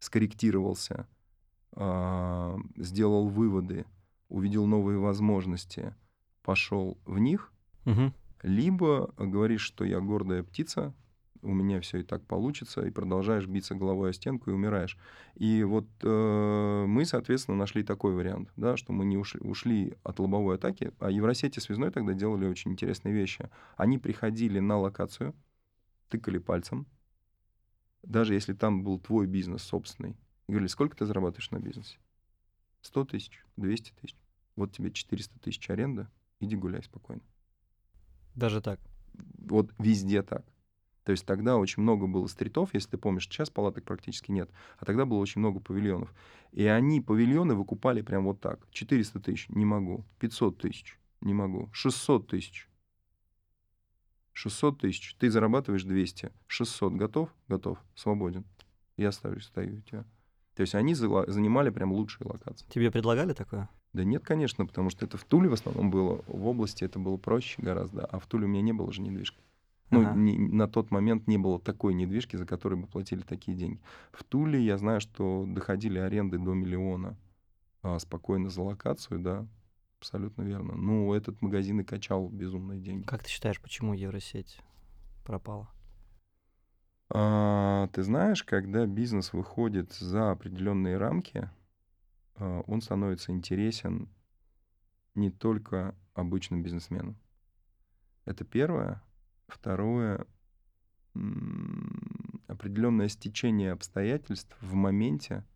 скорректировался, 0.05 1.07
а, 1.73 2.57
сделал 2.77 3.27
выводы, 3.27 3.85
увидел 4.29 4.65
новые 4.65 4.99
возможности, 4.99 5.95
пошел 6.43 6.97
в 7.05 7.19
них, 7.19 7.51
угу. 7.85 8.13
либо 8.43 9.13
говоришь, 9.17 9.61
что 9.61 9.83
я 9.83 9.99
гордая 9.99 10.43
птица, 10.43 10.93
у 11.41 11.53
меня 11.53 11.79
все 11.81 11.99
и 11.99 12.03
так 12.03 12.25
получится, 12.25 12.81
и 12.85 12.89
продолжаешь 12.89 13.45
биться 13.45 13.75
головой 13.75 14.11
о 14.11 14.13
стенку 14.13 14.49
и 14.49 14.53
умираешь. 14.53 14.97
И 15.35 15.63
вот 15.63 15.87
э, 16.01 16.85
мы, 16.87 17.05
соответственно, 17.05 17.57
нашли 17.57 17.83
такой 17.83 18.15
вариант, 18.15 18.51
да, 18.55 18.77
что 18.77 18.93
мы 18.93 19.05
не 19.05 19.17
ушли, 19.17 19.41
ушли 19.41 19.95
от 20.03 20.19
лобовой 20.19 20.55
атаки, 20.55 20.91
а 20.99 21.11
Евросети 21.11 21.59
связной 21.59 21.91
тогда 21.91 22.13
делали 22.13 22.47
очень 22.47 22.71
интересные 22.71 23.13
вещи. 23.13 23.49
Они 23.77 23.99
приходили 23.99 24.59
на 24.59 24.79
локацию, 24.79 25.35
тыкали 26.09 26.39
пальцем, 26.39 26.87
даже 28.05 28.33
если 28.33 28.53
там 28.53 28.83
был 28.83 28.99
твой 28.99 29.27
бизнес 29.27 29.63
собственный, 29.63 30.15
и 30.47 30.51
говорили, 30.51 30.67
сколько 30.67 30.95
ты 30.95 31.05
зарабатываешь 31.05 31.51
на 31.51 31.59
бизнесе? 31.59 31.97
100 32.81 33.05
тысяч, 33.05 33.43
200 33.57 33.93
тысяч. 33.99 34.15
Вот 34.55 34.71
тебе 34.71 34.91
400 34.91 35.39
тысяч 35.39 35.69
аренда, 35.69 36.09
иди 36.39 36.55
гуляй 36.55 36.83
спокойно. 36.83 37.23
Даже 38.35 38.61
так? 38.61 38.79
Вот 39.13 39.73
везде 39.79 40.21
так. 40.21 40.45
То 41.03 41.11
есть 41.11 41.25
тогда 41.25 41.57
очень 41.57 41.83
много 41.83 42.07
было 42.07 42.25
стритов, 42.27 42.73
если 42.73 42.91
ты 42.91 42.97
помнишь, 42.97 43.25
сейчас 43.25 43.51
палаток 43.51 43.83
практически 43.83 44.31
нет, 44.31 44.49
а 44.79 44.85
тогда 44.85 45.05
было 45.05 45.19
очень 45.19 45.39
много 45.39 45.59
павильонов. 45.59 46.13
И 46.51 46.65
они 46.65 46.99
павильоны 46.99 47.53
выкупали 47.53 48.01
прям 48.01 48.25
вот 48.25 48.41
так. 48.41 48.67
400 48.71 49.19
тысяч, 49.19 49.47
не 49.49 49.65
могу. 49.65 50.03
500 50.19 50.57
тысяч, 50.57 50.99
не 51.21 51.33
могу. 51.33 51.69
600 51.73 52.27
тысяч, 52.27 52.67
600 54.35 54.79
тысяч, 54.79 55.15
ты 55.15 55.31
зарабатываешь 55.31 55.85
200, 55.85 56.29
600, 56.47 56.93
готов? 56.93 57.33
Готов, 57.47 57.79
свободен. 57.95 58.43
Я 58.97 59.13
ставлю, 59.13 59.39
стою 59.39 59.77
у 59.77 59.81
тебя. 59.81 60.05
То 60.55 60.61
есть 60.61 60.75
они 60.75 60.93
занимали 60.93 61.69
прям 61.69 61.93
лучшие 61.93 62.27
локации. 62.27 62.65
Тебе 62.69 62.91
предлагали 62.91 63.33
такое? 63.33 63.69
Да 63.93 64.03
нет, 64.03 64.25
конечно, 64.25 64.65
потому 64.65 64.89
что 64.89 65.05
это 65.05 65.17
в 65.17 65.23
Туле 65.23 65.47
в 65.47 65.53
основном 65.53 65.89
было, 65.89 66.21
в 66.27 66.47
области 66.47 66.83
это 66.83 66.99
было 66.99 67.15
проще 67.15 67.61
гораздо, 67.61 68.05
а 68.05 68.19
в 68.19 68.27
Туле 68.27 68.45
у 68.45 68.49
меня 68.49 68.61
не 68.61 68.73
было 68.73 68.91
же 68.91 69.01
недвижки. 69.01 69.39
Ну, 69.89 70.01
ага. 70.01 70.13
не, 70.15 70.37
на 70.37 70.67
тот 70.67 70.91
момент 70.91 71.27
не 71.27 71.37
было 71.37 71.57
такой 71.57 71.93
недвижки, 71.93 72.35
за 72.35 72.45
которую 72.45 72.81
бы 72.81 72.87
платили 72.87 73.21
такие 73.21 73.55
деньги. 73.55 73.79
В 74.11 74.25
Туле 74.25 74.61
я 74.61 74.77
знаю, 74.77 74.99
что 74.99 75.45
доходили 75.47 75.97
аренды 75.97 76.39
до 76.39 76.53
миллиона 76.53 77.15
а, 77.83 77.99
спокойно 77.99 78.49
за 78.49 78.61
локацию, 78.63 79.19
да, 79.19 79.47
абсолютно 80.05 80.43
верно. 80.43 80.75
Ну, 80.75 81.13
этот 81.13 81.41
магазин 81.41 81.79
и 81.79 81.83
качал 81.83 82.29
безумные 82.29 82.79
деньги. 82.79 83.05
Как 83.05 83.23
ты 83.23 83.29
считаешь, 83.29 83.59
почему 83.59 83.93
Евросеть 83.93 84.59
пропала? 85.23 85.67
А, 87.09 87.87
ты 87.87 88.03
знаешь, 88.03 88.43
когда 88.43 88.85
бизнес 88.85 89.33
выходит 89.33 89.93
за 89.93 90.31
определенные 90.31 90.97
рамки, 90.97 91.49
а, 92.35 92.61
он 92.67 92.81
становится 92.81 93.31
интересен 93.31 94.07
не 95.15 95.31
только 95.31 95.95
обычным 96.13 96.61
бизнесменам. 96.61 97.17
Это 98.25 98.43
первое. 98.45 99.01
Второе, 99.47 100.27
определенное 102.47 103.07
стечение 103.07 103.71
обстоятельств 103.71 104.55
в 104.61 104.75
моменте– 104.75 105.43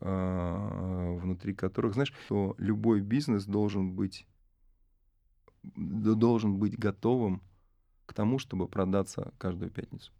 внутри 0.00 1.54
которых, 1.54 1.94
знаешь, 1.94 2.12
что 2.26 2.54
любой 2.58 3.00
бизнес 3.00 3.44
должен 3.44 3.92
быть 3.92 4.26
должен 5.74 6.58
быть 6.58 6.78
готовым 6.78 7.42
к 8.06 8.14
тому, 8.14 8.38
чтобы 8.38 8.68
продаться 8.68 9.32
каждую 9.38 9.70
пятницу. 9.70 10.12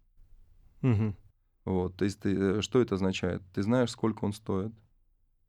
Угу. 0.81 1.15
Вот, 1.65 1.95
то 1.95 2.05
есть 2.05 2.19
ты, 2.19 2.61
что 2.61 2.81
это 2.81 2.95
означает? 2.95 3.41
Ты 3.53 3.63
знаешь, 3.63 3.91
сколько 3.91 4.25
он 4.25 4.33
стоит, 4.33 4.73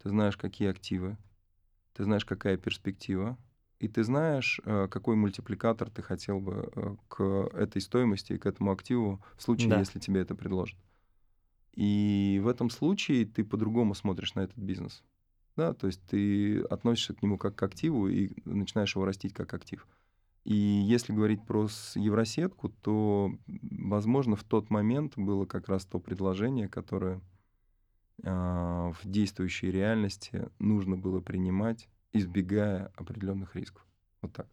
ты 0.02 0.08
знаешь, 0.08 0.36
какие 0.36 0.68
активы, 0.68 1.16
ты 1.94 2.04
знаешь, 2.04 2.24
какая 2.24 2.56
перспектива, 2.56 3.36
и 3.78 3.88
ты 3.88 4.02
знаешь, 4.02 4.60
э, 4.64 4.88
какой 4.88 5.14
мультипликатор 5.14 5.90
ты 5.90 6.02
хотел 6.02 6.40
бы 6.40 6.70
э, 6.74 6.96
к 7.08 7.22
этой 7.54 7.80
стоимости 7.80 8.32
и 8.32 8.38
к 8.38 8.46
этому 8.46 8.72
активу 8.72 9.22
в 9.36 9.42
случае, 9.42 9.70
да. 9.70 9.78
если 9.78 10.00
тебе 10.00 10.20
это 10.20 10.34
предложат. 10.34 10.78
И 11.78 12.40
в 12.42 12.48
этом 12.48 12.70
случае 12.70 13.24
ты 13.24 13.44
по-другому 13.44 13.94
смотришь 13.94 14.34
на 14.34 14.40
этот 14.40 14.58
бизнес. 14.58 15.04
Да, 15.56 15.74
то 15.74 15.86
есть 15.86 16.02
ты 16.06 16.60
относишься 16.62 17.14
к 17.14 17.22
нему 17.22 17.38
как 17.38 17.54
к 17.54 17.62
активу 17.62 18.08
и 18.08 18.32
начинаешь 18.44 18.96
его 18.96 19.04
растить 19.04 19.32
как 19.32 19.54
актив. 19.54 19.86
И 20.42 20.56
если 20.56 21.12
говорить 21.12 21.46
про 21.46 21.68
Евросетку, 21.94 22.70
то, 22.70 23.30
возможно, 23.46 24.34
в 24.34 24.42
тот 24.42 24.70
момент 24.70 25.12
было 25.16 25.46
как 25.46 25.68
раз 25.68 25.84
то 25.84 26.00
предложение, 26.00 26.66
которое 26.66 27.20
а, 28.24 28.90
в 28.90 29.08
действующей 29.08 29.70
реальности 29.70 30.48
нужно 30.58 30.96
было 30.96 31.20
принимать, 31.20 31.88
избегая 32.12 32.90
определенных 32.96 33.54
рисков. 33.54 33.86
Вот 34.20 34.32
так. 34.32 34.48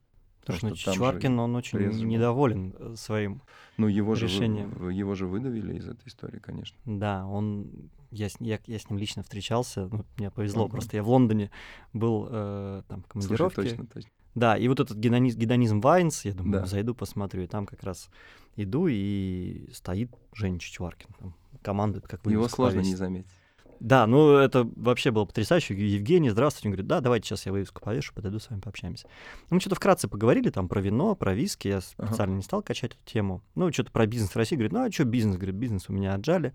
Потому 0.46 0.76
что, 0.76 0.76
что 0.76 0.92
Чичваркин, 0.92 1.40
он 1.40 1.56
очень 1.56 1.80
недоволен 1.80 2.76
э, 2.78 2.94
своим 2.98 3.42
ну, 3.78 3.88
его 3.88 4.14
решением. 4.14 4.78
Же, 4.80 4.94
его 4.94 5.16
же 5.16 5.26
выдавили 5.26 5.76
из 5.76 5.88
этой 5.88 6.08
истории, 6.08 6.40
конечно. 6.40 6.78
Да, 6.86 7.26
он... 7.26 7.90
Я, 8.12 8.30
я, 8.40 8.60
я 8.66 8.80
с 8.80 8.90
ним 8.90 9.00
лично 9.00 9.24
встречался, 9.24 9.90
ну, 9.92 10.06
мне 10.18 10.32
повезло, 10.32 10.68
uh-huh. 10.68 10.72
просто 10.72 10.96
я 10.98 11.04
в 11.04 11.10
Лондоне 11.10 11.52
был 11.92 12.28
э, 12.30 12.84
там 12.88 13.02
в 13.02 13.08
командировке. 13.08 13.56
Слушай, 13.56 13.70
точно, 13.72 13.88
точно. 13.88 14.10
Да, 14.36 14.58
и 14.58 14.68
вот 14.68 14.80
этот 14.80 14.98
гедонизм, 14.98 15.40
гедонизм 15.40 15.82
Вайнс, 15.82 16.24
я 16.26 16.34
думаю, 16.34 16.62
да. 16.62 16.66
зайду, 16.66 16.94
посмотрю, 16.94 17.44
и 17.44 17.48
там 17.48 17.66
как 17.66 17.84
раз 17.84 18.10
иду, 18.56 18.88
и 18.88 19.68
стоит 19.74 20.12
Женя 20.34 20.60
Чичваркин, 20.60 21.10
там, 21.20 21.36
командует, 21.62 22.08
как 22.08 22.24
вы 22.26 22.34
Его 22.34 22.48
сложно 22.48 22.78
повесить. 22.78 22.94
не 22.94 22.98
заметить. 22.98 23.32
Да, 23.80 24.08
ну 24.08 24.36
это 24.38 24.70
вообще 24.76 25.12
было 25.12 25.26
потрясающе. 25.26 25.76
Евгений, 25.76 26.30
здравствуйте. 26.30 26.70
Он 26.70 26.72
говорит, 26.72 26.88
да, 26.88 27.02
давайте 27.02 27.28
сейчас 27.28 27.46
я 27.46 27.52
вывеску 27.52 27.82
повешу, 27.82 28.14
подойду 28.14 28.40
с 28.40 28.50
вами 28.50 28.62
пообщаемся. 28.62 29.08
Мы 29.50 29.60
что-то 29.60 29.76
вкратце 29.76 30.08
поговорили 30.08 30.50
там 30.50 30.68
про 30.68 30.82
вино, 30.82 31.16
про 31.16 31.34
виски. 31.34 31.68
Я 31.68 31.82
специально 31.82 32.34
ага. 32.34 32.38
не 32.38 32.42
стал 32.42 32.62
качать 32.62 32.94
эту 32.94 33.06
тему. 33.06 33.42
Ну, 33.56 33.72
что-то 33.72 33.92
про 33.92 34.06
бизнес 34.06 34.32
в 34.32 34.36
России. 34.36 34.56
Говорит, 34.56 34.74
ну, 34.74 34.86
а 34.86 34.92
что 34.92 35.06
бизнес? 35.06 35.36
Говорит, 35.36 35.56
бизнес 35.56 35.90
у 35.90 35.94
меня 35.94 36.14
отжали. 36.14 36.54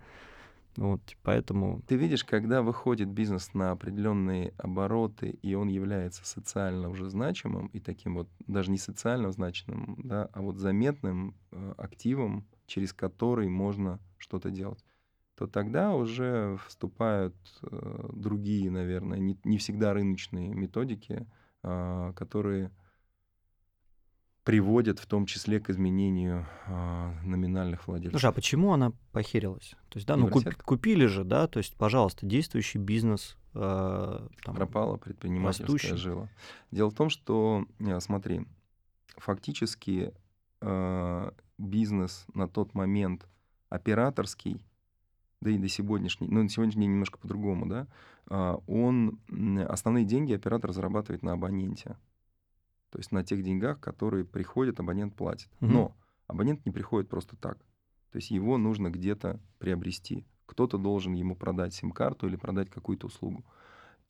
Вот, 0.77 1.01
поэтому... 1.23 1.83
Ты 1.89 1.97
видишь, 1.97 2.25
когда 2.25 2.63
выходит 2.63 3.09
бизнес 3.09 3.55
на 3.55 3.73
определенные 3.73 4.55
обороты, 4.57 5.31
и 5.43 5.55
он 5.55 5.69
является 5.69 6.25
социально 6.25 6.89
уже 6.89 7.11
значимым, 7.11 7.67
и 7.69 7.81
таким 7.81 8.15
вот, 8.15 8.29
даже 8.47 8.71
не 8.71 8.79
социально 8.79 9.33
значимым, 9.33 9.99
да, 10.05 10.29
а 10.33 10.41
вот 10.41 10.59
заметным 10.59 11.35
э, 11.51 11.75
активом, 11.77 12.47
через 12.67 12.93
который 12.93 13.49
можно 13.49 13.99
что-то 14.17 14.51
делать 14.51 14.85
то 15.41 15.47
тогда 15.47 15.95
уже 15.95 16.59
вступают 16.69 17.35
э, 17.63 18.11
другие, 18.13 18.71
наверное, 18.71 19.19
не, 19.19 19.39
не 19.43 19.57
всегда 19.57 19.95
рыночные 19.95 20.53
методики, 20.53 21.27
э, 21.63 22.13
которые 22.15 22.71
приводят 24.45 24.99
в 24.99 25.07
том 25.07 25.25
числе 25.25 25.59
к 25.59 25.71
изменению 25.71 26.47
э, 26.67 27.13
номинальных 27.25 27.89
владельцев. 27.89 28.21
Слушай, 28.21 28.31
а 28.31 28.35
почему 28.35 28.75
она 28.75 28.93
похерилась? 29.13 29.77
То 29.89 29.97
есть, 29.97 30.07
да, 30.07 30.17
ну 30.17 30.29
куп, 30.29 30.45
купили 30.57 31.07
же, 31.07 31.25
да, 31.25 31.47
то 31.47 31.57
есть, 31.57 31.75
пожалуйста, 31.75 32.27
действующий 32.27 32.79
бизнес. 32.79 33.39
Э, 33.55 34.29
там, 34.45 34.55
Пропала 34.55 34.99
предпринимательская 34.99 35.67
растущий. 35.69 35.97
жила. 35.97 36.29
Дело 36.71 36.91
в 36.91 36.95
том, 36.95 37.09
что, 37.09 37.65
э, 37.79 37.99
смотри, 38.01 38.47
фактически 39.17 40.13
э, 40.61 41.31
бизнес 41.57 42.27
на 42.35 42.47
тот 42.47 42.75
момент 42.75 43.27
операторский 43.71 44.67
да 45.41 45.51
и 45.51 45.59
до 45.59 45.69
сегодняшней, 45.69 46.29
ну, 46.29 46.43
на 46.43 46.49
сегодняшний 46.49 46.83
день 46.83 46.93
немножко 46.93 47.19
по-другому, 47.19 47.67
да, 47.67 47.87
а, 48.27 48.61
он, 48.67 49.21
основные 49.69 50.05
деньги 50.05 50.33
оператор 50.33 50.73
зарабатывает 50.73 51.23
на 51.23 51.33
абоненте. 51.33 51.97
То 52.91 52.99
есть 52.99 53.13
на 53.13 53.25
тех 53.25 53.43
деньгах, 53.43 53.81
которые 53.81 54.25
приходят, 54.25 54.81
абонент 54.81 55.15
платит. 55.15 55.49
Угу. 55.61 55.71
Но 55.71 55.97
абонент 56.27 56.65
не 56.67 56.73
приходит 56.73 57.09
просто 57.09 57.37
так. 57.37 57.59
То 58.11 58.17
есть 58.17 58.31
его 58.31 58.59
нужно 58.59 58.91
где-то 58.91 59.41
приобрести. 59.59 60.27
Кто-то 60.47 60.79
должен 60.79 61.13
ему 61.15 61.37
продать 61.37 61.73
сим-карту 61.73 62.27
или 62.27 62.37
продать 62.37 62.69
какую-то 62.69 63.07
услугу. 63.07 63.45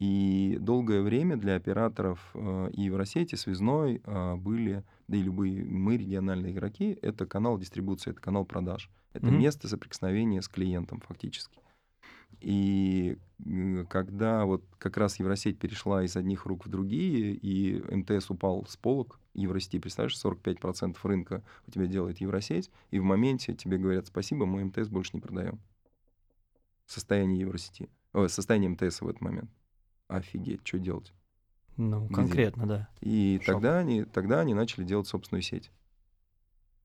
И 0.00 0.56
долгое 0.58 1.02
время 1.02 1.36
для 1.36 1.56
операторов 1.56 2.30
э, 2.32 2.70
и 2.72 2.84
Евросети, 2.84 3.34
Связной 3.34 4.00
э, 4.02 4.34
были, 4.36 4.82
да 5.08 5.18
и 5.18 5.22
любые 5.22 5.62
мы, 5.62 5.98
региональные 5.98 6.54
игроки, 6.54 6.98
это 7.02 7.26
канал 7.26 7.58
дистрибуции, 7.58 8.12
это 8.12 8.20
канал 8.20 8.46
продаж. 8.46 8.90
Это 9.12 9.26
mm-hmm. 9.26 9.36
место 9.36 9.68
соприкосновения 9.68 10.40
с 10.40 10.48
клиентом 10.48 11.02
фактически. 11.06 11.60
И 12.40 13.18
когда 13.90 14.46
вот 14.46 14.64
как 14.78 14.96
раз 14.96 15.18
Евросеть 15.18 15.58
перешла 15.58 16.02
из 16.02 16.16
одних 16.16 16.46
рук 16.46 16.64
в 16.64 16.70
другие, 16.70 17.34
и 17.34 17.82
МТС 17.94 18.30
упал 18.30 18.64
с 18.66 18.78
полок, 18.78 19.20
Евросети, 19.34 19.78
представляешь, 19.78 20.16
45% 20.16 20.96
рынка 21.02 21.44
у 21.66 21.70
тебя 21.70 21.84
делает 21.84 22.22
Евросеть, 22.22 22.70
и 22.90 22.98
в 22.98 23.04
моменте 23.04 23.54
тебе 23.54 23.76
говорят, 23.76 24.06
спасибо, 24.06 24.46
мы 24.46 24.64
МТС 24.64 24.88
больше 24.88 25.10
не 25.12 25.20
продаем. 25.20 25.60
Состояние 26.86 27.40
Евросети, 27.40 27.90
о, 28.14 28.28
состояние 28.28 28.70
МТС 28.70 29.02
в 29.02 29.08
этот 29.08 29.20
момент 29.20 29.50
офигеть, 30.10 30.60
что 30.64 30.78
делать? 30.78 31.12
Ну, 31.76 32.06
Где? 32.06 32.14
конкретно, 32.14 32.66
да. 32.66 32.88
И 33.00 33.40
тогда 33.46 33.78
они, 33.78 34.04
тогда 34.04 34.40
они 34.40 34.54
начали 34.54 34.84
делать 34.84 35.06
собственную 35.06 35.42
сеть. 35.42 35.70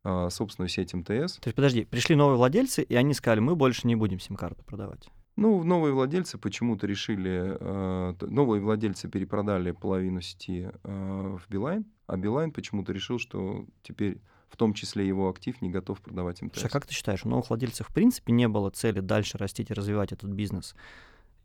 А, 0.03 0.29
собственную 0.29 0.69
сеть 0.69 0.93
МТС. 0.93 1.37
То 1.37 1.47
есть, 1.47 1.55
подожди, 1.55 1.85
пришли 1.85 2.15
новые 2.15 2.37
владельцы, 2.37 2.83
и 2.83 2.95
они 2.95 3.13
сказали, 3.13 3.39
мы 3.39 3.55
больше 3.55 3.87
не 3.87 3.95
будем 3.95 4.19
сим-карту 4.19 4.63
продавать. 4.63 5.09
Ну, 5.35 5.63
новые 5.63 5.93
владельцы 5.93 6.37
почему-то 6.37 6.87
решили, 6.87 7.57
э, 7.59 8.13
новые 8.21 8.61
владельцы 8.61 9.09
перепродали 9.09 9.71
половину 9.71 10.21
сети 10.21 10.69
э, 10.83 11.37
в 11.37 11.49
Билайн, 11.49 11.85
а 12.07 12.15
Билайн 12.15 12.51
почему-то 12.51 12.93
решил, 12.93 13.19
что 13.19 13.65
теперь 13.81 14.21
в 14.47 14.57
том 14.57 14.73
числе 14.73 15.05
его 15.05 15.27
актив 15.27 15.61
не 15.61 15.69
готов 15.69 15.99
продавать 15.99 16.41
МТС. 16.41 16.59
Слушай, 16.59 16.67
а 16.67 16.69
как 16.69 16.85
ты 16.85 16.93
считаешь, 16.93 17.25
у 17.25 17.29
новых 17.29 17.49
владельцев 17.49 17.89
в 17.89 17.93
принципе 17.93 18.31
не 18.31 18.47
было 18.47 18.69
цели 18.69 19.01
дальше 19.01 19.37
растить 19.37 19.71
и 19.71 19.73
развивать 19.73 20.13
этот 20.13 20.29
бизнес? 20.29 20.75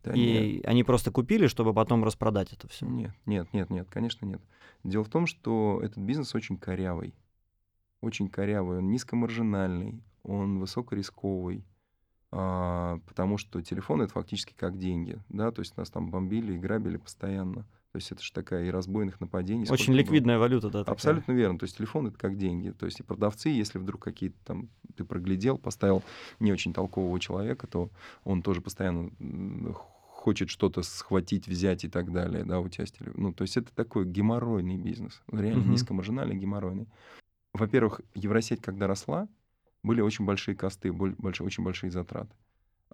Да 0.03 0.13
и 0.13 0.57
нет. 0.57 0.65
они 0.65 0.83
просто 0.83 1.11
купили, 1.11 1.47
чтобы 1.47 1.73
потом 1.73 2.03
распродать 2.03 2.53
это 2.53 2.67
все. 2.67 2.85
Нет, 2.85 3.13
нет, 3.25 3.51
нет, 3.53 3.69
нет, 3.69 3.87
конечно, 3.89 4.25
нет. 4.25 4.41
Дело 4.83 5.03
в 5.03 5.09
том, 5.09 5.27
что 5.27 5.79
этот 5.83 5.99
бизнес 5.99 6.33
очень 6.33 6.57
корявый. 6.57 7.13
Очень 8.01 8.29
корявый, 8.29 8.79
он 8.79 8.89
низкомаржинальный, 8.89 10.01
он 10.23 10.59
высокорисковый, 10.59 11.63
а, 12.31 12.99
потому 13.07 13.37
что 13.37 13.61
телефон 13.61 14.01
это 14.01 14.13
фактически 14.13 14.53
как 14.57 14.77
деньги, 14.77 15.19
да, 15.29 15.51
то 15.51 15.59
есть 15.59 15.77
нас 15.77 15.89
там 15.91 16.09
бомбили 16.09 16.53
и 16.53 16.57
грабили 16.57 16.97
постоянно. 16.97 17.67
То 17.91 17.97
есть 17.97 18.09
это 18.09 18.23
же 18.23 18.31
такая 18.31 18.65
и 18.65 18.69
разбойных 18.69 19.19
нападений. 19.19 19.67
Очень 19.69 19.93
ликвидная 19.93 20.37
было. 20.37 20.43
валюта, 20.43 20.69
да. 20.69 20.79
Такая. 20.79 20.93
Абсолютно 20.93 21.33
верно. 21.33 21.59
То 21.59 21.65
есть 21.65 21.75
телефон 21.75 22.07
это 22.07 22.17
как 22.17 22.37
деньги. 22.37 22.69
То 22.69 22.85
есть 22.85 23.01
и 23.01 23.03
продавцы, 23.03 23.49
если 23.49 23.79
вдруг 23.79 24.01
какие-то 24.01 24.37
там 24.45 24.69
ты 24.95 25.03
проглядел, 25.03 25.57
поставил 25.57 26.01
не 26.39 26.53
очень 26.53 26.71
толкового 26.73 27.19
человека, 27.19 27.67
то 27.67 27.89
он 28.23 28.43
тоже 28.43 28.61
постоянно 28.61 29.11
хочет 30.21 30.49
что-то 30.49 30.83
схватить, 30.83 31.47
взять 31.47 31.83
и 31.83 31.89
так 31.89 32.11
далее, 32.11 32.45
да, 32.45 32.59
у 32.59 32.69
тебя 32.69 32.85
Ну, 33.15 33.33
то 33.33 33.41
есть 33.41 33.57
это 33.57 33.73
такой 33.73 34.05
геморройный 34.05 34.77
бизнес. 34.77 35.19
Реально 35.31 35.63
uh-huh. 35.63 35.71
низкомаржинальный, 35.71 36.35
геморройный. 36.35 36.87
Во-первых, 37.53 38.01
Евросеть, 38.13 38.61
когда 38.61 38.85
росла, 38.85 39.27
были 39.83 39.99
очень 40.01 40.23
большие 40.25 40.55
косты, 40.55 40.93
больш, 40.93 41.41
очень 41.41 41.63
большие 41.63 41.89
затраты. 41.89 42.35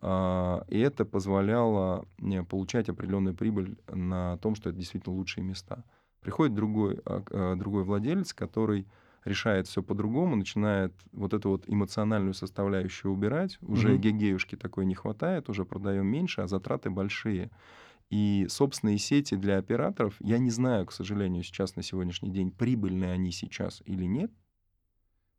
А, 0.02 0.64
и 0.70 0.80
это 0.80 1.04
позволяло 1.04 2.08
получать 2.50 2.88
определенную 2.88 3.36
прибыль 3.36 3.78
на 3.88 4.38
том, 4.38 4.56
что 4.56 4.70
это 4.70 4.80
действительно 4.80 5.16
лучшие 5.16 5.44
места. 5.44 5.84
Приходит 6.22 6.56
другой, 6.56 7.02
а, 7.04 7.24
а, 7.30 7.56
другой 7.56 7.84
владелец, 7.84 8.34
который 8.34 8.88
решает 9.28 9.68
все 9.68 9.84
по-другому, 9.84 10.36
начинает 10.36 10.94
вот 11.12 11.34
эту 11.34 11.50
вот 11.50 11.66
эмоциональную 11.68 12.34
составляющую 12.34 13.12
убирать. 13.12 13.58
Уже 13.62 13.94
mm-hmm. 13.94 13.98
гегеюшки 13.98 14.56
такой 14.56 14.86
не 14.86 14.96
хватает, 14.96 15.50
уже 15.50 15.66
продаем 15.66 16.08
меньше, 16.08 16.42
а 16.42 16.48
затраты 16.48 16.90
большие. 16.90 17.52
И 18.10 18.48
собственные 18.50 18.98
сети 18.98 19.36
для 19.36 19.58
операторов, 19.58 20.16
я 20.20 20.38
не 20.38 20.50
знаю, 20.50 20.86
к 20.86 20.94
сожалению, 20.94 21.44
сейчас 21.44 21.76
на 21.76 21.84
сегодняшний 21.84 22.32
день, 22.32 22.52
прибыльные 22.52 23.12
они 23.12 23.32
сейчас 23.32 23.84
или 23.86 24.06
нет, 24.06 24.32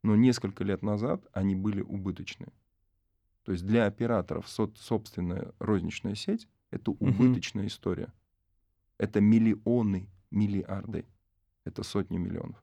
но 0.03 0.17
несколько 0.17 0.65
лет 0.65 0.83
назад 0.83 1.27
они 1.33 1.57
были 1.57 1.81
убыточны. 1.81 2.49
То 3.45 3.53
есть 3.53 3.65
для 3.65 3.87
операторов 3.87 4.47
со- 4.49 4.71
собственная 4.77 5.53
розничная 5.59 6.15
сеть— 6.15 6.47
это 6.71 6.91
убыточная 6.91 7.65
угу. 7.65 7.69
история. 7.69 8.13
Это 8.99 9.23
миллионы, 9.23 10.11
миллиарды. 10.31 11.07
Это 11.65 11.83
сотни 11.83 12.19
миллионов. 12.19 12.63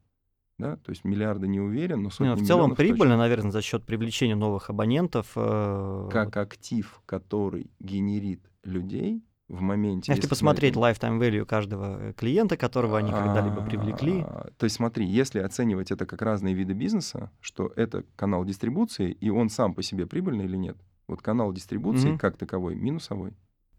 Да? 0.58 0.78
То 0.78 0.92
есть 0.92 1.04
миллиарды 1.04 1.48
не 1.48 1.60
уверен, 1.60 2.04
но 2.04 2.10
сотни 2.10 2.30
не, 2.30 2.36
В 2.36 2.48
целом 2.48 2.76
прибыльно, 2.76 3.16
точно. 3.16 3.18
наверное, 3.18 3.52
за 3.52 3.62
счет 3.62 3.84
привлечения 3.84 4.36
новых 4.36 4.70
абонентов. 4.70 5.32
Э... 5.36 6.10
Как 6.12 6.38
актив, 6.38 7.02
который 7.06 7.70
генерит 7.80 8.42
людей 8.64 9.24
в 9.48 9.62
моменте. 9.62 10.12
Если, 10.12 10.22
если 10.22 10.30
посмотреть 10.30 10.74
смотреть... 10.74 11.02
lifetime 11.02 11.20
value 11.20 11.46
каждого 11.46 12.00
э, 12.00 12.14
клиента, 12.14 12.58
которого 12.58 12.98
они 12.98 13.12
когда-либо 13.12 13.62
привлекли. 13.62 14.24
То 14.58 14.64
есть 14.64 14.78
смотри, 14.78 15.06
если 15.06 15.40
оценивать 15.40 15.92
это 15.92 16.06
как 16.06 16.22
разные 16.22 16.56
виды 16.56 16.74
бизнеса, 16.74 17.32
что 17.42 17.72
это 17.76 18.04
канал 18.16 18.44
дистрибуции, 18.46 19.12
и 19.12 19.30
он 19.30 19.50
сам 19.50 19.74
по 19.74 19.84
себе 19.84 20.08
прибыльный 20.08 20.46
или 20.46 20.58
нет. 20.58 20.78
Вот 21.08 21.22
канал 21.22 21.54
дистрибуции 21.54 22.14
mm-hmm. 22.14 22.18
как 22.18 22.38
таковой 22.38 22.76
минусовой. 22.76 23.34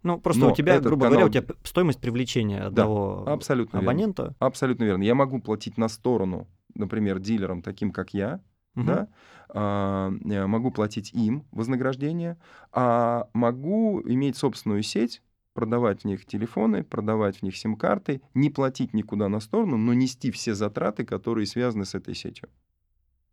Ну, 0.05 0.21
просто 0.21 0.43
Но 0.43 0.53
у 0.53 0.55
тебя, 0.55 0.79
грубо 0.79 1.07
канал... 1.07 1.21
говоря, 1.23 1.27
у 1.27 1.45
тебя 1.45 1.55
стоимость 1.65 2.01
привлечения 2.01 2.61
одного 2.61 3.25
да, 3.27 3.33
абсолютно 3.33 3.81
абонента. 3.81 4.23
Верно. 4.23 4.37
Абсолютно 4.39 4.85
верно. 4.85 5.03
Я 5.03 5.17
могу 5.17 5.41
платить 5.41 5.77
на 5.77 5.89
сторону, 5.89 6.47
например, 6.79 7.19
дилерам, 7.19 7.63
таким 7.63 7.91
как 7.91 8.15
я, 8.15 8.41
угу. 8.75 8.87
да, 8.87 9.09
а, 9.49 10.11
могу 10.47 10.71
платить 10.71 11.13
им 11.13 11.45
вознаграждение, 11.51 12.37
а 12.73 13.29
могу 13.33 14.03
иметь 14.05 14.37
собственную 14.37 14.83
сеть, 14.83 15.23
продавать 15.55 16.03
в 16.03 16.05
них 16.05 16.27
телефоны, 16.27 16.85
продавать 16.85 17.39
в 17.39 17.43
них 17.43 17.57
сим-карты, 17.57 18.21
не 18.35 18.51
платить 18.51 18.93
никуда 18.93 19.29
на 19.29 19.41
сторону, 19.41 19.79
но 19.79 19.95
нести 19.95 20.31
все 20.31 20.55
затраты, 20.55 21.05
которые 21.05 21.47
связаны 21.47 21.87
с 21.87 21.95
этой 21.95 22.15
сетью. 22.15 22.51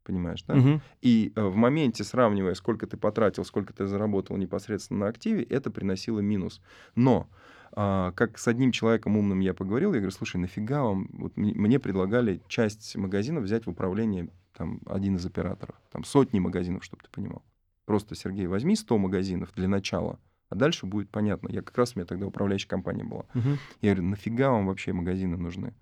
Понимаешь, 0.04 0.44
да? 0.44 0.56
Мгм. 0.56 0.82
И 1.02 1.32
э, 1.36 1.44
в 1.44 1.56
моменте, 1.56 2.04
сравнивая, 2.04 2.56
сколько 2.56 2.88
ты 2.88 2.98
потратил, 2.98 3.46
сколько 3.46 3.74
ты 3.74 3.86
заработал 3.86 4.38
непосредственно 4.38 5.02
на 5.02 5.08
активе, 5.08 5.44
это 5.44 5.70
приносило 5.70 6.20
минус. 6.20 6.62
Но 6.96 7.30
а, 7.76 8.12
как 8.12 8.38
с 8.38 8.48
одним 8.48 8.72
человеком 8.72 9.18
умным 9.18 9.40
я 9.40 9.54
поговорил, 9.54 9.94
я 9.94 10.00
говорю, 10.00 10.16
слушай, 10.16 10.38
нафига 10.38 10.84
вам, 10.84 11.10
вот 11.14 11.36
мне, 11.36 11.80
предлагали 11.80 12.42
часть 12.48 12.96
магазинов 12.96 13.44
взять 13.44 13.66
в 13.66 13.70
управление 13.70 14.30
там, 14.56 14.80
один 14.86 15.16
из 15.16 15.26
операторов, 15.26 15.76
там 15.92 16.04
сотни 16.04 16.40
магазинов, 16.40 16.84
чтобы 16.84 17.04
ты 17.04 17.10
понимал. 17.10 17.44
Просто, 17.86 18.16
Сергей, 18.16 18.46
возьми 18.46 18.76
100 18.76 18.98
магазинов 18.98 19.52
для 19.56 19.68
начала, 19.68 20.20
а 20.50 20.56
дальше 20.56 20.86
будет 20.86 21.10
понятно. 21.10 21.50
Я 21.50 21.64
как 21.64 21.76
раз, 21.78 21.96
у 21.96 22.00
меня 22.00 22.06
тогда 22.06 22.28
управляющая 22.28 22.70
компания 22.70 23.04
была. 23.04 23.26
Мгм. 23.34 23.58
Я 23.82 23.94
говорю, 23.94 24.10
нафига 24.10 24.52
вам 24.52 24.68
вообще 24.68 24.94
магазины 24.94 25.36
нужны? 25.36 25.74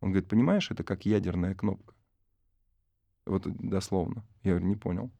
Он 0.00 0.10
говорит, 0.10 0.28
понимаешь, 0.28 0.70
это 0.70 0.84
как 0.84 1.06
ядерная 1.06 1.54
кнопка. 1.54 1.94
Вот 3.26 3.46
дословно. 3.46 4.24
Я 4.44 4.52
говорю, 4.52 4.66
не 4.66 4.76
понял. 4.76 5.10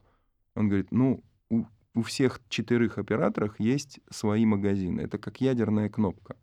Он 0.55 0.69
говорит, 0.69 0.93
ну, 0.93 1.23
у, 1.51 1.65
у 1.95 2.03
всех 2.03 2.41
четырех 2.49 2.99
операторов 2.99 3.59
есть 3.59 4.01
свои 4.11 4.47
магазины. 4.47 5.03
Это 5.03 5.19
как 5.19 5.41
ядерная 5.41 5.89
кнопка. 5.89 6.37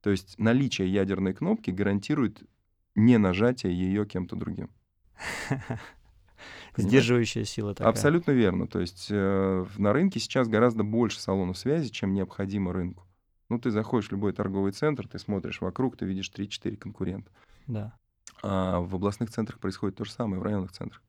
То 0.00 0.10
есть 0.10 0.38
наличие 0.38 0.92
ядерной 0.92 1.34
кнопки 1.34 1.70
гарантирует 1.70 2.42
не 2.94 3.18
нажатие 3.18 3.74
ее 3.74 4.06
кем-то 4.06 4.36
другим. 4.36 4.70
Сдерживающая 6.76 7.44
сила 7.44 7.74
такая. 7.74 7.90
Абсолютно 7.90 8.30
верно. 8.32 8.66
То 8.66 8.80
есть 8.80 9.08
э, 9.10 9.66
на 9.76 9.92
рынке 9.92 10.20
сейчас 10.20 10.48
гораздо 10.48 10.82
больше 10.82 11.20
салонов 11.20 11.58
связи, 11.58 11.90
чем 11.90 12.14
необходимо 12.14 12.72
рынку. 12.72 13.06
Ну, 13.50 13.58
ты 13.58 13.70
заходишь 13.70 14.08
в 14.08 14.12
любой 14.12 14.32
торговый 14.32 14.72
центр, 14.72 15.08
ты 15.08 15.18
смотришь 15.18 15.60
вокруг, 15.60 15.96
ты 15.96 16.06
видишь 16.06 16.30
3-4 16.34 16.76
конкурента. 16.76 17.30
Да. 17.66 17.92
А 18.42 18.80
в 18.80 18.94
областных 18.94 19.30
центрах 19.30 19.58
происходит 19.58 19.96
то 19.96 20.04
же 20.04 20.12
самое, 20.12 20.40
в 20.40 20.44
районных 20.44 20.72
центрах. 20.72 21.02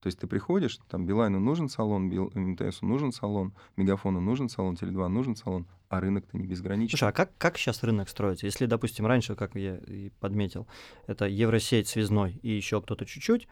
То 0.00 0.06
есть 0.06 0.18
ты 0.18 0.26
приходишь, 0.28 0.78
там 0.88 1.06
Билайну 1.06 1.40
нужен 1.40 1.68
салон, 1.68 2.08
Бил- 2.08 2.30
МТСу 2.34 2.86
нужен 2.86 3.10
салон, 3.10 3.52
Мегафону 3.76 4.20
нужен 4.20 4.48
салон, 4.48 4.74
Теле2 4.74 5.08
нужен 5.08 5.34
салон, 5.34 5.66
а 5.88 6.00
рынок-то 6.00 6.38
не 6.38 6.46
безграничен. 6.46 6.96
Слушай, 6.96 7.08
а 7.08 7.12
как, 7.12 7.36
как 7.36 7.58
сейчас 7.58 7.82
рынок 7.82 8.08
строится? 8.08 8.46
Если, 8.46 8.66
допустим, 8.66 9.06
раньше, 9.06 9.34
как 9.34 9.56
я 9.56 9.76
и 9.76 10.10
подметил, 10.20 10.68
это 11.08 11.24
Евросеть, 11.26 11.88
Связной 11.88 12.38
и 12.42 12.50
еще 12.50 12.80
кто-то 12.80 13.06
чуть-чуть, 13.06 13.48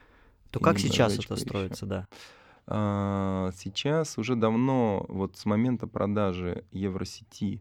то 0.50 0.60
И 0.60 0.62
как 0.62 0.78
сейчас 0.78 1.18
это 1.18 1.34
строится, 1.34 1.86
да? 1.86 2.08
А, 2.68 3.50
сейчас 3.56 4.16
уже 4.18 4.36
давно, 4.36 5.04
вот 5.08 5.36
с 5.36 5.46
момента 5.46 5.86
продажи 5.86 6.64
Евросети, 6.70 7.60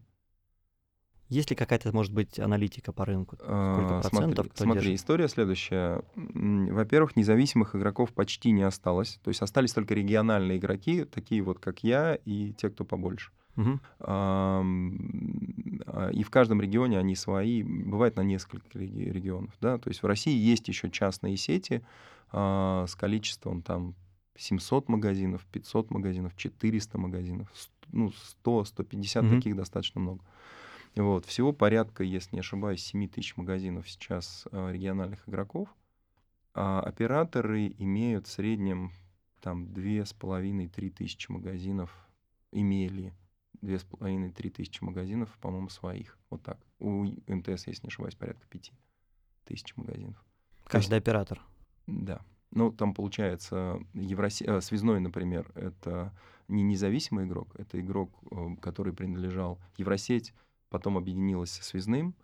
Есть 1.28 1.50
ли 1.50 1.56
какая-то, 1.56 1.92
может 1.92 2.12
быть, 2.12 2.38
аналитика 2.38 2.92
по 2.92 3.04
рынку? 3.04 3.36
а, 3.40 4.00
процентов 4.00 4.46
смотри, 4.46 4.50
смотри, 4.54 4.80
держит? 4.82 5.00
история 5.00 5.28
следующая. 5.28 6.02
Во-первых, 6.14 7.16
независимых 7.16 7.74
игроков 7.74 8.12
почти 8.12 8.52
не 8.52 8.62
осталось. 8.62 9.18
То 9.24 9.28
есть 9.30 9.42
остались 9.42 9.72
только 9.72 9.94
региональные 9.94 10.58
игроки, 10.58 11.04
такие 11.04 11.42
вот, 11.42 11.58
как 11.58 11.82
я, 11.82 12.14
и 12.24 12.52
те, 12.52 12.70
кто 12.70 12.84
побольше. 12.84 13.32
А, 14.00 14.62
И 16.12 16.22
в 16.22 16.30
каждом 16.30 16.60
регионе 16.60 16.98
они 16.98 17.16
свои, 17.16 17.62
бывает 17.62 18.16
на 18.16 18.20
несколько 18.22 18.66
реги- 18.78 19.10
регионов. 19.10 19.54
Да? 19.60 19.78
То 19.78 19.88
есть 19.88 20.02
в 20.02 20.06
России 20.06 20.36
есть 20.36 20.68
еще 20.68 20.90
частные 20.90 21.36
сети 21.36 21.82
а, 22.32 22.84
с 22.86 22.94
количеством 22.94 23.62
там 23.62 23.94
700 24.36 24.88
магазинов, 24.88 25.46
500 25.52 25.90
магазинов, 25.90 26.36
400 26.36 26.98
магазинов, 26.98 27.48
ну, 27.92 28.12
100, 28.12 28.64
150, 28.64 29.24
Мгм. 29.24 29.36
таких 29.36 29.56
достаточно 29.56 30.00
много. 30.00 30.20
Вот. 30.96 31.26
Всего 31.26 31.52
порядка, 31.52 32.02
если 32.02 32.36
не 32.36 32.40
ошибаюсь, 32.40 32.82
7 32.82 33.08
тысяч 33.08 33.36
магазинов 33.36 33.88
сейчас 33.88 34.46
а, 34.50 34.70
региональных 34.70 35.28
игроков. 35.28 35.68
А 36.54 36.80
операторы 36.80 37.68
имеют 37.78 38.26
в 38.26 38.30
среднем 38.30 38.92
там 39.40 39.66
2,5-3 39.66 40.90
тысячи 40.90 41.30
магазинов, 41.30 41.94
имели 42.50 43.12
2,5-3 43.62 44.50
тысячи 44.50 44.82
магазинов, 44.82 45.36
по-моему, 45.40 45.68
своих. 45.68 46.18
Вот 46.30 46.42
так. 46.42 46.58
У 46.78 47.04
МТС, 47.04 47.66
если 47.66 47.82
не 47.82 47.88
ошибаюсь, 47.88 48.14
порядка 48.14 48.46
5 48.48 48.72
тысяч 49.44 49.76
магазинов. 49.76 50.16
Каждый 50.64 50.98
оператор. 50.98 51.42
Да. 51.86 52.22
Ну, 52.50 52.72
там 52.72 52.94
получается, 52.94 53.80
Евросе... 53.92 54.46
э, 54.46 54.60
связной, 54.62 55.00
например, 55.00 55.50
это 55.54 56.16
не 56.48 56.62
независимый 56.62 57.26
игрок, 57.26 57.54
это 57.58 57.78
игрок, 57.80 58.10
э, 58.30 58.56
который 58.62 58.92
принадлежал 58.92 59.60
Евросеть, 59.76 60.32
потом 60.68 60.96
объединилась 60.98 61.50
со 61.50 61.62
связным, 61.62 62.14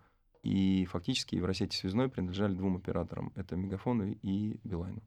и 0.43 0.85
фактически 0.87 1.37
Евросеть 1.37 1.75
и 1.75 1.77
связной 1.77 2.09
принадлежали 2.09 2.55
двум 2.55 2.77
операторам. 2.77 3.33
Это 3.37 3.57
Мегафону 3.57 4.17
и 4.23 4.59
Билайну. 4.65 5.03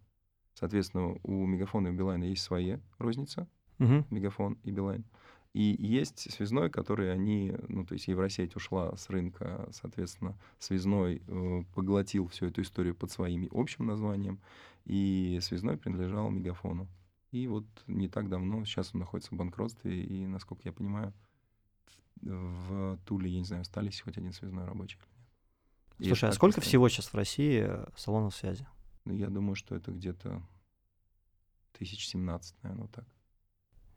Соответственно, 0.53 1.17
у 1.23 1.45
Мегафона 1.45 1.89
и 1.89 1.91
Билайна 1.91 2.23
есть 2.25 2.43
свои 2.43 2.77
розница, 2.97 3.47
Мгм. 3.77 4.05
Мегафон 4.09 4.57
и 4.63 4.71
Билайн. 4.71 5.03
И 5.53 5.75
есть 5.79 6.31
связной, 6.33 6.69
который 6.69 7.13
они, 7.13 7.53
ну, 7.69 7.85
то 7.85 7.93
есть 7.93 8.07
Евросеть 8.07 8.55
ушла 8.55 8.95
с 8.97 9.09
рынка, 9.09 9.67
соответственно, 9.71 10.37
связной 10.59 11.21
э, 11.25 11.63
поглотил 11.73 12.27
всю 12.27 12.47
эту 12.47 12.61
историю 12.61 12.93
под 12.95 13.11
своим 13.11 13.47
общим 13.51 13.85
названием, 13.85 14.41
и 14.85 15.39
связной 15.41 15.77
принадлежал 15.77 16.29
Мегафону. 16.29 16.87
И 17.31 17.47
вот 17.47 17.65
не 17.87 18.07
так 18.07 18.29
давно, 18.29 18.63
сейчас 18.65 18.93
он 18.93 18.99
находится 18.99 19.33
в 19.33 19.37
банкротстве, 19.37 20.03
и, 20.03 20.25
насколько 20.27 20.63
я 20.65 20.73
понимаю, 20.73 21.13
в 22.25 22.97
Туле, 23.05 23.29
я 23.29 23.39
не 23.39 23.45
знаю, 23.45 23.61
остались 23.61 24.01
хоть 24.01 24.17
один 24.17 24.33
связной 24.33 24.65
рабочий. 24.65 24.97
или 25.99 26.07
нет. 26.09 26.17
Слушай, 26.17 26.29
а 26.29 26.33
сколько 26.33 26.57
устроено. 26.59 26.69
всего 26.69 26.89
сейчас 26.89 27.07
в 27.07 27.15
России 27.15 27.63
э, 27.65 27.85
салонов 27.95 28.35
связи? 28.35 28.67
Ну, 29.05 29.13
Я 29.13 29.29
думаю, 29.29 29.55
что 29.55 29.75
это 29.75 29.91
где-то 29.91 30.41
1017, 31.75 32.55
наверное, 32.63 32.83
вот 32.83 32.91
так. 32.91 33.05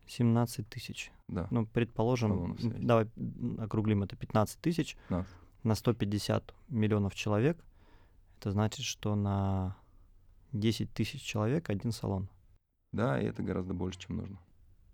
17 0.06 0.68
тысяч. 0.68 1.12
Да. 1.28 1.48
Ну, 1.50 1.66
предположим, 1.66 2.56
давай 2.60 3.08
округлим 3.58 4.02
это 4.02 4.16
15 4.16 4.60
тысяч 4.60 4.96
15. 5.08 5.32
на 5.64 5.74
150 5.74 6.54
миллионов 6.68 7.14
человек. 7.14 7.62
Это 8.38 8.50
значит, 8.52 8.84
что 8.84 9.14
на 9.16 9.76
10 10.52 10.92
тысяч 10.92 11.20
человек 11.22 11.68
один 11.68 11.92
салон. 11.92 12.28
Да, 12.92 13.20
и 13.20 13.26
это 13.26 13.42
гораздо 13.42 13.74
больше, 13.74 13.98
чем 14.00 14.16
нужно. 14.16 14.38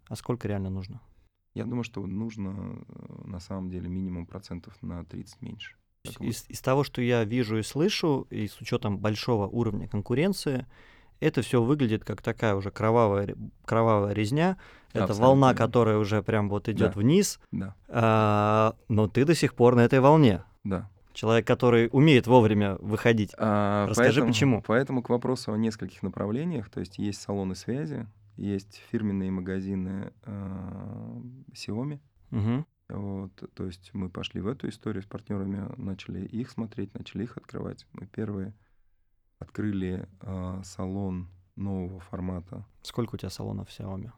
А 0.09 0.17
сколько 0.17 0.49
реально 0.49 0.71
нужно? 0.71 1.01
Я 1.55 1.65
думаю, 1.65 1.85
что 1.85 2.05
нужно 2.07 2.51
э, 2.89 3.29
на 3.29 3.39
самом 3.41 3.71
деле 3.71 3.89
минимум 3.89 4.27
процентов 4.27 4.75
на 4.83 5.05
30 5.05 5.41
меньше. 5.43 5.77
Из, 6.21 6.45
из 6.49 6.61
того, 6.61 6.85
что 6.85 7.01
я 7.01 7.25
вижу 7.25 7.57
и 7.59 7.63
слышу, 7.63 8.27
и 8.29 8.47
с 8.49 8.61
учетом 8.61 8.99
большого 8.99 9.47
уровня 9.47 9.89
конкуренции, 9.89 10.67
это 11.21 11.41
все 11.43 11.63
выглядит 11.63 12.05
как 12.05 12.21
такая 12.21 12.55
уже 12.57 12.71
кровавая, 12.71 13.35
кровавая 13.65 14.13
резня. 14.13 14.59
Это 14.93 15.05
Абсолютно 15.05 15.27
волна, 15.27 15.55
которая 15.55 15.97
уже 15.99 16.23
прям 16.23 16.49
вот 16.49 16.69
идет 16.69 16.93
Да. 16.95 17.01
вниз, 17.01 17.41
Да, 17.53 17.75
а, 17.89 18.75
но 18.89 19.09
ты 19.09 19.25
до 19.25 19.35
сих 19.35 19.55
пор 19.55 19.77
на 19.77 19.81
этой 19.85 20.01
волне. 20.01 20.43
да. 20.65 20.91
Человек, 21.15 21.47
который 21.47 21.89
умеет 21.93 22.27
вовремя 22.27 22.75
выходить. 22.81 23.31
А, 23.39 23.87
Расскажи, 23.87 24.11
поэтому- 24.21 24.27
почему. 24.33 24.65
Поэтому 24.67 25.01
к 25.01 25.09
вопросу 25.11 25.53
о 25.53 25.57
нескольких 25.57 26.03
направлениях. 26.03 26.69
То 26.69 26.81
есть 26.81 26.99
есть 26.99 27.23
салоны 27.23 27.55
связи, 27.55 28.09
есть 28.37 28.83
фирменные 28.91 29.31
магазины 29.31 30.13
э, 30.23 31.21
Xiaomi. 31.53 32.01
Мгм. 32.31 32.67
Вот, 32.89 33.51
то 33.55 33.65
есть 33.65 33.95
мы 33.95 34.11
пошли 34.11 34.41
в 34.41 34.47
эту 34.47 34.69
историю 34.69 35.03
с 35.03 35.07
партнерами, 35.07 35.73
начали 35.81 36.25
их 36.27 36.51
смотреть, 36.51 36.93
начали 36.95 37.25
их 37.25 37.37
открывать. 37.37 37.87
Мы 37.93 38.07
первые 38.07 38.55
открыли 39.39 40.09
э, 40.21 40.61
салон 40.65 41.29
нового 41.57 42.01
формата 42.01 42.67
Сколько 42.83 43.15
у 43.15 43.19
тебя 43.19 43.31
салонов 43.31 43.69
Xiaomi? 43.69 44.11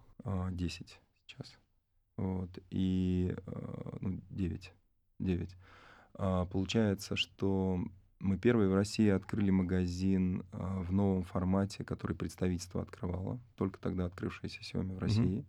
10 0.50 1.00
сейчас. 1.26 1.58
Вот, 2.16 2.58
и 2.70 3.36
а, 3.46 3.98
ну, 4.00 4.20
9. 4.30 4.72
9. 5.18 5.56
А, 6.14 6.46
Получается, 6.46 7.14
что 7.14 7.78
мы 8.18 8.38
первые 8.38 8.68
в 8.68 8.74
России 8.74 9.08
открыли 9.08 9.50
магазин 9.50 10.44
а, 10.52 10.80
в 10.80 10.92
новом 10.92 11.22
формате, 11.22 11.84
который 11.84 12.16
представительство 12.16 12.82
открывало, 12.82 13.38
только 13.56 13.78
тогда 13.78 14.06
открывшееся 14.06 14.60
Xiaomi 14.60 14.94
в 14.94 14.98
России. 14.98 15.44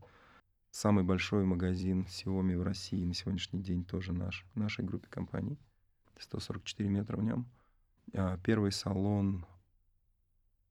Самый 0.72 1.04
большой 1.04 1.46
магазин 1.46 2.06
Xiaomi 2.10 2.58
в 2.58 2.64
России 2.64 3.04
на 3.04 3.14
сегодняшний 3.14 3.62
день 3.62 3.86
тоже 3.86 4.14
наш, 4.14 4.46
в 4.54 4.60
нашей 4.60 4.84
группе 4.84 5.08
компаний. 5.10 5.58
144 6.20 6.90
метра 6.90 7.16
в 7.18 7.24
нем. 7.24 7.46
А, 8.14 8.38
Первый 8.40 8.72
салон 8.72 9.46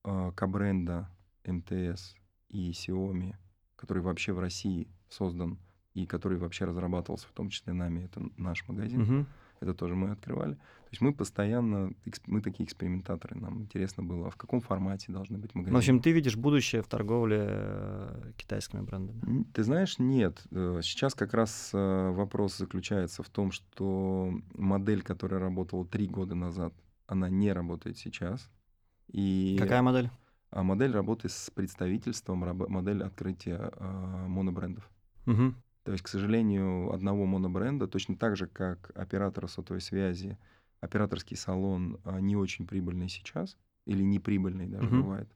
К-бренда 0.02 1.08
МТС 1.44 2.14
и 2.48 2.70
Xiaomi, 2.70 3.34
который 3.74 4.02
вообще 4.02 4.32
в 4.32 4.38
России 4.38 4.88
создан 5.08 5.58
и 5.94 6.06
который 6.06 6.36
вообще 6.38 6.66
разрабатывался, 6.66 7.26
в 7.26 7.32
том 7.32 7.48
числе 7.48 7.72
нами, 7.72 8.04
это 8.04 8.22
наш 8.36 8.68
магазин. 8.68 9.00
Мгм. 9.00 9.26
Это 9.60 9.74
тоже 9.74 9.94
мы 9.94 10.10
открывали. 10.10 10.54
То 10.54 10.90
есть 10.92 11.00
мы 11.00 11.12
постоянно, 11.12 11.92
мы 12.26 12.40
такие 12.40 12.64
экспериментаторы, 12.64 13.36
нам 13.36 13.62
интересно 13.62 14.04
было, 14.04 14.28
а 14.28 14.30
в 14.30 14.36
каком 14.36 14.60
формате 14.60 15.10
должны 15.10 15.36
быть 15.36 15.54
магазины. 15.54 15.74
В 15.74 15.78
общем, 15.78 16.00
ты 16.00 16.12
видишь 16.12 16.36
будущее 16.36 16.80
в 16.82 16.86
торговле 16.86 17.44
э, 17.48 18.32
китайскими 18.36 18.82
брендами? 18.82 19.44
Ты 19.52 19.64
знаешь, 19.64 19.98
нет. 19.98 20.42
Э, 20.52 20.80
сейчас 20.82 21.14
как 21.14 21.34
раз 21.34 21.70
э, 21.72 22.10
вопрос 22.10 22.56
заключается 22.56 23.24
в 23.24 23.28
том, 23.28 23.50
что 23.50 24.32
модель, 24.54 25.02
которая 25.02 25.40
работала 25.40 25.84
три 25.84 26.06
года 26.06 26.36
назад, 26.36 26.72
она 27.08 27.28
не 27.28 27.52
работает 27.52 27.98
сейчас. 27.98 28.48
И 29.08 29.56
Какая 29.58 29.82
модель? 29.82 30.10
А 30.50 30.62
модель 30.62 30.92
работы 30.92 31.28
с 31.28 31.50
представительством, 31.50 32.38
модель 32.68 33.02
открытия 33.02 33.72
э, 33.76 34.26
монобрендов. 34.28 34.88
Угу. 35.26 35.54
То 35.86 35.92
есть, 35.92 36.02
к 36.02 36.08
сожалению, 36.08 36.92
одного 36.92 37.26
монобренда, 37.26 37.86
точно 37.86 38.16
так 38.16 38.36
же, 38.36 38.48
как 38.48 38.90
оператора 38.96 39.46
сотовой 39.46 39.80
связи, 39.80 40.36
операторский 40.80 41.36
салон 41.36 42.00
а, 42.02 42.20
не 42.20 42.34
очень 42.34 42.66
прибыльный 42.66 43.08
сейчас, 43.08 43.56
или 43.84 44.02
неприбыльный 44.02 44.66
даже 44.66 44.88
угу. 44.88 44.96
бывает. 44.96 45.30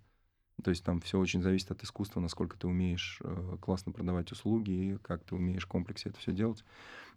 То 0.64 0.70
есть 0.70 0.82
там 0.84 1.01
все 1.03 1.20
очень 1.20 1.40
зависит 1.40 1.70
от 1.70 1.84
искусства, 1.84 2.18
насколько 2.18 2.59
ты 2.59 2.66
умеешь 2.66 3.20
э, 3.22 3.59
классно 3.61 3.92
продавать 3.92 4.32
услуги, 4.32 4.98
как 5.03 5.22
ты 5.22 5.36
умеешь 5.36 5.66
в 5.66 5.68
комплексе 5.68 6.09
это 6.09 6.18
все 6.18 6.32
делать. 6.32 6.64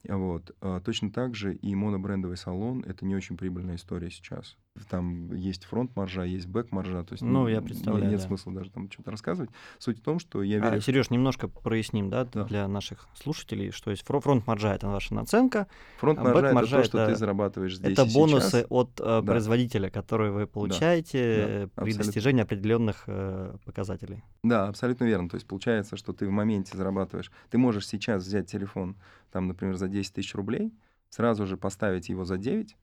Вот. 0.07 0.51
А 0.59 0.81
точно 0.81 1.11
так 1.11 1.35
же 1.35 1.53
и 1.53 1.75
монобрендовый 1.75 2.37
салон— 2.37 2.83
это 2.87 3.05
не 3.05 3.15
очень 3.15 3.37
прибыльная 3.37 3.75
история 3.75 4.09
сейчас. 4.09 4.57
Там 4.89 5.33
есть 5.33 5.65
фронт-маржа, 5.65 6.23
есть 6.23 6.47
бэк-маржа. 6.47 7.03
То 7.03 7.13
есть 7.13 7.21
ну, 7.21 7.47
я 7.47 7.61
представляю, 7.61 8.09
нет 8.09 8.19
да. 8.19 8.27
смысла 8.27 8.53
даже 8.53 8.71
там 8.71 8.89
что-то 8.91 9.11
рассказывать. 9.11 9.51
Суть 9.77 9.99
в 9.99 10.01
том, 10.01 10.19
что 10.19 10.41
я 10.41 10.57
а, 10.57 10.65
верю... 10.65 10.77
А, 10.77 10.81
Сереж, 10.81 11.09
немножко 11.11 11.47
проясним, 11.47 12.09
да, 12.09 12.25
да, 12.25 12.43
для 12.45 12.67
наших 12.67 13.07
слушателей, 13.13 13.71
что 13.71 13.91
есть 13.91 14.03
фронт-маржа— 14.03 14.73
это 14.75 14.87
ваша 14.87 15.13
наценка, 15.13 15.67
Фронт-маржа 15.99 16.47
а— 16.47 16.61
это 16.63 16.69
то, 16.69 16.83
что 16.83 17.05
ты 17.05 17.15
зарабатываешь 17.15 17.77
здесь 17.77 17.93
Это 17.93 18.05
бонусы 18.05 18.49
сейчас. 18.49 18.65
от 18.69 18.99
э, 18.99 19.03
да. 19.03 19.21
производителя, 19.21 19.89
которые 19.89 20.31
вы 20.31 20.47
получаете 20.47 21.19
да. 21.19 21.43
Да. 21.43 21.83
при 21.83 21.91
абсолютно. 21.91 22.03
достижении 22.03 22.41
определенных 22.41 23.03
э, 23.07 23.55
показателей. 23.65 24.23
Да, 24.43 24.67
абсолютно 24.67 25.05
верно. 25.05 25.29
То 25.29 25.35
есть 25.35 25.47
получается, 25.47 25.97
что 25.97 26.13
ты 26.13 26.27
в 26.27 26.31
моменте 26.31 26.75
зарабатываешь. 26.75 27.31
Ты 27.51 27.59
можешь 27.59 27.87
сейчас 27.87 28.23
взять 28.23 28.51
телефон, 28.51 28.97
там, 29.33 29.47
например, 29.47 29.75
за 29.77 29.87
10 29.87 30.13
тысяч 30.13 30.35
рублей, 30.35 30.71
сразу 31.09 31.47
же 31.47 31.57
поставить 31.57 32.07
его 32.07 32.23
за 32.23 32.37
9, 32.37 32.77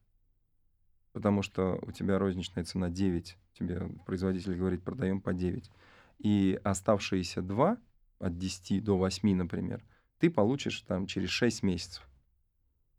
потому 1.12 1.42
что 1.42 1.78
у 1.82 1.92
тебя 1.92 2.18
розничная 2.18 2.64
цена 2.64 2.90
9, 2.90 3.38
тебе 3.52 3.88
производитель 4.04 4.56
говорит, 4.56 4.82
продаем 4.82 5.20
по 5.20 5.32
9. 5.32 5.70
И 6.18 6.60
оставшиеся 6.64 7.40
2, 7.40 7.78
от 8.18 8.36
10 8.36 8.82
до 8.82 8.98
8, 8.98 9.36
например, 9.36 9.84
ты 10.18 10.28
получишь 10.28 10.80
там 10.82 11.06
через 11.06 11.30
6 11.30 11.62
месяцев 11.62 12.06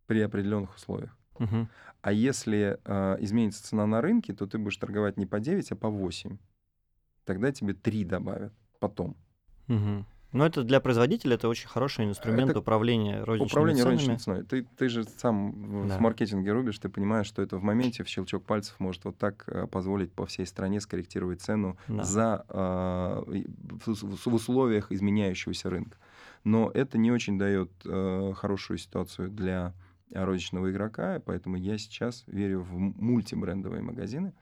при 0.07 0.21
определенных 0.21 0.73
условиях. 0.75 1.15
Угу. 1.37 1.67
А 2.01 2.11
если 2.13 2.79
э, 2.85 3.17
изменится 3.19 3.63
цена 3.63 3.85
на 3.85 3.99
рынке, 3.99 4.33
то 4.33 4.47
ты 4.47 4.57
будешь 4.57 4.77
торговать 4.77 5.17
не 5.17 5.25
по 5.25 5.41
9, 5.41 5.71
а 5.73 5.75
по 5.75 5.89
8. 5.89 6.37
Тогда 7.25 7.51
тебе 7.51 7.73
3 7.73 8.05
добавят 8.05 8.53
потом. 8.79 9.17
Угу. 9.67 10.05
Но 10.31 10.45
это 10.45 10.63
для 10.63 10.79
производителя 10.79 11.35
это 11.35 11.49
очень 11.49 11.67
хороший 11.67 12.05
инструмент 12.05 12.51
это 12.51 12.59
управления 12.59 13.23
розничными 13.23 13.49
управление 13.49 13.83
ценами. 13.83 13.95
розничной 13.95 14.17
ценой. 14.17 14.43
Ты, 14.43 14.67
ты 14.77 14.89
же 14.89 15.03
сам 15.03 15.87
да. 15.87 15.97
в 15.97 15.99
маркетинге 15.99 16.51
рубишь, 16.51 16.79
ты 16.79 16.89
понимаешь, 16.89 17.27
что 17.27 17.41
это 17.41 17.57
в 17.57 17.63
моменте 17.63 18.03
в 18.03 18.07
щелчок 18.07 18.45
пальцев 18.45 18.79
может 18.79 19.03
вот 19.03 19.17
так 19.17 19.43
э, 19.47 19.67
позволить 19.67 20.13
по 20.13 20.25
всей 20.25 20.45
стране 20.45 20.79
скорректировать 20.79 21.41
цену 21.41 21.77
да. 21.87 22.03
за, 22.03 22.45
э, 22.47 23.43
в, 23.85 24.25
в 24.25 24.33
условиях 24.33 24.91
изменяющегося 24.91 25.69
рынка. 25.69 25.97
Но 26.43 26.71
это 26.73 26.97
не 26.97 27.11
очень 27.11 27.37
дает 27.37 27.71
э, 27.85 28.33
хорошую 28.35 28.77
ситуацию 28.77 29.29
для 29.29 29.73
розничного 30.13 30.71
игрока, 30.71 31.21
поэтому 31.25 31.57
я 31.57 31.77
сейчас 31.77 32.23
верю 32.27 32.61
в 32.61 32.77
мультибрендовые 32.77 33.81
магазины, 33.81 34.33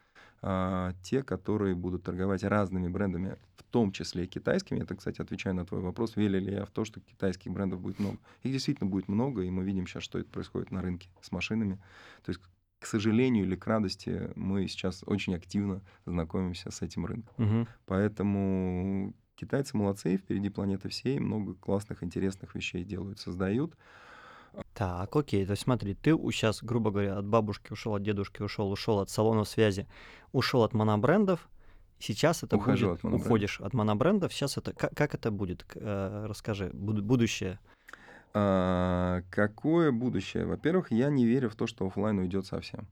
а, 0.42 0.94
те, 1.04 1.24
которые 1.24 1.76
будут 1.76 2.04
торговать 2.04 2.44
разными 2.44 2.88
брендами, 2.88 3.38
том 3.70 3.92
числе 3.92 4.26
и 4.26 4.28
китайскими. 4.28 4.80
Это, 4.80 4.96
кстати, 4.96 5.22
отвечаю 5.22 5.56
на 5.56 5.66
твой 5.66 5.82
вопрос, 5.82 6.16
верю 6.16 6.40
ли 6.40 6.54
я 6.54 6.66
в 6.66 6.72
то, 6.72 6.86
что 6.86 7.00
китайских 7.00 7.52
брендов 7.52 7.82
будет 7.82 8.00
много. 8.00 8.18
Их 8.44 8.52
действительно 8.52 8.90
будет 8.90 9.08
много, 9.08 9.44
и 9.44 9.50
мы 9.50 9.64
видим 9.64 9.88
сейчас, 9.88 10.04
что 10.04 10.20
это 10.20 10.30
происходит 10.30 10.72
на 10.72 10.82
рынке 10.82 11.10
с 11.22 11.32
машинами. 11.32 11.80
То 12.24 12.32
есть, 12.32 12.42
к 12.80 12.86
сожалению 12.86 13.46
или 13.46 13.56
к 13.56 13.68
радости, 13.68 14.32
мы 14.36 14.68
сейчас 14.68 15.04
очень 15.06 15.36
активно 15.36 15.82
знакомимся 16.06 16.72
с 16.72 16.82
этим 16.82 17.06
рынком. 17.06 17.34
Угу. 17.38 17.68
Поэтому 17.86 19.14
китайцы 19.36 19.78
молодцы, 19.78 20.18
впереди 20.18 20.50
планеты 20.50 20.90
всей, 20.90 21.20
много 21.20 21.54
классных, 21.56 22.04
интересных 22.04 22.56
вещей 22.56 22.84
делают, 22.84 23.20
создают. 23.20 23.76
Так, 24.74 25.16
окей, 25.16 25.46
то 25.46 25.52
есть 25.52 25.64
смотри, 25.64 25.94
ты 25.94 26.12
сейчас, 26.32 26.64
грубо 26.64 26.92
говоря, 26.92 27.18
от 27.18 27.26
бабушки 27.26 27.72
ушел, 27.72 27.96
от 27.96 28.04
дедушки 28.04 28.42
ушел, 28.42 28.72
ушел 28.72 29.00
от 29.00 29.10
салонов 29.10 29.48
связи, 29.48 29.88
ушел 30.32 30.64
от 30.64 30.74
монобрендов, 30.74 31.48
сейчас 32.00 32.44
это 32.44 32.58
Ухожу 32.58 32.92
будет, 32.92 33.06
от 33.06 33.14
уходишь 33.14 33.62
от 33.62 33.74
монобрендов, 33.74 34.34
сейчас 34.34 34.58
это, 34.58 34.74
как, 34.74 34.96
как 34.96 35.14
это 35.14 35.32
будет, 35.32 35.66
э, 35.76 36.26
расскажи, 36.28 36.70
буд, 36.74 37.02
будущее. 37.02 37.60
А, 38.34 39.22
какое 39.30 39.92
будущее? 39.92 40.46
Во-первых, 40.46 40.92
я 40.92 41.10
не 41.10 41.26
верю 41.26 41.50
в 41.50 41.56
то, 41.56 41.68
что 41.68 41.88
офлайн 41.88 42.20
уйдет 42.20 42.46
совсем. 42.46 42.88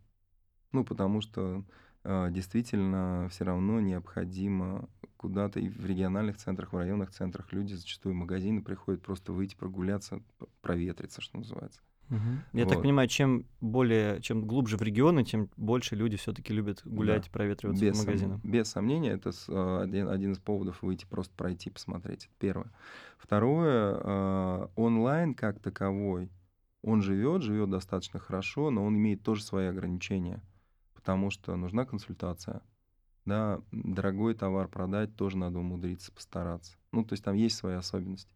Ну, 0.71 0.83
потому 0.83 1.21
что 1.21 1.63
а, 2.03 2.29
действительно 2.29 3.27
все 3.29 3.45
равно 3.45 3.79
необходимо 3.79 4.89
куда-то 5.17 5.59
и 5.59 5.67
в 5.67 5.85
региональных 5.85 6.37
центрах, 6.37 6.73
в 6.73 6.77
районных 6.77 7.11
центрах 7.11 7.51
люди 7.51 7.73
зачастую 7.73 8.13
в 8.13 8.17
магазины 8.17 8.61
приходят 8.61 9.01
просто 9.01 9.33
выйти 9.33 9.55
прогуляться, 9.55 10.21
проветриться, 10.61 11.21
что 11.21 11.37
называется. 11.37 11.81
Угу. 12.09 12.19
Я 12.53 12.63
вот. 12.63 12.73
так 12.73 12.81
понимаю, 12.81 13.07
чем 13.07 13.45
более, 13.59 14.21
чем 14.21 14.45
глубже 14.45 14.77
в 14.77 14.81
регионы, 14.81 15.23
тем 15.23 15.49
больше 15.57 15.95
люди 15.95 16.15
все-таки 16.17 16.53
любят 16.53 16.81
гулять 16.85 17.25
да. 17.25 17.29
проветриваться 17.31 17.83
без 17.83 17.97
по 17.97 18.05
магазинам. 18.05 18.41
Сом... 18.41 18.51
Без 18.51 18.67
сомнения, 18.69 19.11
это 19.11 19.31
а, 19.49 19.81
один, 19.83 20.07
один 20.07 20.31
из 20.31 20.39
поводов 20.39 20.81
выйти 20.81 21.05
просто 21.05 21.33
пройти, 21.35 21.69
посмотреть. 21.69 22.29
Первое. 22.39 22.71
Второе, 23.17 23.99
э, 24.01 24.67
онлайн 24.75 25.33
как 25.33 25.59
таковой, 25.59 26.29
он 26.81 27.01
живет, 27.01 27.41
живет 27.41 27.69
достаточно 27.69 28.19
хорошо, 28.19 28.69
но 28.69 28.85
он 28.85 28.95
имеет 28.95 29.23
тоже 29.23 29.43
свои 29.43 29.65
ограничения 29.67 30.41
потому 31.07 31.29
что 31.29 31.55
нужна 31.55 31.85
консультация. 31.85 32.61
Да, 33.23 33.61
дорогой 33.71 34.33
товар 34.33 34.67
продать 34.67 35.15
тоже 35.15 35.37
надо 35.37 35.57
умудриться, 35.57 36.11
постараться. 36.11 36.75
Ну, 36.91 37.05
то 37.05 37.13
есть 37.13 37.23
там 37.23 37.33
есть 37.33 37.55
свои 37.55 37.75
особенности. 37.75 38.35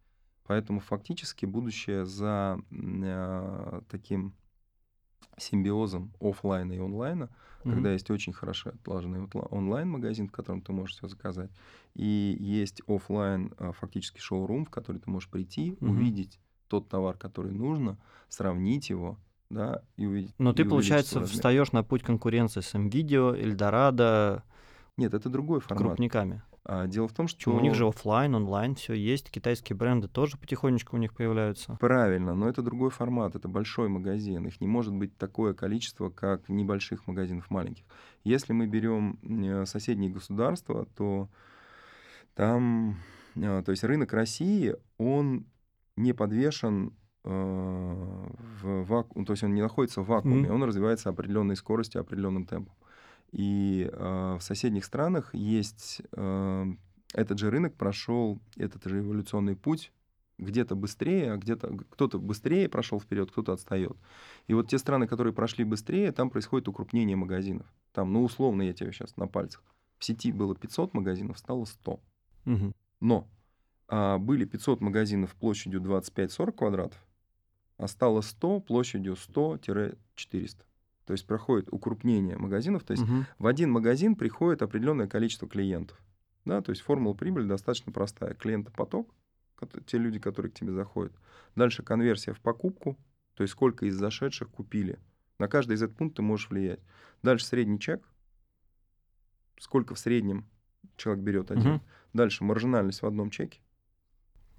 Поэтому 0.51 0.81
фактически 0.81 1.45
будущее 1.45 2.05
за 2.05 2.59
э, 2.71 3.81
таким 3.89 4.33
симбиозом 5.37 6.11
офлайна 6.19 6.73
и 6.73 6.77
онлайна, 6.77 7.29
mm-hmm. 7.63 7.71
когда 7.71 7.93
есть 7.93 8.11
очень 8.11 8.33
хорошо 8.33 8.71
отлаженный 8.71 9.29
онлайн-магазин, 9.33 10.27
в 10.27 10.33
котором 10.33 10.61
ты 10.61 10.73
можешь 10.73 10.97
все 10.97 11.07
заказать, 11.07 11.51
и 11.93 12.35
есть 12.37 12.81
офлайн 12.85 13.53
э, 13.59 13.71
фактически 13.79 14.19
шоу-рум, 14.19 14.65
в 14.65 14.69
который 14.69 14.97
ты 14.97 15.09
можешь 15.09 15.29
прийти, 15.29 15.71
mm-hmm. 15.71 15.89
увидеть 15.89 16.37
тот 16.67 16.89
товар, 16.89 17.17
который 17.17 17.53
нужно, 17.53 17.97
сравнить 18.27 18.89
его, 18.89 19.17
да, 19.49 19.83
и 19.95 20.05
увидеть. 20.05 20.35
Но 20.37 20.51
ты, 20.51 20.65
получается, 20.65 21.23
встаешь 21.23 21.71
на 21.71 21.81
путь 21.81 22.03
конкуренции 22.03 22.59
с 22.59 22.75
NVIDIA, 22.75 23.41
Эльдорадо. 23.41 24.43
Нет, 24.97 25.13
это 25.13 25.29
другой 25.29 25.61
формат. 25.61 25.87
Крупниками. 25.87 26.43
А, 26.63 26.87
дело 26.87 27.07
в 27.07 27.13
том, 27.13 27.27
что... 27.27 27.55
У 27.55 27.59
них 27.59 27.73
же 27.73 27.87
офлайн, 27.87 28.35
онлайн, 28.35 28.75
все 28.75 28.93
есть. 28.93 29.31
Китайские 29.31 29.75
бренды 29.75 30.07
тоже 30.07 30.37
потихонечку 30.37 30.95
у 30.95 30.99
них 30.99 31.13
появляются. 31.13 31.77
Правильно, 31.79 32.35
но 32.35 32.47
это 32.47 32.61
другой 32.61 32.91
формат, 32.91 33.35
это 33.35 33.47
большой 33.47 33.89
магазин. 33.89 34.45
Их 34.45 34.61
не 34.61 34.67
может 34.67 34.93
быть 34.93 35.17
такое 35.17 35.53
количество, 35.53 36.09
как 36.09 36.49
небольших 36.49 37.07
магазинов 37.07 37.49
маленьких. 37.49 37.85
Если 38.23 38.53
мы 38.53 38.67
берем 38.67 39.19
э, 39.23 39.65
соседние 39.65 40.11
государства, 40.11 40.85
то 40.95 41.29
там, 42.35 42.97
э, 43.35 43.63
то 43.65 43.71
есть 43.71 43.83
рынок 43.83 44.13
России, 44.13 44.75
он 44.97 45.45
не 45.95 46.13
подвешен 46.13 46.93
Э, 47.23 48.27
в 48.61 48.83
вакууме, 48.85 49.25
то 49.25 49.33
есть 49.33 49.43
он 49.43 49.53
не 49.53 49.61
находится 49.61 50.01
в 50.01 50.07
вакууме, 50.07 50.49
mm-hmm. 50.49 50.53
он 50.53 50.63
развивается 50.63 51.09
определенной 51.09 51.55
скоростью, 51.55 52.01
определенным 52.01 52.45
темпом. 52.45 52.73
И 53.31 53.89
э, 53.91 54.37
в 54.39 54.41
соседних 54.41 54.85
странах 54.85 55.33
есть 55.33 56.01
э, 56.11 56.65
этот 57.13 57.39
же 57.39 57.49
рынок 57.49 57.75
прошел 57.75 58.39
этот 58.57 58.83
же 58.85 58.99
эволюционный 58.99 59.55
путь 59.55 59.91
где-то 60.37 60.75
быстрее, 60.75 61.33
а 61.33 61.37
где-то 61.37 61.77
кто-то 61.91 62.19
быстрее 62.19 62.67
прошел 62.67 62.99
вперед, 62.99 63.31
кто-то 63.31 63.53
отстает. 63.53 63.95
И 64.47 64.53
вот 64.53 64.69
те 64.69 64.77
страны, 64.77 65.07
которые 65.07 65.33
прошли 65.33 65.63
быстрее, 65.63 66.11
там 66.11 66.29
происходит 66.29 66.67
укрупнение 66.67 67.15
магазинов. 67.15 67.67
Там, 67.93 68.11
ну, 68.11 68.23
условно, 68.23 68.63
я 68.63 68.73
тебе 68.73 68.91
сейчас 68.91 69.15
на 69.17 69.27
пальцах. 69.27 69.63
В 69.99 70.05
сети 70.05 70.31
было 70.31 70.55
500 70.55 70.93
магазинов, 70.93 71.37
стало 71.37 71.65
100. 71.65 71.99
Угу. 72.47 72.73
Но 73.01 73.29
а, 73.87 74.17
были 74.17 74.45
500 74.45 74.81
магазинов 74.81 75.35
площадью 75.35 75.81
25-40 75.81 76.51
квадратов, 76.53 77.07
а 77.77 77.87
стало 77.87 78.21
100 78.21 78.61
площадью 78.61 79.13
100-400. 79.13 79.95
То 81.05 81.13
есть 81.13 81.25
проходит 81.25 81.67
укрупнение 81.71 82.37
магазинов. 82.37 82.83
То 82.83 82.91
есть 82.91 83.03
угу. 83.03 83.25
в 83.39 83.47
один 83.47 83.71
магазин 83.71 84.15
приходит 84.15 84.61
определенное 84.61 85.07
количество 85.07 85.47
клиентов. 85.47 85.99
Да, 86.45 86.61
то 86.61 86.71
есть 86.71 86.81
формула 86.81 87.13
прибыли 87.13 87.47
достаточно 87.47 87.91
простая. 87.91 88.33
Клиентопоток, 88.33 89.13
те 89.85 89.97
люди, 89.97 90.19
которые 90.19 90.51
к 90.51 90.55
тебе 90.55 90.73
заходят. 90.73 91.13
Дальше 91.55 91.83
конверсия 91.83 92.33
в 92.33 92.39
покупку, 92.39 92.97
то 93.35 93.43
есть 93.43 93.53
сколько 93.53 93.85
из 93.85 93.95
зашедших 93.95 94.49
купили. 94.49 94.99
На 95.37 95.47
каждый 95.47 95.73
из 95.73 95.83
этих 95.83 95.95
пунктов 95.95 96.17
ты 96.17 96.21
можешь 96.21 96.49
влиять. 96.49 96.79
Дальше 97.23 97.45
средний 97.45 97.79
чек. 97.79 98.07
Сколько 99.59 99.95
в 99.95 99.99
среднем 99.99 100.47
человек 100.97 101.23
берет 101.23 101.51
один. 101.51 101.73
Мгм. 101.73 101.81
Дальше 102.13 102.43
маржинальность 102.43 103.01
в 103.01 103.05
одном 103.05 103.29
чеке. 103.29 103.59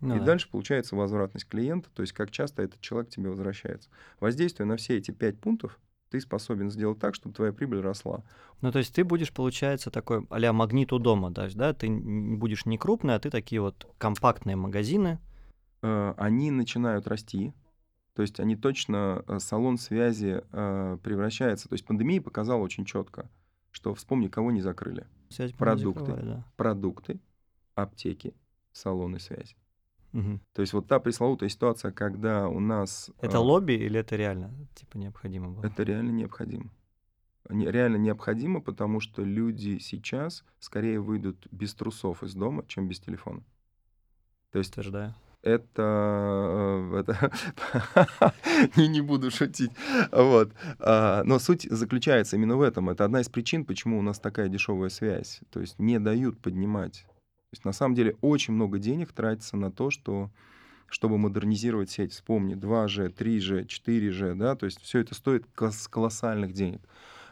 Ну 0.01 0.17
и 0.17 0.19
да. 0.19 0.25
дальше 0.25 0.51
получается 0.51 0.97
возвратность 0.97 1.49
клиента, 1.49 1.89
то 1.95 2.03
есть 2.03 2.13
как 2.13 2.33
часто 2.33 2.63
этот 2.63 2.81
человек 2.81 3.11
тебе 3.11 3.31
возвращается. 3.31 3.89
Воздействуя 4.19 4.67
на 4.67 4.77
все 4.77 4.99
эти 4.99 5.13
пять 5.13 5.39
пунктов, 5.39 5.79
ты 6.13 6.21
способен 6.21 6.71
сделать 6.71 6.99
так, 6.99 7.15
чтобы 7.15 7.35
твоя 7.35 7.53
прибыль 7.53 7.81
росла. 7.81 8.23
Ну, 8.61 8.71
то 8.71 8.79
есть 8.79 8.95
ты 8.95 9.03
будешь, 9.03 9.33
получается, 9.33 9.91
такой 9.91 10.27
а-ля 10.29 10.53
магнит 10.53 10.93
у 10.93 10.99
дома, 10.99 11.31
даже, 11.31 11.57
да? 11.57 11.73
Ты 11.73 11.89
будешь 11.91 12.67
не 12.67 12.77
крупный, 12.77 13.15
а 13.15 13.19
ты 13.19 13.31
такие 13.31 13.63
вот 13.63 13.91
компактные 13.97 14.55
магазины. 14.57 15.19
Э, 15.81 16.13
Они 16.19 16.51
начинают 16.51 17.07
расти, 17.07 17.55
то 18.15 18.21
есть 18.21 18.41
они 18.41 18.57
точно, 18.57 19.25
э, 19.27 19.39
салон 19.39 19.79
связи 19.79 20.45
э, 20.53 20.99
превращается, 21.03 21.71
то 21.71 21.73
есть 21.73 21.87
пандемия 21.87 22.21
показала 22.21 22.61
очень 22.61 22.85
четко, 22.85 23.31
что 23.71 23.95
вспомни, 23.95 24.29
кого 24.29 24.51
не 24.51 24.61
закрыли. 24.61 25.07
Связь 25.31 25.53
Продукты. 25.53 26.01
закрывали, 26.01 26.27
да. 26.27 26.45
Продукты, 26.57 27.21
аптеки, 27.75 28.35
салоны 28.73 29.19
связи. 29.19 29.57
Мгм. 30.13 30.41
То 30.53 30.61
есть 30.63 30.73
вот 30.75 30.87
та 30.87 30.99
пресловутая 31.01 31.49
ситуация, 31.49 31.91
когда 31.91 32.49
у 32.49 32.61
нас... 32.61 33.11
Это 33.21 33.37
э, 33.39 33.41
лобби 33.41 33.73
или 33.73 33.99
это 34.01 34.15
реально, 34.17 34.53
типа, 34.75 34.99
необходимо 34.99 35.49
было? 35.51 35.65
Это 35.65 35.83
реально 35.83 36.11
необходимо. 36.11 36.71
Не- 37.49 37.71
Реально 37.71 37.97
необходимо, 37.97 38.61
потому 38.61 39.01
что 39.01 39.23
люди 39.25 39.79
сейчас 39.79 40.45
скорее 40.61 41.01
выйдут 41.01 41.47
без 41.51 41.75
трусов 41.75 42.23
из 42.23 42.35
дома, 42.35 42.65
чем 42.69 42.89
без 42.89 43.01
телефона. 43.01 43.43
То 44.53 44.59
есть 44.59 44.71
Утверждаю. 44.73 45.15
это... 45.43 45.83
э, 46.93 47.01
это 47.01 47.33
не, 48.77 48.89
не 48.89 49.01
буду 49.01 49.31
шутить. 49.31 49.71
Вот. 50.13 50.53
А, 50.79 51.25
Но 51.25 51.39
суть 51.39 51.67
заключается 51.71 52.37
именно 52.37 52.57
в 52.57 52.63
этом. 52.63 52.91
Это 52.91 53.05
одна 53.05 53.21
из 53.21 53.29
причин, 53.29 53.65
почему 53.65 53.99
у 53.99 54.03
нас 54.03 54.19
такая 54.21 54.49
дешевая 54.49 54.91
связь. 54.91 55.41
То 55.51 55.61
есть 55.61 55.79
не 55.79 55.99
дают 55.99 56.39
поднимать. 56.39 57.07
То 57.53 57.57
есть 57.57 57.65
на 57.67 57.73
самом 57.73 57.95
деле 57.95 58.17
очень 58.23 58.55
много 58.55 58.79
денег 58.79 59.13
тратится 59.13 59.59
на 59.59 59.71
то, 59.71 59.91
что 59.91 60.31
чтобы 60.89 61.19
модернизировать 61.19 61.91
сеть. 61.91 62.13
Вспомни, 62.13 62.57
2G, 62.57 63.15
3G, 63.15 63.67
4G, 63.67 64.35
да, 64.35 64.57
то 64.57 64.65
есть 64.65 64.81
все 64.81 65.01
это 65.01 65.15
стоит 65.15 65.45
колоссальных 65.55 66.55
денег. 66.55 66.81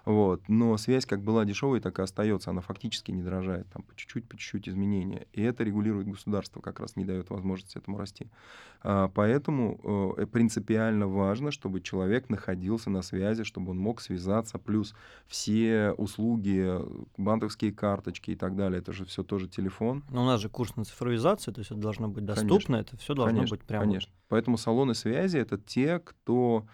Вот. 0.05 0.49
Но 0.49 0.77
связь 0.77 1.07
как 1.07 1.23
была 1.23 1.45
дешевой, 1.45 1.81
так 1.81 1.99
и 1.99 2.03
остается. 2.03 2.51
Она 2.51 2.61
фактически 2.61 3.11
не 3.11 3.23
дорожает. 3.23 3.69
Там 3.73 3.83
по 3.83 3.95
чуть-чуть, 3.95 4.29
по 4.29 4.37
чуть-чуть 4.37 4.69
изменения. 4.69 5.27
И 5.33 5.43
это 5.43 5.65
регулирует 5.65 6.09
государство, 6.09 6.61
как 6.61 6.81
раз 6.81 6.97
не 6.97 7.05
дает 7.05 7.31
возможности 7.31 7.79
этому 7.79 7.99
расти. 7.99 8.29
А, 8.83 9.09
Поэтому 9.09 10.17
э, 10.17 10.27
принципиально 10.27 11.07
важно, 11.07 11.51
чтобы 11.51 11.81
человек 11.81 12.29
находился 12.31 12.91
на 12.91 13.03
связи, 13.03 13.45
чтобы 13.45 13.73
он 13.73 13.79
мог 13.79 14.01
связаться. 14.01 14.59
Плюс 14.59 14.95
все 15.27 15.93
услуги, 15.97 16.71
банковские 17.17 17.73
карточки 17.73 18.31
и 18.31 18.37
так 18.37 18.57
далее, 18.57 18.81
это 18.81 18.93
же 18.93 19.05
все 19.05 19.23
тоже 19.23 19.49
телефон. 19.49 20.05
Но 20.11 20.23
у 20.23 20.27
нас 20.27 20.41
же 20.41 20.49
курс 20.49 20.77
на 20.77 20.85
цифровизацию, 20.85 21.55
то 21.55 21.61
есть 21.61 21.71
это 21.71 21.81
должно 21.81 22.09
быть 22.09 22.27
Конечно. 22.27 22.49
доступно, 22.49 22.77
это 22.77 22.97
все 22.97 23.15
должно 23.15 23.37
конечно, 23.37 23.57
быть 23.57 23.67
прямо. 23.67 23.85
Конечно. 23.85 24.13
Поэтому 24.29 24.57
салоны 24.57 24.95
связи 24.95 25.39
это 25.39 25.59
те, 25.59 25.99
кто 25.99 26.67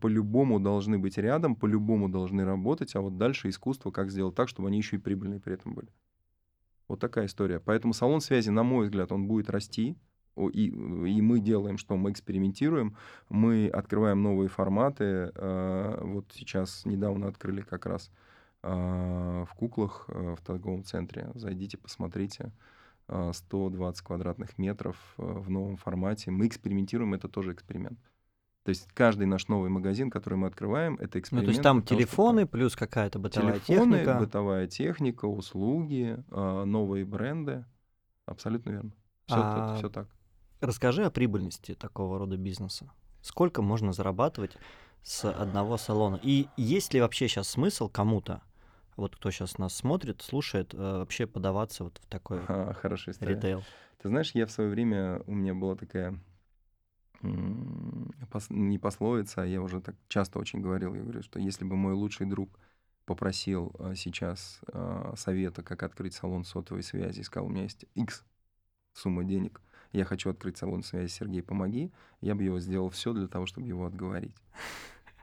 по-любому 0.00 0.60
должны 0.60 0.98
быть 0.98 1.18
рядом, 1.18 1.54
по-любому 1.54 2.08
должны 2.08 2.44
работать, 2.44 2.96
а 2.96 3.00
вот 3.00 3.16
дальше 3.16 3.48
искусство, 3.48 3.90
как 3.90 4.10
сделать 4.10 4.34
так, 4.34 4.48
чтобы 4.48 4.68
они 4.68 4.78
еще 4.78 4.96
и 4.96 4.98
прибыльные 4.98 5.40
при 5.40 5.54
этом 5.54 5.74
были. 5.74 5.88
Вот 6.88 7.00
такая 7.00 7.26
история. 7.26 7.60
Поэтому 7.60 7.92
салон 7.92 8.20
связи, 8.20 8.50
на 8.50 8.62
мой 8.62 8.86
взгляд, 8.86 9.12
он 9.12 9.26
будет 9.28 9.50
расти. 9.50 9.96
И, 10.36 10.66
и 10.66 11.20
мы 11.20 11.40
делаем, 11.40 11.78
что 11.78 11.96
мы 11.96 12.12
экспериментируем, 12.12 12.96
мы 13.28 13.68
открываем 13.68 14.22
новые 14.22 14.48
форматы. 14.48 15.32
а, 15.34 16.00
Вот 16.04 16.26
сейчас 16.32 16.86
недавно 16.86 17.26
открыли 17.26 17.60
как 17.60 17.86
раз 17.86 18.10
а, 18.62 19.44
в 19.46 19.54
куклах 19.54 20.04
а, 20.08 20.36
в 20.36 20.40
торговом 20.40 20.84
центре. 20.84 21.30
Зайдите, 21.34 21.76
посмотрите. 21.76 22.52
А, 23.08 23.32
120 23.32 24.02
квадратных 24.04 24.58
метров 24.58 24.96
а, 25.16 25.22
в 25.22 25.50
новом 25.50 25.76
формате. 25.76 26.30
Мы 26.30 26.46
экспериментируем, 26.46 27.14
это 27.14 27.28
тоже 27.28 27.52
эксперимент. 27.52 27.98
То 28.68 28.70
есть 28.72 28.86
каждый 28.92 29.24
наш 29.26 29.48
новый 29.48 29.70
магазин, 29.70 30.10
который 30.10 30.34
мы 30.34 30.46
открываем, 30.46 30.96
это 30.96 31.16
Ну, 31.16 31.20
эксперимент. 31.22 31.46
то 31.46 31.50
есть 31.52 31.62
там 31.62 31.78
для 31.80 31.86
того, 31.86 31.98
телефоны 32.00 32.46
плюс 32.46 32.76
какая-то 32.76 33.18
бытовая 33.18 33.60
телефоны, 33.60 33.96
техника. 33.96 34.18
бытовая 34.20 34.66
техника, 34.66 35.24
услуги, 35.24 36.22
а, 36.30 36.66
новые 36.66 37.06
бренды. 37.06 37.64
Абсолютно 38.26 38.68
верно. 38.72 38.92
Все, 39.24 39.36
А, 39.38 39.74
все 39.78 39.88
так. 39.88 40.06
Расскажи 40.60 41.02
о 41.06 41.10
прибыльности 41.10 41.74
такого 41.76 42.18
рода 42.18 42.36
бизнеса. 42.36 42.90
Сколько 43.22 43.62
можно 43.62 43.94
зарабатывать 43.94 44.58
с 45.02 45.24
одного 45.24 45.78
салона? 45.78 46.20
И 46.22 46.48
есть 46.58 46.92
ли 46.92 47.00
вообще 47.00 47.26
сейчас 47.26 47.48
смысл 47.48 47.88
кому-то, 47.88 48.42
вот 48.96 49.16
кто 49.16 49.30
сейчас 49.30 49.56
нас 49.56 49.74
смотрит, 49.74 50.20
слушает, 50.20 50.74
э, 50.74 50.76
вообще 50.76 51.26
подаваться 51.26 51.84
вот 51.84 51.96
в 52.02 52.06
такой 52.06 52.40
А, 52.48 52.74
история. 53.06 53.34
ритейл? 53.34 53.62
Ты 54.02 54.08
знаешь, 54.08 54.32
я 54.32 54.44
в 54.44 54.50
свое 54.50 54.68
время, 54.68 55.22
у 55.26 55.34
меня 55.34 55.54
была 55.54 55.74
такая 55.74 56.20
не 57.22 58.78
пословица, 58.78 59.42
а 59.42 59.46
я 59.46 59.60
уже 59.60 59.80
так 59.80 59.96
часто 60.08 60.38
очень 60.38 60.60
говорил, 60.60 60.94
я 60.94 61.02
говорю, 61.02 61.22
что 61.22 61.38
если 61.38 61.64
бы 61.64 61.76
мой 61.76 61.94
лучший 61.94 62.26
друг 62.26 62.58
попросил 63.04 63.72
а, 63.78 63.94
сейчас 63.94 64.60
а, 64.72 65.14
совета, 65.16 65.62
как 65.62 65.82
открыть 65.82 66.14
салон 66.14 66.44
сотовой 66.44 66.82
связи, 66.82 67.20
и 67.20 67.24
сказал, 67.24 67.46
у 67.46 67.50
меня 67.50 67.62
есть 67.62 67.86
X 67.94 68.24
сумма 68.92 69.24
денег, 69.24 69.60
я 69.92 70.04
хочу 70.04 70.30
открыть 70.30 70.58
салон 70.58 70.82
связи, 70.82 71.10
Сергей, 71.10 71.42
помоги, 71.42 71.90
я 72.20 72.34
бы 72.34 72.44
его 72.44 72.60
сделал 72.60 72.90
все 72.90 73.12
для 73.12 73.26
того, 73.26 73.46
чтобы 73.46 73.66
его 73.66 73.86
отговорить. 73.86 74.36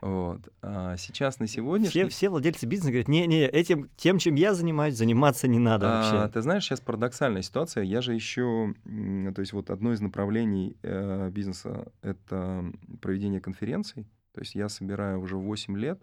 Вот. 0.00 0.48
А 0.62 0.96
сейчас 0.96 1.38
на 1.38 1.46
сегодняшний... 1.46 1.90
Все, 1.90 2.08
все 2.08 2.28
владельцы 2.28 2.66
бизнеса 2.66 2.90
говорят, 2.90 3.08
не-не, 3.08 3.46
этим, 3.46 3.88
тем, 3.96 4.18
чем 4.18 4.34
я 4.34 4.54
занимаюсь, 4.54 4.94
заниматься 4.94 5.48
не 5.48 5.58
надо 5.58 5.86
А, 5.88 6.12
вообще. 6.12 6.32
ты 6.32 6.42
знаешь, 6.42 6.64
сейчас 6.64 6.80
парадоксальная 6.80 7.42
ситуация. 7.42 7.82
Я 7.84 8.02
же 8.02 8.14
еще, 8.14 8.74
то 8.84 9.40
есть 9.40 9.52
вот 9.52 9.70
одно 9.70 9.92
из 9.92 10.00
направлений 10.00 10.76
э, 10.82 11.30
бизнеса— 11.30 11.90
это 12.02 12.64
проведение 13.00 13.40
конференций. 13.40 14.06
То 14.32 14.40
есть 14.40 14.54
я 14.54 14.68
собираю 14.68 15.20
уже 15.20 15.36
8 15.36 15.76
лет 15.78 16.02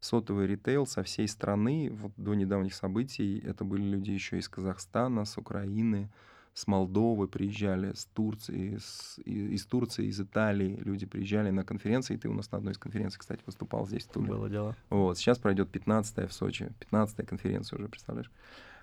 сотовый 0.00 0.46
ритейл 0.46 0.86
со 0.86 1.02
всей 1.02 1.28
страны. 1.28 1.90
Вот 1.92 2.12
до 2.16 2.34
недавних 2.34 2.74
событий 2.74 3.38
это 3.44 3.64
были 3.64 3.82
люди 3.82 4.10
еще 4.12 4.38
из 4.38 4.48
Казахстана, 4.48 5.24
с 5.24 5.36
Украины, 5.36 6.10
с 6.56 6.66
Молдовы 6.66 7.28
приезжали, 7.28 7.92
с 7.92 8.06
Турции, 8.06 8.78
с- 8.78 9.18
из 9.26 9.66
Турции, 9.66 10.06
из 10.06 10.18
Италии 10.18 10.80
люди 10.82 11.04
приезжали 11.04 11.50
на 11.50 11.64
конференции. 11.64 12.16
Ты 12.16 12.30
у 12.30 12.32
нас 12.32 12.50
на 12.50 12.56
одной 12.58 12.72
из 12.72 12.78
конференций, 12.78 13.18
кстати, 13.20 13.42
выступал 13.44 13.86
здесь, 13.86 14.04
в 14.06 14.12
Туле. 14.12 14.28
Было 14.28 14.48
дело. 14.48 14.74
Вот, 14.88 15.18
сейчас 15.18 15.38
пройдет 15.38 15.70
15 15.70 16.26
в 16.30 16.32
Сочи, 16.32 16.72
15 16.80 17.26
конференция 17.26 17.78
уже, 17.78 17.88
представляешь? 17.88 18.30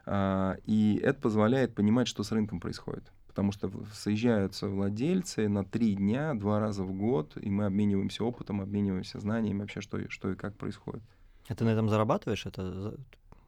А, 0.05 0.55
и 0.65 0.99
это 1.01 1.19
позволяет 1.19 1.73
понимать, 1.73 2.07
что 2.07 2.21
с 2.23 2.31
рынком 2.31 2.59
происходит. 2.59 3.11
Потому 3.27 3.51
что 3.51 3.71
соезжаются 3.91 4.67
владельцы 4.67 5.49
на 5.49 5.65
три 5.65 5.95
дня, 5.95 6.35
два 6.35 6.59
раза 6.59 6.83
в 6.83 6.93
год, 6.93 7.35
и 7.41 7.49
мы 7.49 7.65
обмениваемся 7.65 8.23
опытом, 8.23 8.61
обмениваемся 8.61 9.19
знаниями 9.19 9.61
вообще, 9.61 9.81
что, 9.81 9.97
и- 9.97 10.09
что 10.09 10.31
и 10.31 10.35
как 10.35 10.55
происходит. 10.55 11.01
А 11.49 11.55
ты 11.55 11.63
на 11.65 11.69
этом 11.69 11.89
зарабатываешь? 11.89 12.45
Это 12.45 12.95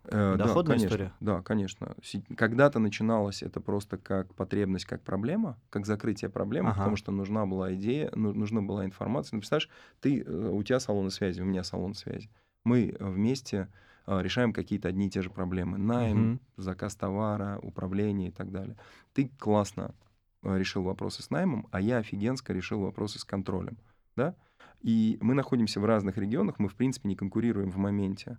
Э, 0.08 0.36
да, 0.38 0.46
Доходная 0.46 0.76
конечно, 0.78 0.88
история? 0.88 1.14
Да, 1.20 1.42
конечно. 1.42 1.96
Когда-то 2.36 2.80
начиналось 2.80 3.44
это 3.44 3.60
просто 3.60 3.98
как 3.98 4.34
потребность, 4.36 4.86
как 4.86 5.02
проблема, 5.02 5.58
как 5.70 5.86
закрытие 5.86 6.30
проблемы, 6.30 6.70
Ага. 6.70 6.80
потому 6.80 6.96
что 6.96 7.12
нужна 7.12 7.46
была 7.46 7.74
идея, 7.76 8.12
ну- 8.16 8.34
нужна 8.34 8.62
была 8.62 8.86
информация. 8.86 9.36
Ну, 9.36 9.42
представляешь, 9.42 9.70
ты, 10.02 10.22
э, 10.22 10.50
у 10.50 10.62
тебя 10.64 10.80
салон 10.80 11.10
связи, 11.10 11.42
у 11.42 11.46
меня 11.46 11.64
салон 11.64 11.94
связи. 11.94 12.30
Мы 12.64 12.96
э, 12.98 13.06
вместе 13.06 13.68
решаем 14.08 14.54
какие-то 14.54 14.88
одни 14.88 15.08
и 15.08 15.10
те 15.10 15.24
же 15.24 15.32
проблемы. 15.32 15.80
Найм, 15.80 16.18
Мгм. 16.18 16.40
заказ 16.58 16.96
товара, 16.96 17.58
управление 17.64 18.30
и 18.30 18.32
так 18.32 18.52
далее. 18.52 18.78
Ты 19.14 19.32
классно 19.40 19.96
решил 20.44 20.84
вопросы 20.84 21.24
с 21.24 21.32
наймом, 21.32 21.68
а 21.72 21.82
я 21.82 21.98
офигенско 21.98 22.54
решил 22.54 22.82
вопросы 22.82 23.18
с 23.18 23.24
контролем. 23.24 23.78
Да? 24.16 24.36
И 24.82 25.18
мы 25.22 25.34
находимся 25.34 25.80
в 25.80 25.86
разных 25.86 26.18
регионах, 26.18 26.60
мы, 26.60 26.70
в 26.70 26.76
принципе, 26.76 27.10
не 27.10 27.16
конкурируем 27.16 27.72
в 27.72 27.78
моменте. 27.78 28.38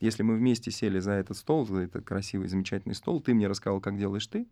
Если 0.00 0.22
мы 0.22 0.36
вместе 0.36 0.70
сели 0.70 0.98
за 0.98 1.12
этот 1.12 1.36
стол, 1.36 1.66
за 1.66 1.80
этот 1.80 2.04
красивый, 2.04 2.48
замечательный 2.48 2.94
стол, 2.94 3.20
ты 3.20 3.34
мне 3.34 3.46
рассказал, 3.48 3.80
как 3.80 3.98
делаешь 3.98 4.26
ты, 4.26 4.46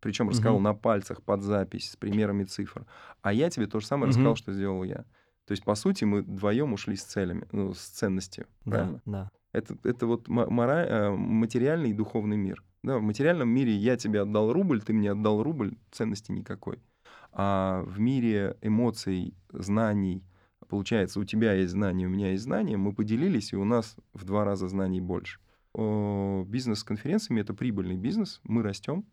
причем 0.00 0.28
рассказал 0.28 0.54
Мгм. 0.56 0.64
на 0.64 0.74
пальцах, 0.74 1.22
под 1.22 1.42
запись, 1.42 1.90
с 1.90 1.96
примерами 1.96 2.44
цифр, 2.44 2.86
а 3.22 3.32
я 3.32 3.50
тебе 3.50 3.66
то 3.66 3.80
же 3.80 3.86
самое 3.86 4.06
Мгм. 4.06 4.10
рассказал, 4.10 4.36
что 4.36 4.52
сделал 4.52 4.82
я. 4.84 5.04
То 5.46 5.52
есть, 5.52 5.64
по 5.64 5.74
сути, 5.74 6.04
мы 6.04 6.22
вдвоем 6.22 6.72
ушли 6.72 6.96
с 6.96 7.02
целями, 7.04 7.46
ну, 7.52 7.74
с 7.74 7.80
ценностью. 7.80 8.46
Да, 8.64 8.70
Правильно? 8.70 9.02
да. 9.04 9.30
Это, 9.52 9.76
это 9.82 10.06
вот 10.06 10.28
мора- 10.28 10.86
э, 10.86 11.10
материальный 11.10 11.90
и 11.90 11.92
духовный 11.92 12.36
мир. 12.36 12.62
Да, 12.82 12.98
в 12.98 13.02
материальном 13.02 13.48
мире 13.48 13.72
я 13.72 13.96
тебе 13.96 14.22
отдал 14.22 14.52
рубль, 14.52 14.80
ты 14.80 14.92
мне 14.92 15.10
отдал 15.10 15.42
рубль, 15.42 15.76
ценности 15.90 16.30
никакой. 16.32 16.78
А 17.32 17.82
в 17.82 17.98
мире 17.98 18.56
эмоций, 18.62 19.34
знаний, 19.52 20.24
получается, 20.70 21.20
у 21.20 21.24
тебя 21.24 21.52
есть 21.52 21.72
знания, 21.72 22.06
у 22.06 22.10
меня 22.10 22.30
есть 22.30 22.44
знания, 22.44 22.76
мы 22.76 22.94
поделились, 22.94 23.52
и 23.52 23.56
у 23.56 23.64
нас 23.64 23.96
в 24.14 24.24
два 24.24 24.44
раза 24.44 24.68
знаний 24.68 25.00
больше. 25.00 25.40
Бизнес 25.74 26.78
с 26.78 26.84
конференциями— 26.84 27.40
это 27.42 27.52
прибыльный 27.52 27.96
бизнес, 27.96 28.40
мы 28.44 28.62
растем, 28.62 29.04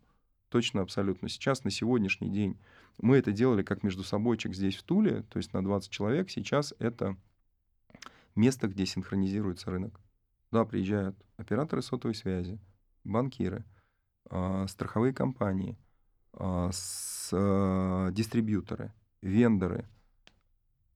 точно, 0.48 0.82
абсолютно. 0.82 1.28
Сейчас, 1.28 1.64
на 1.64 1.70
сегодняшний 1.70 2.30
день, 2.30 2.58
мы 3.00 3.16
это 3.16 3.32
делали 3.32 3.62
как 3.62 3.82
между 3.82 4.02
собойчик 4.04 4.54
здесь, 4.54 4.76
в 4.76 4.82
Туле, 4.82 5.22
то 5.30 5.36
есть 5.36 5.52
на 5.52 5.62
20 5.62 5.90
человек. 5.90 6.30
Сейчас 6.30 6.74
это 6.78 7.16
место, 8.34 8.68
где 8.68 8.86
синхронизируется 8.86 9.70
рынок. 9.70 10.00
Да, 10.50 10.64
приезжают 10.64 11.16
операторы 11.36 11.82
сотовой 11.82 12.14
связи, 12.14 12.58
банкиры, 13.04 13.64
э, 14.30 14.66
страховые 14.68 15.12
компании, 15.12 15.76
э, 16.32 16.70
с, 16.72 17.30
э, 17.32 18.12
дистрибьюторы, 18.12 18.92
вендоры, 19.20 19.86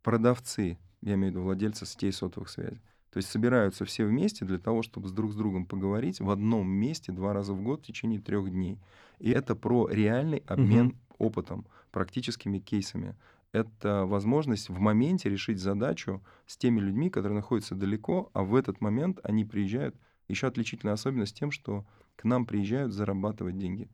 продавцы, 0.02 0.78
я 1.00 1.14
имею 1.14 1.32
в 1.32 1.36
виду 1.36 1.42
владельцы 1.44 1.86
сетей 1.86 2.12
сотовых 2.12 2.48
связей. 2.48 2.80
То 3.12 3.18
есть 3.18 3.28
собираются 3.28 3.84
все 3.84 4.06
вместе 4.06 4.46
для 4.46 4.58
того, 4.58 4.82
чтобы 4.82 5.08
с 5.08 5.12
друг 5.12 5.32
с 5.32 5.34
другом 5.34 5.66
поговорить 5.66 6.20
в 6.20 6.30
одном 6.30 6.68
месте 6.68 7.12
два 7.12 7.34
раза 7.34 7.52
в 7.52 7.62
год 7.62 7.82
в 7.82 7.86
течение 7.86 8.20
трех 8.20 8.50
дней. 8.50 8.78
И 9.18 9.30
это 9.30 9.54
про 9.54 9.86
реальный 9.88 10.42
обмен 10.46 10.86
угу. 10.86 11.26
опытом, 11.26 11.66
практическими 11.90 12.58
кейсами. 12.58 13.14
Это 13.52 14.06
возможность 14.06 14.70
в 14.70 14.78
моменте 14.78 15.28
решить 15.28 15.60
задачу 15.60 16.22
с 16.46 16.56
теми 16.56 16.80
людьми, 16.80 17.10
которые 17.10 17.36
находятся 17.36 17.74
далеко, 17.74 18.30
а 18.32 18.42
в 18.44 18.54
этот 18.54 18.80
момент 18.80 19.20
они 19.22 19.44
приезжают. 19.44 19.94
Еще 20.28 20.46
отличительная 20.46 20.94
особенность 20.94 21.36
тем, 21.36 21.50
что 21.50 21.84
к 22.16 22.24
нам 22.24 22.46
приезжают 22.46 22.94
зарабатывать 22.94 23.58
деньги. 23.58 23.90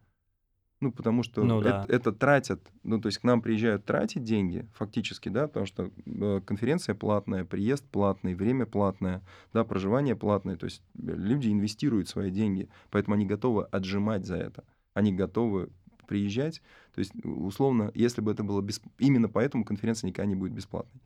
Ну, 0.81 0.93
потому 0.93 1.25
что 1.25 1.43
ну, 1.43 1.61
это, 1.61 1.71
да. 1.71 1.87
это 1.89 2.13
тратят, 2.13 2.61
ну, 2.85 3.01
то 3.01 3.09
есть 3.09 3.19
к 3.19 3.25
нам 3.25 3.43
приезжают 3.43 3.85
тратить 3.85 4.23
деньги, 4.23 4.65
фактически, 4.75 5.29
да, 5.29 5.49
потому 5.49 5.67
что 5.67 5.91
э, 6.07 6.41
конференция 6.47 6.95
платная, 6.95 7.45
приезд 7.45 7.85
платный, 7.91 8.35
время 8.35 8.65
платное, 8.65 9.23
да, 9.53 9.65
проживание 9.65 10.15
платное, 10.15 10.57
то 10.57 10.67
есть 10.67 10.83
люди 10.97 11.49
инвестируют 11.49 12.09
свои 12.09 12.31
деньги, 12.31 12.69
поэтому 12.91 13.17
они 13.17 13.27
готовы 13.27 13.65
отжимать 13.65 14.25
за 14.25 14.37
это, 14.37 14.63
они 14.95 15.13
готовы 15.13 15.71
приезжать, 16.07 16.63
то 16.95 17.01
есть, 17.01 17.13
условно, 17.25 17.91
если 17.95 18.21
бы 18.21 18.31
это 18.31 18.45
было 18.45 18.61
бесп... 18.61 18.85
именно 18.99 19.29
поэтому 19.29 19.65
конференция 19.65 20.09
никогда 20.09 20.29
не 20.29 20.37
будет 20.37 20.53
бесплатной. 20.53 21.01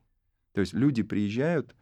То 0.52 0.60
есть 0.60 0.74
люди 0.74 1.02
приезжают, 1.02 1.74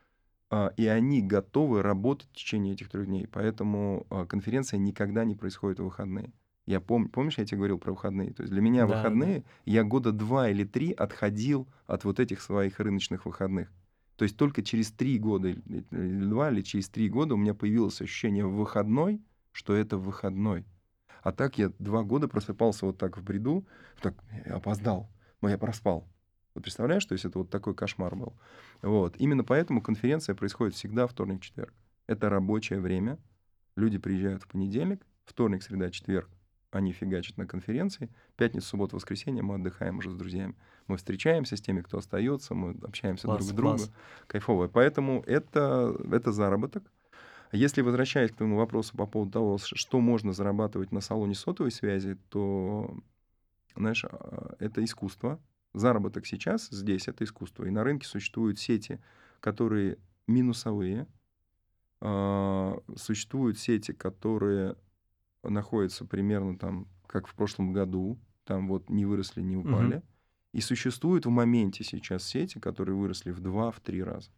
а, 0.49 0.72
и 0.76 0.86
они 0.86 1.22
готовы 1.22 1.82
работать 1.82 2.28
в 2.30 2.36
течение 2.36 2.74
этих 2.74 2.88
трех 2.88 3.07
дней, 3.07 3.26
поэтому 3.26 4.07
а, 4.11 4.26
конференция 4.26 4.78
никогда 4.78 5.24
не 5.24 5.34
происходит 5.34 5.80
в 5.80 5.84
выходные. 5.84 6.32
Я 6.71 6.81
пом... 6.81 7.09
Помнишь, 7.09 7.37
я 7.37 7.45
тебе 7.45 7.57
говорил 7.59 7.79
про 7.79 7.91
выходные? 7.91 8.33
То 8.33 8.45
есть 8.45 8.53
для 8.53 8.62
меня 8.62 8.87
да, 8.87 8.95
выходные, 8.95 9.41
да. 9.41 9.45
я 9.64 9.83
года 9.83 10.12
два 10.12 10.51
или 10.51 10.62
три 10.62 10.93
отходил 10.93 11.66
от 11.89 12.05
вот 12.05 12.21
этих 12.21 12.41
своих 12.41 12.79
рыночных 12.79 13.27
выходных. 13.27 13.73
То 14.14 14.23
есть 14.23 14.37
только 14.37 14.62
через 14.62 14.93
три 14.93 15.18
года, 15.18 15.49
или 15.49 16.25
два, 16.25 16.49
или 16.49 16.62
через 16.62 16.89
три 16.89 17.09
года 17.09 17.35
у 17.35 17.39
меня 17.39 17.55
появилось 17.55 18.01
ощущение 18.01 18.47
в 18.47 18.55
выходной, 18.55 19.21
что 19.51 19.75
это 19.75 19.99
выходной. 19.99 20.64
А 21.25 21.33
так 21.33 21.59
я 21.59 21.73
два 21.81 22.05
года 22.05 22.29
просыпался 22.29 22.87
вот 22.87 22.99
так 22.99 23.18
в 23.18 23.25
бреду, 23.25 23.66
так 24.01 24.14
я 24.47 24.55
опоздал, 24.55 25.11
но 25.41 25.49
я 25.49 25.59
проспал. 25.59 26.07
Вот 26.55 26.62
представляешь, 26.62 27.05
то 27.05 27.14
есть 27.14 27.25
это 27.25 27.41
вот 27.41 27.51
такой 27.51 27.75
кошмар 27.75 28.14
был. 28.14 28.35
Вот. 28.81 29.16
Именно 29.16 29.43
поэтому 29.43 29.83
конференция 29.83 30.37
происходит 30.37 30.77
всегда 30.77 31.09
вторник-четверг. 31.09 31.75
Это 32.07 32.29
рабочее 32.31 32.79
время. 32.79 33.18
Люди 33.75 33.99
приезжают 33.99 34.45
в 34.45 34.47
понедельник, 34.47 35.05
вторник, 35.25 35.64
среда, 35.64 35.91
четверг 35.91 36.31
они 36.71 36.93
фигачат 36.93 37.37
на 37.37 37.47
конференции. 37.47 38.09
Пятница, 38.37 38.68
суббота, 38.68 38.97
воскресенье 38.97 39.43
мы 39.43 39.57
отдыхаем 39.57 39.99
уже 39.99 40.11
с 40.11 40.14
друзьями. 40.14 40.55
Мы 40.87 40.97
встречаемся 40.97 41.57
с 41.57 41.61
теми, 41.61 41.83
кто 41.83 41.99
остается, 41.99 42.55
мы 42.55 42.77
общаемся 42.83 43.25
класс, 43.25 43.39
друг 43.39 43.49
с 43.49 43.53
другом. 43.53 43.81
Кайфово. 44.27 44.68
Поэтому 44.68 45.23
это, 45.27 45.97
это 46.11 46.33
заработок. 46.33 46.85
Если 47.53 47.83
возвращаясь 47.83 48.31
к 48.31 48.37
твоему 48.37 48.57
вопросу 48.57 48.97
по 48.97 49.07
поводу 49.07 49.33
того, 49.33 49.59
что 49.59 50.01
можно 50.01 50.33
зарабатывать 50.33 50.93
на 50.93 51.01
салоне 51.01 51.35
сотовой 51.35 51.73
связи, 51.73 52.16
то, 52.29 52.97
знаешь, 53.77 54.05
а, 54.05 54.55
это 54.61 54.85
искусство. 54.85 55.41
Заработок 55.75 56.27
сейчас 56.27 56.68
здесь— 56.71 57.09
это 57.09 57.25
искусство. 57.25 57.64
И 57.64 57.71
на 57.71 57.83
рынке 57.83 58.07
существуют 58.07 58.61
сети, 58.61 59.01
которые 59.41 59.99
минусовые, 60.29 61.09
а, 62.01 62.79
существуют 62.97 63.59
сети, 63.59 63.93
которые 63.93 64.77
находятся 65.43 66.05
примерно 66.05 66.59
там, 66.59 66.86
как 67.07 67.26
в 67.26 67.34
прошлом 67.34 67.72
году, 67.72 68.18
там 68.45 68.68
вот 68.68 68.91
не 68.91 69.07
выросли, 69.07 69.41
не 69.43 69.57
упали. 69.57 69.97
Угу. 69.97 70.05
И 70.53 70.61
существуют 70.61 71.26
в 71.26 71.30
моменте 71.30 71.84
сейчас 71.84 72.24
сети, 72.24 72.59
которые 72.59 72.97
выросли 72.97 73.30
в 73.30 73.41
два, 73.41 73.70
в 73.70 73.80
три 73.80 74.03
раза. 74.03 74.30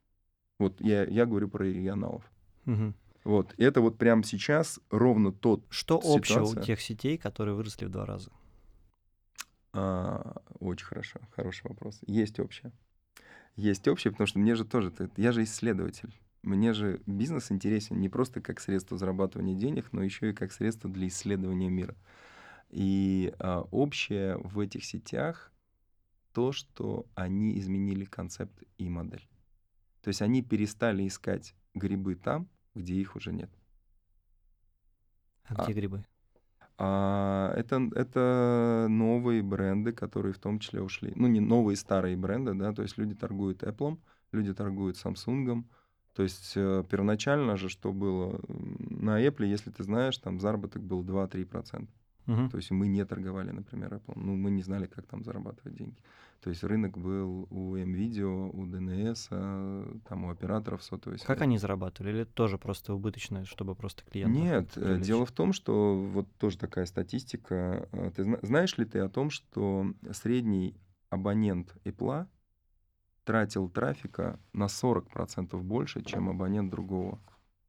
Вот 0.58 0.80
я, 0.80 1.04
я 1.04 1.26
говорю 1.26 1.48
про 1.48 1.64
регионалов. 1.64 2.30
Угу. 2.66 2.94
Вот, 3.24 3.54
это 3.56 3.80
вот 3.80 3.98
прямо 3.98 4.24
сейчас 4.24 4.80
ровно 4.90 5.32
тот 5.32 5.64
Что 5.70 5.98
ситуация. 5.98 6.18
общего 6.18 6.60
у 6.60 6.62
тех 6.62 6.80
сетей, 6.80 7.16
которые 7.16 7.54
выросли 7.54 7.86
в 7.86 7.88
два 7.90 8.04
раза? 8.04 8.30
А, 9.72 10.42
очень 10.58 10.86
хорошо, 10.86 11.20
хороший 11.34 11.68
вопрос. 11.68 12.00
Есть 12.06 12.40
общее. 12.40 12.72
Есть 13.56 13.86
общее, 13.88 14.10
потому 14.10 14.26
что 14.26 14.38
мне 14.38 14.54
же 14.54 14.64
тоже, 14.64 14.92
я 15.16 15.32
же 15.32 15.44
исследователь. 15.44 16.14
Мне 16.42 16.72
же 16.72 17.00
бизнес 17.06 17.52
интересен 17.52 18.00
не 18.00 18.08
просто 18.08 18.40
как 18.40 18.60
средство 18.60 18.98
зарабатывания 18.98 19.54
денег, 19.54 19.92
но 19.92 20.02
еще 20.02 20.30
и 20.30 20.34
как 20.34 20.52
средство 20.52 20.90
для 20.90 21.06
исследования 21.06 21.68
мира. 21.68 21.94
И 22.70 23.32
а, 23.38 23.62
общее 23.70 24.38
в 24.38 24.58
этих 24.58 24.84
сетях 24.84 25.52
то, 26.32 26.52
что 26.52 27.06
они 27.14 27.58
изменили 27.58 28.04
концепт 28.04 28.62
и 28.78 28.88
модель. 28.88 29.28
То 30.02 30.08
есть 30.08 30.22
они 30.22 30.42
перестали 30.42 31.06
искать 31.06 31.54
грибы 31.74 32.16
там, 32.16 32.48
где 32.74 32.94
их 32.94 33.14
уже 33.14 33.32
нет. 33.32 33.50
А, 35.44 35.54
а 35.54 35.64
где 35.64 35.74
грибы? 35.74 36.04
А, 36.78 37.52
это, 37.54 37.88
это 37.94 38.86
новые 38.88 39.42
бренды, 39.42 39.92
которые 39.92 40.32
в 40.32 40.38
том 40.38 40.58
числе 40.58 40.82
ушли. 40.82 41.12
Ну, 41.14 41.28
не 41.28 41.40
новые, 41.40 41.76
старые 41.76 42.16
бренды, 42.16 42.54
да, 42.54 42.72
то 42.72 42.82
есть 42.82 42.96
люди 42.98 43.14
торгуют 43.14 43.62
Apple, 43.62 44.00
люди 44.32 44.52
торгуют 44.52 44.96
Samsung, 44.96 45.64
то 46.14 46.22
есть 46.22 46.52
э, 46.56 46.84
первоначально 46.88 47.56
же 47.56 47.68
что 47.68 47.92
было? 47.92 48.40
На 48.48 49.24
Apple, 49.24 49.46
если 49.46 49.70
ты 49.70 49.82
знаешь, 49.82 50.18
там 50.18 50.40
заработок 50.40 50.82
был 50.82 51.02
2-3%. 51.02 51.88
Угу. 52.26 52.48
То 52.50 52.56
есть 52.56 52.70
мы 52.70 52.86
не 52.86 53.04
торговали, 53.04 53.50
например, 53.50 53.94
Apple. 53.94 54.12
Ну, 54.16 54.36
мы 54.36 54.50
не 54.50 54.62
знали, 54.62 54.86
как 54.86 55.06
там 55.06 55.24
зарабатывать 55.24 55.74
деньги. 55.74 55.96
То 56.42 56.50
есть 56.50 56.64
рынок 56.64 56.98
был 56.98 57.46
у 57.50 57.76
MVideo, 57.76 58.50
у 58.52 58.66
DNS, 58.66 59.28
а, 59.30 59.96
там 60.08 60.24
у 60.24 60.30
операторов 60.30 60.82
сотовой 60.82 61.18
связи. 61.18 61.26
Как 61.26 61.40
они 61.40 61.56
зарабатывали? 61.56 62.10
Или 62.10 62.22
это 62.22 62.32
тоже 62.32 62.58
просто 62.58 62.94
убыточно, 62.94 63.44
чтобы 63.44 63.74
просто 63.74 64.04
клиентов 64.04 64.42
Нет, 64.42 64.72
э, 64.76 64.80
привлечь? 64.80 65.06
дело 65.06 65.24
в 65.24 65.32
том, 65.32 65.52
что 65.52 65.94
вот 65.94 66.26
тоже 66.38 66.58
такая 66.58 66.86
статистика. 66.86 67.88
Ты 68.16 68.38
знаешь 68.42 68.76
ли 68.76 68.84
ты 68.84 68.98
о 68.98 69.08
том, 69.08 69.30
что 69.30 69.86
средний 70.10 70.74
абонент 71.10 71.76
Apple 71.84 72.26
тратил 73.24 73.68
трафика 73.68 74.38
на 74.52 74.66
40% 74.66 75.60
больше, 75.60 76.02
чем 76.02 76.28
абонент 76.28 76.70
другого, 76.70 77.20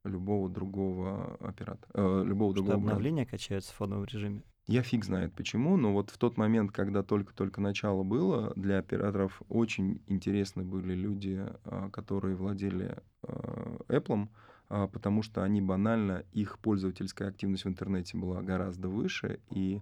любого 0.03 0.49
другого 0.49 1.35
оператора, 1.35 1.89
э, 1.93 2.23
любого 2.25 2.53
Что 2.53 2.63
другого 2.63 2.77
обновления 2.77 3.23
бренда. 3.23 3.31
качаются 3.31 3.73
в 3.73 3.75
фоновом 3.75 4.05
режиме? 4.05 4.43
Я 4.65 4.81
фиг 4.81 5.03
знает 5.03 5.33
почему, 5.33 5.75
но 5.75 5.91
вот 5.91 6.09
в 6.09 6.17
тот 6.17 6.37
момент, 6.37 6.71
когда 6.71 7.03
только-только 7.03 7.59
начало 7.59 8.03
было, 8.03 8.53
для 8.55 8.77
операторов 8.79 9.41
очень 9.49 10.01
интересны 10.07 10.63
были 10.63 10.93
люди, 10.93 11.45
а, 11.65 11.89
которые 11.89 12.37
владели 12.37 12.97
а, 13.23 13.77
Apple, 13.89 14.29
а, 14.69 14.87
потому 14.87 15.21
что 15.21 15.43
они 15.43 15.61
банально, 15.61 16.23
их 16.31 16.59
пользовательская 16.59 17.27
активность 17.27 17.65
в 17.65 17.67
интернете 17.67 18.17
была 18.17 18.41
гораздо 18.41 18.87
выше, 18.87 19.41
и, 19.49 19.81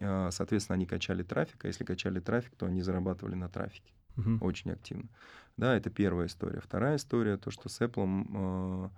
соответственно, 0.00 0.76
они 0.76 0.86
качали 0.86 1.22
трафик, 1.22 1.66
а 1.66 1.68
если 1.68 1.84
качали 1.84 2.18
трафик, 2.18 2.54
то 2.56 2.64
они 2.64 2.80
зарабатывали 2.80 3.34
на 3.34 3.50
трафике 3.50 3.92
угу. 4.16 4.44
очень 4.44 4.70
активно. 4.70 5.08
Да, 5.56 5.76
это 5.76 5.90
первая 5.90 6.26
история. 6.26 6.60
Вторая 6.60 6.96
история, 6.96 7.36
то, 7.36 7.50
что 7.50 7.68
с 7.68 7.80
Apple 7.80 8.90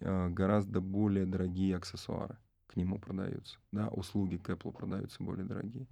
э, 0.00 0.28
гораздо 0.30 0.80
более 0.80 1.26
дорогие 1.26 1.76
аксессуары 1.76 2.36
к 2.66 2.76
нему 2.76 2.98
продаются. 2.98 3.58
Да, 3.70 3.88
услуги 3.88 4.36
к 4.36 4.50
Apple 4.50 4.72
продаются 4.72 5.22
более 5.22 5.44
дорогие. 5.44 5.86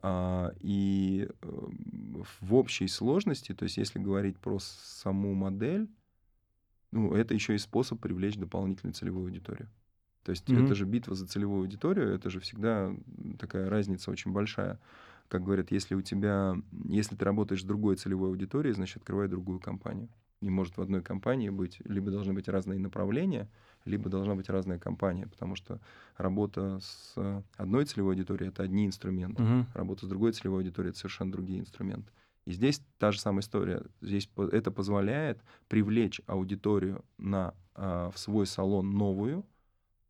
А, 0.00 0.52
и 0.60 1.28
э, 1.28 1.68
в 2.40 2.54
общей 2.54 2.88
сложности, 2.88 3.54
то 3.54 3.64
есть 3.64 3.76
если 3.76 3.98
говорить 3.98 4.38
про 4.38 4.58
саму 4.60 5.34
модель, 5.34 5.88
ну, 6.90 7.14
это 7.14 7.34
еще 7.34 7.54
и 7.54 7.58
способ 7.58 8.00
привлечь 8.00 8.36
дополнительную 8.36 8.94
целевую 8.94 9.26
аудиторию. 9.26 9.68
То 10.24 10.30
есть 10.30 10.48
mm-hmm. 10.48 10.64
это 10.64 10.74
же 10.74 10.84
битва 10.84 11.14
за 11.14 11.26
целевую 11.26 11.62
аудиторию, 11.62 12.14
это 12.14 12.30
же 12.30 12.40
всегда 12.40 12.94
такая 13.38 13.68
разница 13.68 14.10
очень 14.10 14.32
большая 14.32 14.78
как 15.32 15.44
говорят, 15.44 15.70
если 15.70 15.94
у 15.94 16.02
тебя, 16.02 16.54
если 16.84 17.16
ты 17.16 17.24
работаешь 17.24 17.62
с 17.62 17.64
другой 17.64 17.96
целевой 17.96 18.28
аудиторией, 18.28 18.74
значит, 18.74 18.98
открывай 18.98 19.28
другую 19.28 19.60
компанию. 19.60 20.10
Не 20.42 20.50
может 20.50 20.76
в 20.76 20.82
одной 20.82 21.00
компании 21.00 21.48
быть, 21.48 21.78
либо 21.86 22.10
должны 22.10 22.34
быть 22.34 22.48
разные 22.48 22.78
направления, 22.78 23.48
либо 23.86 24.10
должна 24.10 24.34
быть 24.34 24.50
разная 24.50 24.78
компания, 24.78 25.26
потому 25.26 25.54
что 25.54 25.80
работа 26.18 26.80
с 26.82 27.14
одной 27.56 27.86
целевой 27.86 28.12
аудиторией 28.12 28.50
это 28.50 28.62
одни 28.62 28.84
инструменты, 28.86 29.42
uh-huh. 29.42 29.64
работа 29.72 30.04
с 30.04 30.08
другой 30.10 30.32
целевой 30.32 30.58
аудиторией 30.58 30.90
это 30.90 30.98
совершенно 30.98 31.32
другие 31.32 31.60
инструменты. 31.60 32.12
И 32.44 32.52
здесь 32.52 32.82
та 32.98 33.10
же 33.10 33.18
самая 33.18 33.40
история. 33.40 33.82
Здесь 34.02 34.28
это 34.36 34.70
позволяет 34.70 35.40
привлечь 35.68 36.20
аудиторию 36.26 37.06
на, 37.16 37.54
а, 37.74 38.10
в 38.10 38.18
свой 38.18 38.46
салон 38.46 38.90
новую, 38.90 39.46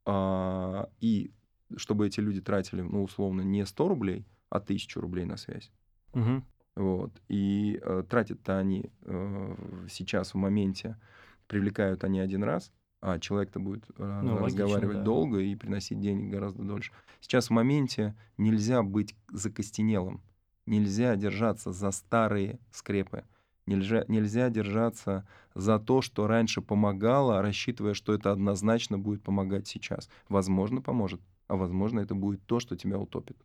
а, 0.04 0.90
и 0.98 1.30
чтобы 1.76 2.08
эти 2.08 2.18
люди 2.18 2.40
тратили, 2.40 2.80
ну, 2.80 3.04
условно, 3.04 3.42
не 3.42 3.64
100 3.64 3.88
рублей, 3.88 4.26
а 4.52 4.60
тысячу 4.60 5.00
рублей 5.00 5.24
на 5.24 5.38
связь. 5.38 5.72
Угу. 6.12 6.42
Вот. 6.76 7.22
И 7.28 7.80
э, 7.82 8.04
тратят-то 8.08 8.58
они 8.58 8.90
э, 9.02 9.56
сейчас 9.90 10.34
в 10.34 10.36
моменте 10.36 10.98
привлекают 11.46 12.04
они 12.04 12.20
один 12.20 12.44
раз, 12.44 12.70
а 13.00 13.18
человек-то 13.18 13.60
будет 13.60 13.84
э, 13.96 14.20
Ну, 14.22 14.34
логично, 14.34 14.64
разговаривать 14.64 14.98
да. 14.98 15.02
долго 15.04 15.38
и 15.38 15.54
приносить 15.56 16.00
денег 16.00 16.30
гораздо 16.30 16.64
дольше. 16.64 16.92
Сейчас 17.20 17.46
в 17.46 17.50
моменте 17.50 18.14
нельзя 18.36 18.82
быть 18.82 19.16
закостенелым, 19.30 20.20
нельзя 20.66 21.16
держаться 21.16 21.72
за 21.72 21.90
старые 21.92 22.58
скрепы, 22.70 23.24
нельзя, 23.64 24.04
нельзя 24.08 24.50
держаться 24.50 25.26
за 25.54 25.78
то, 25.78 26.02
что 26.02 26.26
раньше 26.26 26.60
помогало, 26.60 27.40
рассчитывая, 27.40 27.94
что 27.94 28.12
это 28.12 28.32
однозначно 28.32 28.98
будет 28.98 29.22
помогать 29.22 29.66
сейчас. 29.66 30.10
Возможно, 30.28 30.82
поможет, 30.82 31.22
а 31.48 31.56
возможно, 31.56 32.00
это 32.00 32.14
будет 32.14 32.44
то, 32.44 32.60
что 32.60 32.76
тебя 32.76 32.98
утопит. 32.98 33.38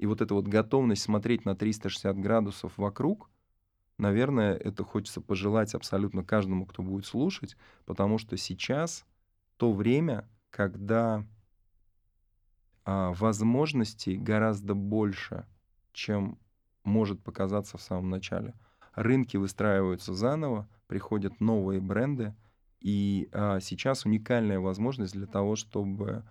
И 0.00 0.06
вот 0.06 0.22
эта 0.22 0.32
вот 0.32 0.48
готовность 0.48 1.02
смотреть 1.02 1.44
на 1.44 1.54
360 1.54 2.18
градусов 2.18 2.72
вокруг, 2.78 3.28
наверное, 3.98 4.54
это 4.54 4.82
хочется 4.82 5.20
пожелать 5.20 5.74
абсолютно 5.74 6.24
каждому, 6.24 6.64
кто 6.64 6.82
будет 6.82 7.04
слушать, 7.04 7.54
потому 7.84 8.16
что 8.16 8.38
сейчас 8.38 9.04
то 9.58 9.74
время, 9.74 10.26
когда 10.48 11.26
а, 12.86 13.12
возможностей 13.12 14.16
гораздо 14.16 14.74
больше, 14.74 15.44
чем 15.92 16.38
может 16.82 17.22
показаться 17.22 17.76
в 17.76 17.82
самом 17.82 18.08
начале. 18.08 18.54
Рынки 18.94 19.36
выстраиваются 19.36 20.14
заново, 20.14 20.66
приходят 20.86 21.40
новые 21.40 21.82
бренды, 21.82 22.34
и 22.80 23.28
а, 23.32 23.60
сейчас 23.60 24.06
уникальная 24.06 24.60
возможность 24.60 25.12
для 25.12 25.26
того, 25.26 25.56
чтобы 25.56 26.24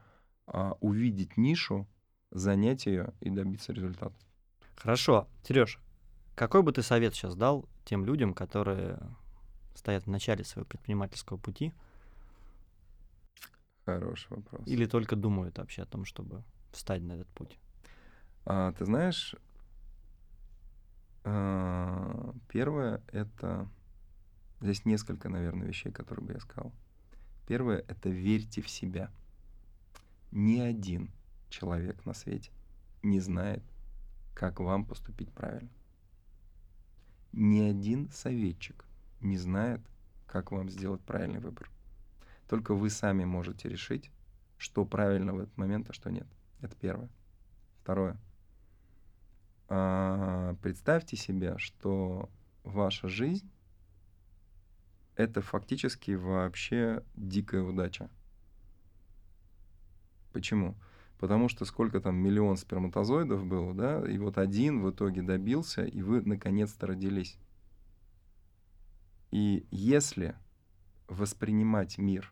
а, 0.47 0.76
увидеть 0.82 1.38
нишу, 1.38 1.88
занять 2.32 2.86
ее 2.86 3.14
и 3.22 3.30
добиться 3.30 3.74
результата. 3.74 4.16
Хорошо. 4.76 5.28
Сереж, 5.44 5.80
какой 6.36 6.64
бы 6.64 6.72
ты 6.72 6.82
совет 6.82 7.14
сейчас 7.14 7.36
дал 7.36 7.68
тем 7.86 8.06
людям, 8.06 8.34
которые 8.34 9.00
стоят 9.76 10.06
в 10.06 10.10
начале 10.10 10.44
своего 10.44 10.68
предпринимательского 10.68 11.38
пути 11.38 11.74
Хороший 13.86 14.30
вопрос. 14.30 14.68
или 14.68 14.86
только 14.86 15.16
думают 15.16 15.58
вообще 15.58 15.84
о 15.84 15.86
том, 15.86 16.06
чтобы 16.06 16.44
встать 16.72 17.02
на 17.02 17.14
этот 17.14 17.28
путь? 17.30 17.58
А, 18.46 18.72
ты 18.74 18.86
знаешь, 18.86 19.36
а, 21.24 22.34
первое 22.48 23.02
это 23.12 23.70
здесь 24.62 24.86
несколько, 24.86 25.30
наверное, 25.30 25.68
вещей, 25.68 25.92
которые 25.92 26.26
бы 26.26 26.34
я 26.34 26.40
сказал. 26.40 26.72
Первое 27.48 27.80
это 27.88 28.10
верьте 28.10 28.62
в 28.62 28.70
себя. 28.70 29.12
Ни 30.32 30.60
один 30.60 31.12
человек 31.50 32.06
на 32.06 32.14
свете 32.14 32.52
не 33.04 33.20
знает, 33.20 33.64
как 34.34 34.60
вам 34.60 34.86
поступить 34.86 35.32
правильно. 35.32 35.70
Ни 37.32 37.62
один 37.62 38.10
советчик 38.12 38.86
не 39.22 39.38
знает, 39.38 39.82
как 40.28 40.52
вам 40.52 40.70
сделать 40.70 41.02
правильный 41.02 41.39
выбор. 41.39 41.70
Только 42.47 42.74
вы 42.74 42.89
сами 42.89 43.26
можете 43.26 43.70
решить, 43.70 44.10
что 44.58 44.86
правильно 44.86 45.34
в 45.34 45.39
этот 45.39 45.56
момент, 45.58 45.89
а 45.89 45.93
что 45.93 46.10
нет. 46.10 46.28
Это 46.62 46.76
первое. 46.76 47.10
Второе. 47.82 48.18
А, 49.68 50.56
Представьте 50.62 51.16
себе, 51.16 51.58
что 51.58 52.30
ваша 52.64 53.08
жизнь 53.08 53.50
это 55.20 55.41
фактически 55.41 56.12
вообще 56.12 57.04
дикая 57.18 57.62
удача. 57.62 58.10
Почему? 60.32 60.76
Потому 61.20 61.49
что 61.49 61.65
сколько 61.65 61.99
там 61.99 62.15
миллион 62.15 62.55
сперматозоидов 62.55 63.45
было, 63.45 63.74
да, 63.74 64.09
и 64.09 64.17
вот 64.17 64.38
один 64.38 64.82
в 64.82 64.89
итоге 64.89 65.22
добился, 65.22 65.84
и 65.84 66.01
вы 66.01 66.22
наконец-то 66.22 66.88
родились. 66.88 67.38
И 69.30 69.67
если 69.70 70.36
воспринимать 71.09 71.97
мир 71.97 72.32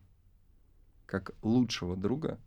как 1.04 1.32
лучшего 1.42 1.96
друга, 1.96 2.40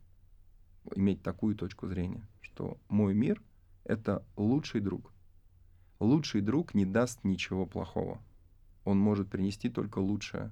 иметь 0.95 1.21
такую 1.21 1.55
точку 1.55 1.87
зрения, 1.87 2.27
что 2.41 2.79
мой 2.89 3.13
мир— 3.13 3.39
это 3.83 4.25
лучший 4.35 4.81
друг. 4.81 5.13
Лучший 5.99 6.41
друг 6.41 6.73
не 6.73 6.87
даст 6.87 7.23
ничего 7.23 7.67
плохого. 7.67 8.19
Он 8.83 8.97
может 8.99 9.29
принести 9.29 9.69
только 9.69 9.99
лучшее. 9.99 10.51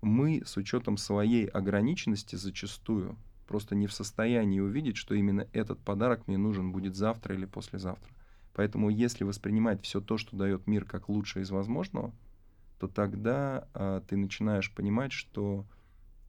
Мы 0.00 0.42
с 0.46 0.56
учетом 0.56 0.96
своей 0.96 1.44
ограниченности 1.44 2.36
зачастую 2.36 3.18
просто 3.50 3.74
не 3.74 3.88
в 3.88 3.92
состоянии 3.92 4.60
увидеть, 4.60 4.96
что 4.96 5.12
именно 5.12 5.48
этот 5.52 5.80
подарок 5.80 6.28
мне 6.28 6.38
нужен 6.38 6.70
будет 6.70 6.94
завтра 6.94 7.34
или 7.34 7.46
послезавтра. 7.46 8.14
Поэтому 8.54 8.90
если 8.90 9.24
воспринимать 9.24 9.82
все 9.82 10.00
то, 10.00 10.18
что 10.18 10.36
дает 10.36 10.68
мир, 10.68 10.84
как 10.84 11.08
лучшее 11.08 11.42
из 11.42 11.50
возможного, 11.50 12.14
то 12.78 12.86
тогда 12.86 13.66
а, 13.74 14.02
ты 14.02 14.16
начинаешь 14.16 14.72
понимать, 14.72 15.10
что 15.10 15.66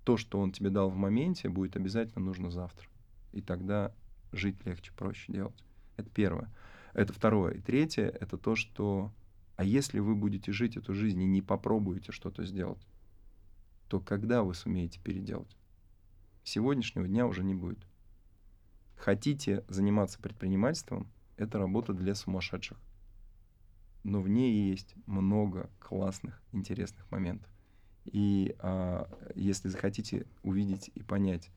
то, 0.03 0.17
что 0.17 0.39
он 0.39 0.51
тебе 0.51 0.71
дал 0.71 0.89
в 0.89 0.95
моменте, 0.95 1.47
будет 1.47 1.75
обязательно 1.75 2.25
нужно 2.25 2.49
завтра. 2.49 2.89
И 3.33 3.41
тогда 3.41 3.93
жить 4.31 4.65
легче, 4.65 4.91
проще 4.97 5.31
делать. 5.31 5.63
Это 5.97 6.09
первое. 6.09 6.51
Это 6.93 7.13
второе. 7.13 7.53
И 7.53 7.61
третье— 7.61 8.05
это 8.19 8.39
то, 8.39 8.55
что... 8.55 9.13
А 9.57 9.63
если 9.63 9.99
вы 9.99 10.15
будете 10.15 10.51
жить 10.51 10.75
эту 10.75 10.95
жизнь 10.95 11.21
и 11.21 11.27
не 11.27 11.43
попробуете 11.43 12.13
что-то 12.13 12.45
сделать, 12.45 12.81
то 13.89 13.99
когда 13.99 14.41
вы 14.41 14.55
сумеете 14.55 14.99
переделать? 14.99 15.55
Сегодняшнего 16.43 17.07
дня 17.07 17.27
уже 17.27 17.43
не 17.43 17.53
будет. 17.53 17.85
Хотите 18.95 19.63
заниматься 19.67 20.19
предпринимательством, 20.19 21.07
это 21.37 21.57
работа 21.57 21.93
для 21.93 22.13
сумасшедших. 22.13 22.77
Но 24.03 24.21
в 24.21 24.29
ней 24.29 24.69
есть 24.69 24.95
много 25.05 25.69
классных, 25.79 26.41
интересных 26.51 27.09
моментов. 27.11 27.49
И 28.05 28.55
а, 28.59 29.07
если 29.35 29.69
захотите 29.69 30.25
увидеть 30.43 30.91
и 30.95 31.03
понять, 31.03 31.49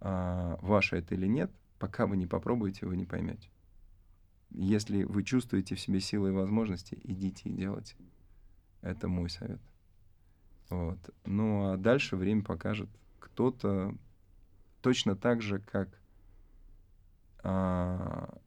а, 0.00 0.58
ваше 0.60 0.96
это 0.96 1.14
или 1.14 1.26
нет, 1.26 1.50
пока 1.78 2.06
вы 2.06 2.16
не 2.16 2.26
попробуете, 2.26 2.86
вы 2.86 2.96
не 2.96 3.04
поймете. 3.04 3.48
Если 4.50 5.04
вы 5.04 5.22
чувствуете 5.22 5.74
в 5.74 5.80
себе 5.80 6.00
силы 6.00 6.30
и 6.30 6.32
возможности, 6.32 6.98
идите 7.04 7.48
и 7.48 7.52
делайте. 7.52 7.96
Это 8.80 9.08
мой 9.08 9.28
совет. 9.28 9.60
Вот. 10.70 10.98
Ну 11.24 11.70
а 11.70 11.76
дальше 11.76 12.16
время 12.16 12.42
покажет. 12.42 12.88
Кто-то 13.20 13.94
точно 14.86 15.16
так 15.16 15.42
же, 15.42 15.58
как 15.58 15.88
а, 17.42 18.38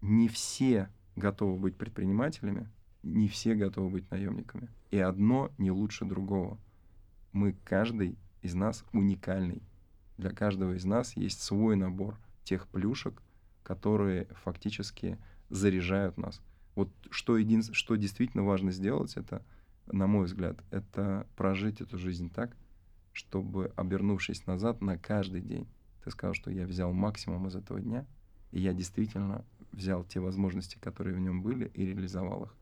не 0.00 0.28
все 0.28 0.88
готовы 1.16 1.58
быть 1.58 1.76
предпринимателями, 1.76 2.70
не 3.02 3.26
все 3.26 3.56
готовы 3.56 3.90
быть 3.90 4.08
наемниками. 4.12 4.68
И 4.92 4.98
одно 4.98 5.50
не 5.58 5.72
лучше 5.72 6.04
другого. 6.04 6.60
Мы, 7.32 7.56
каждый 7.64 8.16
из 8.42 8.54
нас 8.54 8.84
уникальный. 8.92 9.60
Для 10.18 10.30
каждого 10.30 10.74
из 10.76 10.84
нас 10.84 11.16
есть 11.16 11.42
свой 11.42 11.74
набор 11.74 12.16
тех 12.44 12.68
плюшек, 12.68 13.20
которые 13.64 14.26
фактически 14.44 15.18
заряжают 15.50 16.16
нас. 16.16 16.40
Вот 16.76 16.90
что, 17.10 17.36
един... 17.36 17.64
что 17.64 17.96
действительно 17.96 18.44
важно 18.44 18.70
сделать, 18.70 19.16
это, 19.16 19.44
на 19.88 20.06
мой 20.06 20.26
взгляд, 20.26 20.62
это 20.70 21.26
прожить 21.34 21.80
эту 21.80 21.98
жизнь 21.98 22.30
так, 22.30 22.56
чтобы, 23.12 23.72
обернувшись 23.76 24.46
назад 24.46 24.80
на 24.80 24.98
каждый 24.98 25.40
день, 25.42 25.66
ты 26.04 26.10
сказал, 26.10 26.34
что 26.34 26.50
я 26.50 26.66
взял 26.66 26.92
максимум 26.92 27.46
из 27.46 27.56
этого 27.56 27.80
дня, 27.80 28.06
и 28.50 28.60
я 28.60 28.72
действительно 28.72 29.44
взял 29.72 30.04
те 30.04 30.20
возможности, 30.20 30.78
которые 30.78 31.14
в 31.14 31.20
нем 31.20 31.42
были, 31.42 31.66
и 31.74 31.86
реализовал 31.86 32.44
их. 32.44 32.54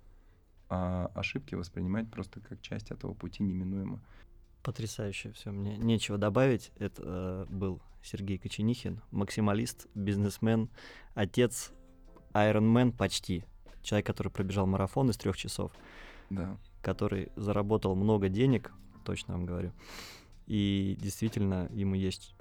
А 0.68 1.10
ошибки 1.14 1.54
воспринимать 1.56 2.10
просто 2.10 2.40
как 2.40 2.60
часть 2.60 2.90
этого 2.90 3.12
пути 3.14 3.42
неминуемо. 3.42 4.00
Потрясающе 4.62 5.32
все. 5.32 5.50
Мне 5.50 5.76
нечего 5.76 6.18
добавить. 6.18 6.70
Это 6.78 7.02
э, 7.04 7.46
был 7.48 7.80
Сергей 8.02 8.38
Коченихин, 8.38 9.00
максималист, 9.10 9.88
бизнесмен, 9.94 10.68
отец, 11.14 11.72
айронмен 12.32 12.92
почти. 12.92 13.44
Человек, 13.82 14.06
который 14.06 14.30
пробежал 14.30 14.66
марафон 14.66 15.10
из 15.10 15.16
трех 15.16 15.36
часов, 15.36 15.72
Да. 16.28 16.56
который 16.82 17.32
заработал 17.36 17.94
много 17.96 18.28
денег, 18.28 18.72
точно 19.04 19.34
вам 19.34 19.46
говорю. 19.46 19.72
И 20.50 20.98
действительно, 21.00 21.68
ему 21.70 21.94
есть, 21.94 22.34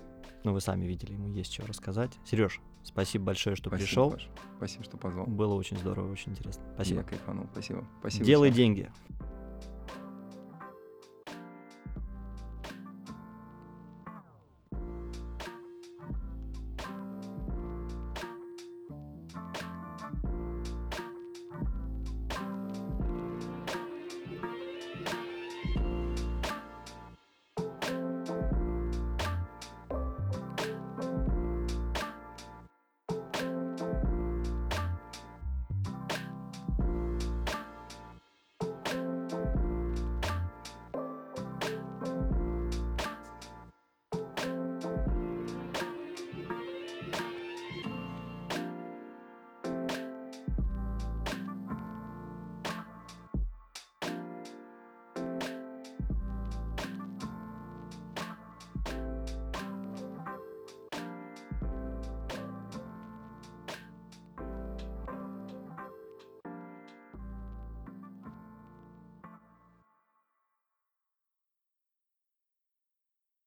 ну 0.43 0.51
вы 0.51 0.61
сами 0.61 0.85
видели, 0.85 1.13
ему 1.13 1.27
есть 1.27 1.53
что 1.53 1.67
рассказать. 1.67 2.09
Сереж, 2.25 2.59
спасибо 2.83 3.25
большое, 3.25 3.55
что 3.55 3.69
Спасибо, 3.69 3.85
пришел. 3.85 4.11
Паш. 4.11 4.29
Спасибо, 4.57 4.83
что 4.83 4.97
позвал. 4.97 5.27
Было 5.27 5.53
очень 5.53 5.77
здорово, 5.77 6.11
очень 6.11 6.31
интересно. 6.31 6.63
Спасибо. 6.73 7.01
Я 7.01 7.03
кайфанул. 7.05 7.45
Спасибо. 7.51 7.87
Спасибо. 7.99 8.25
Делай 8.25 8.49
всем. 8.49 8.57
деньги. 8.57 8.91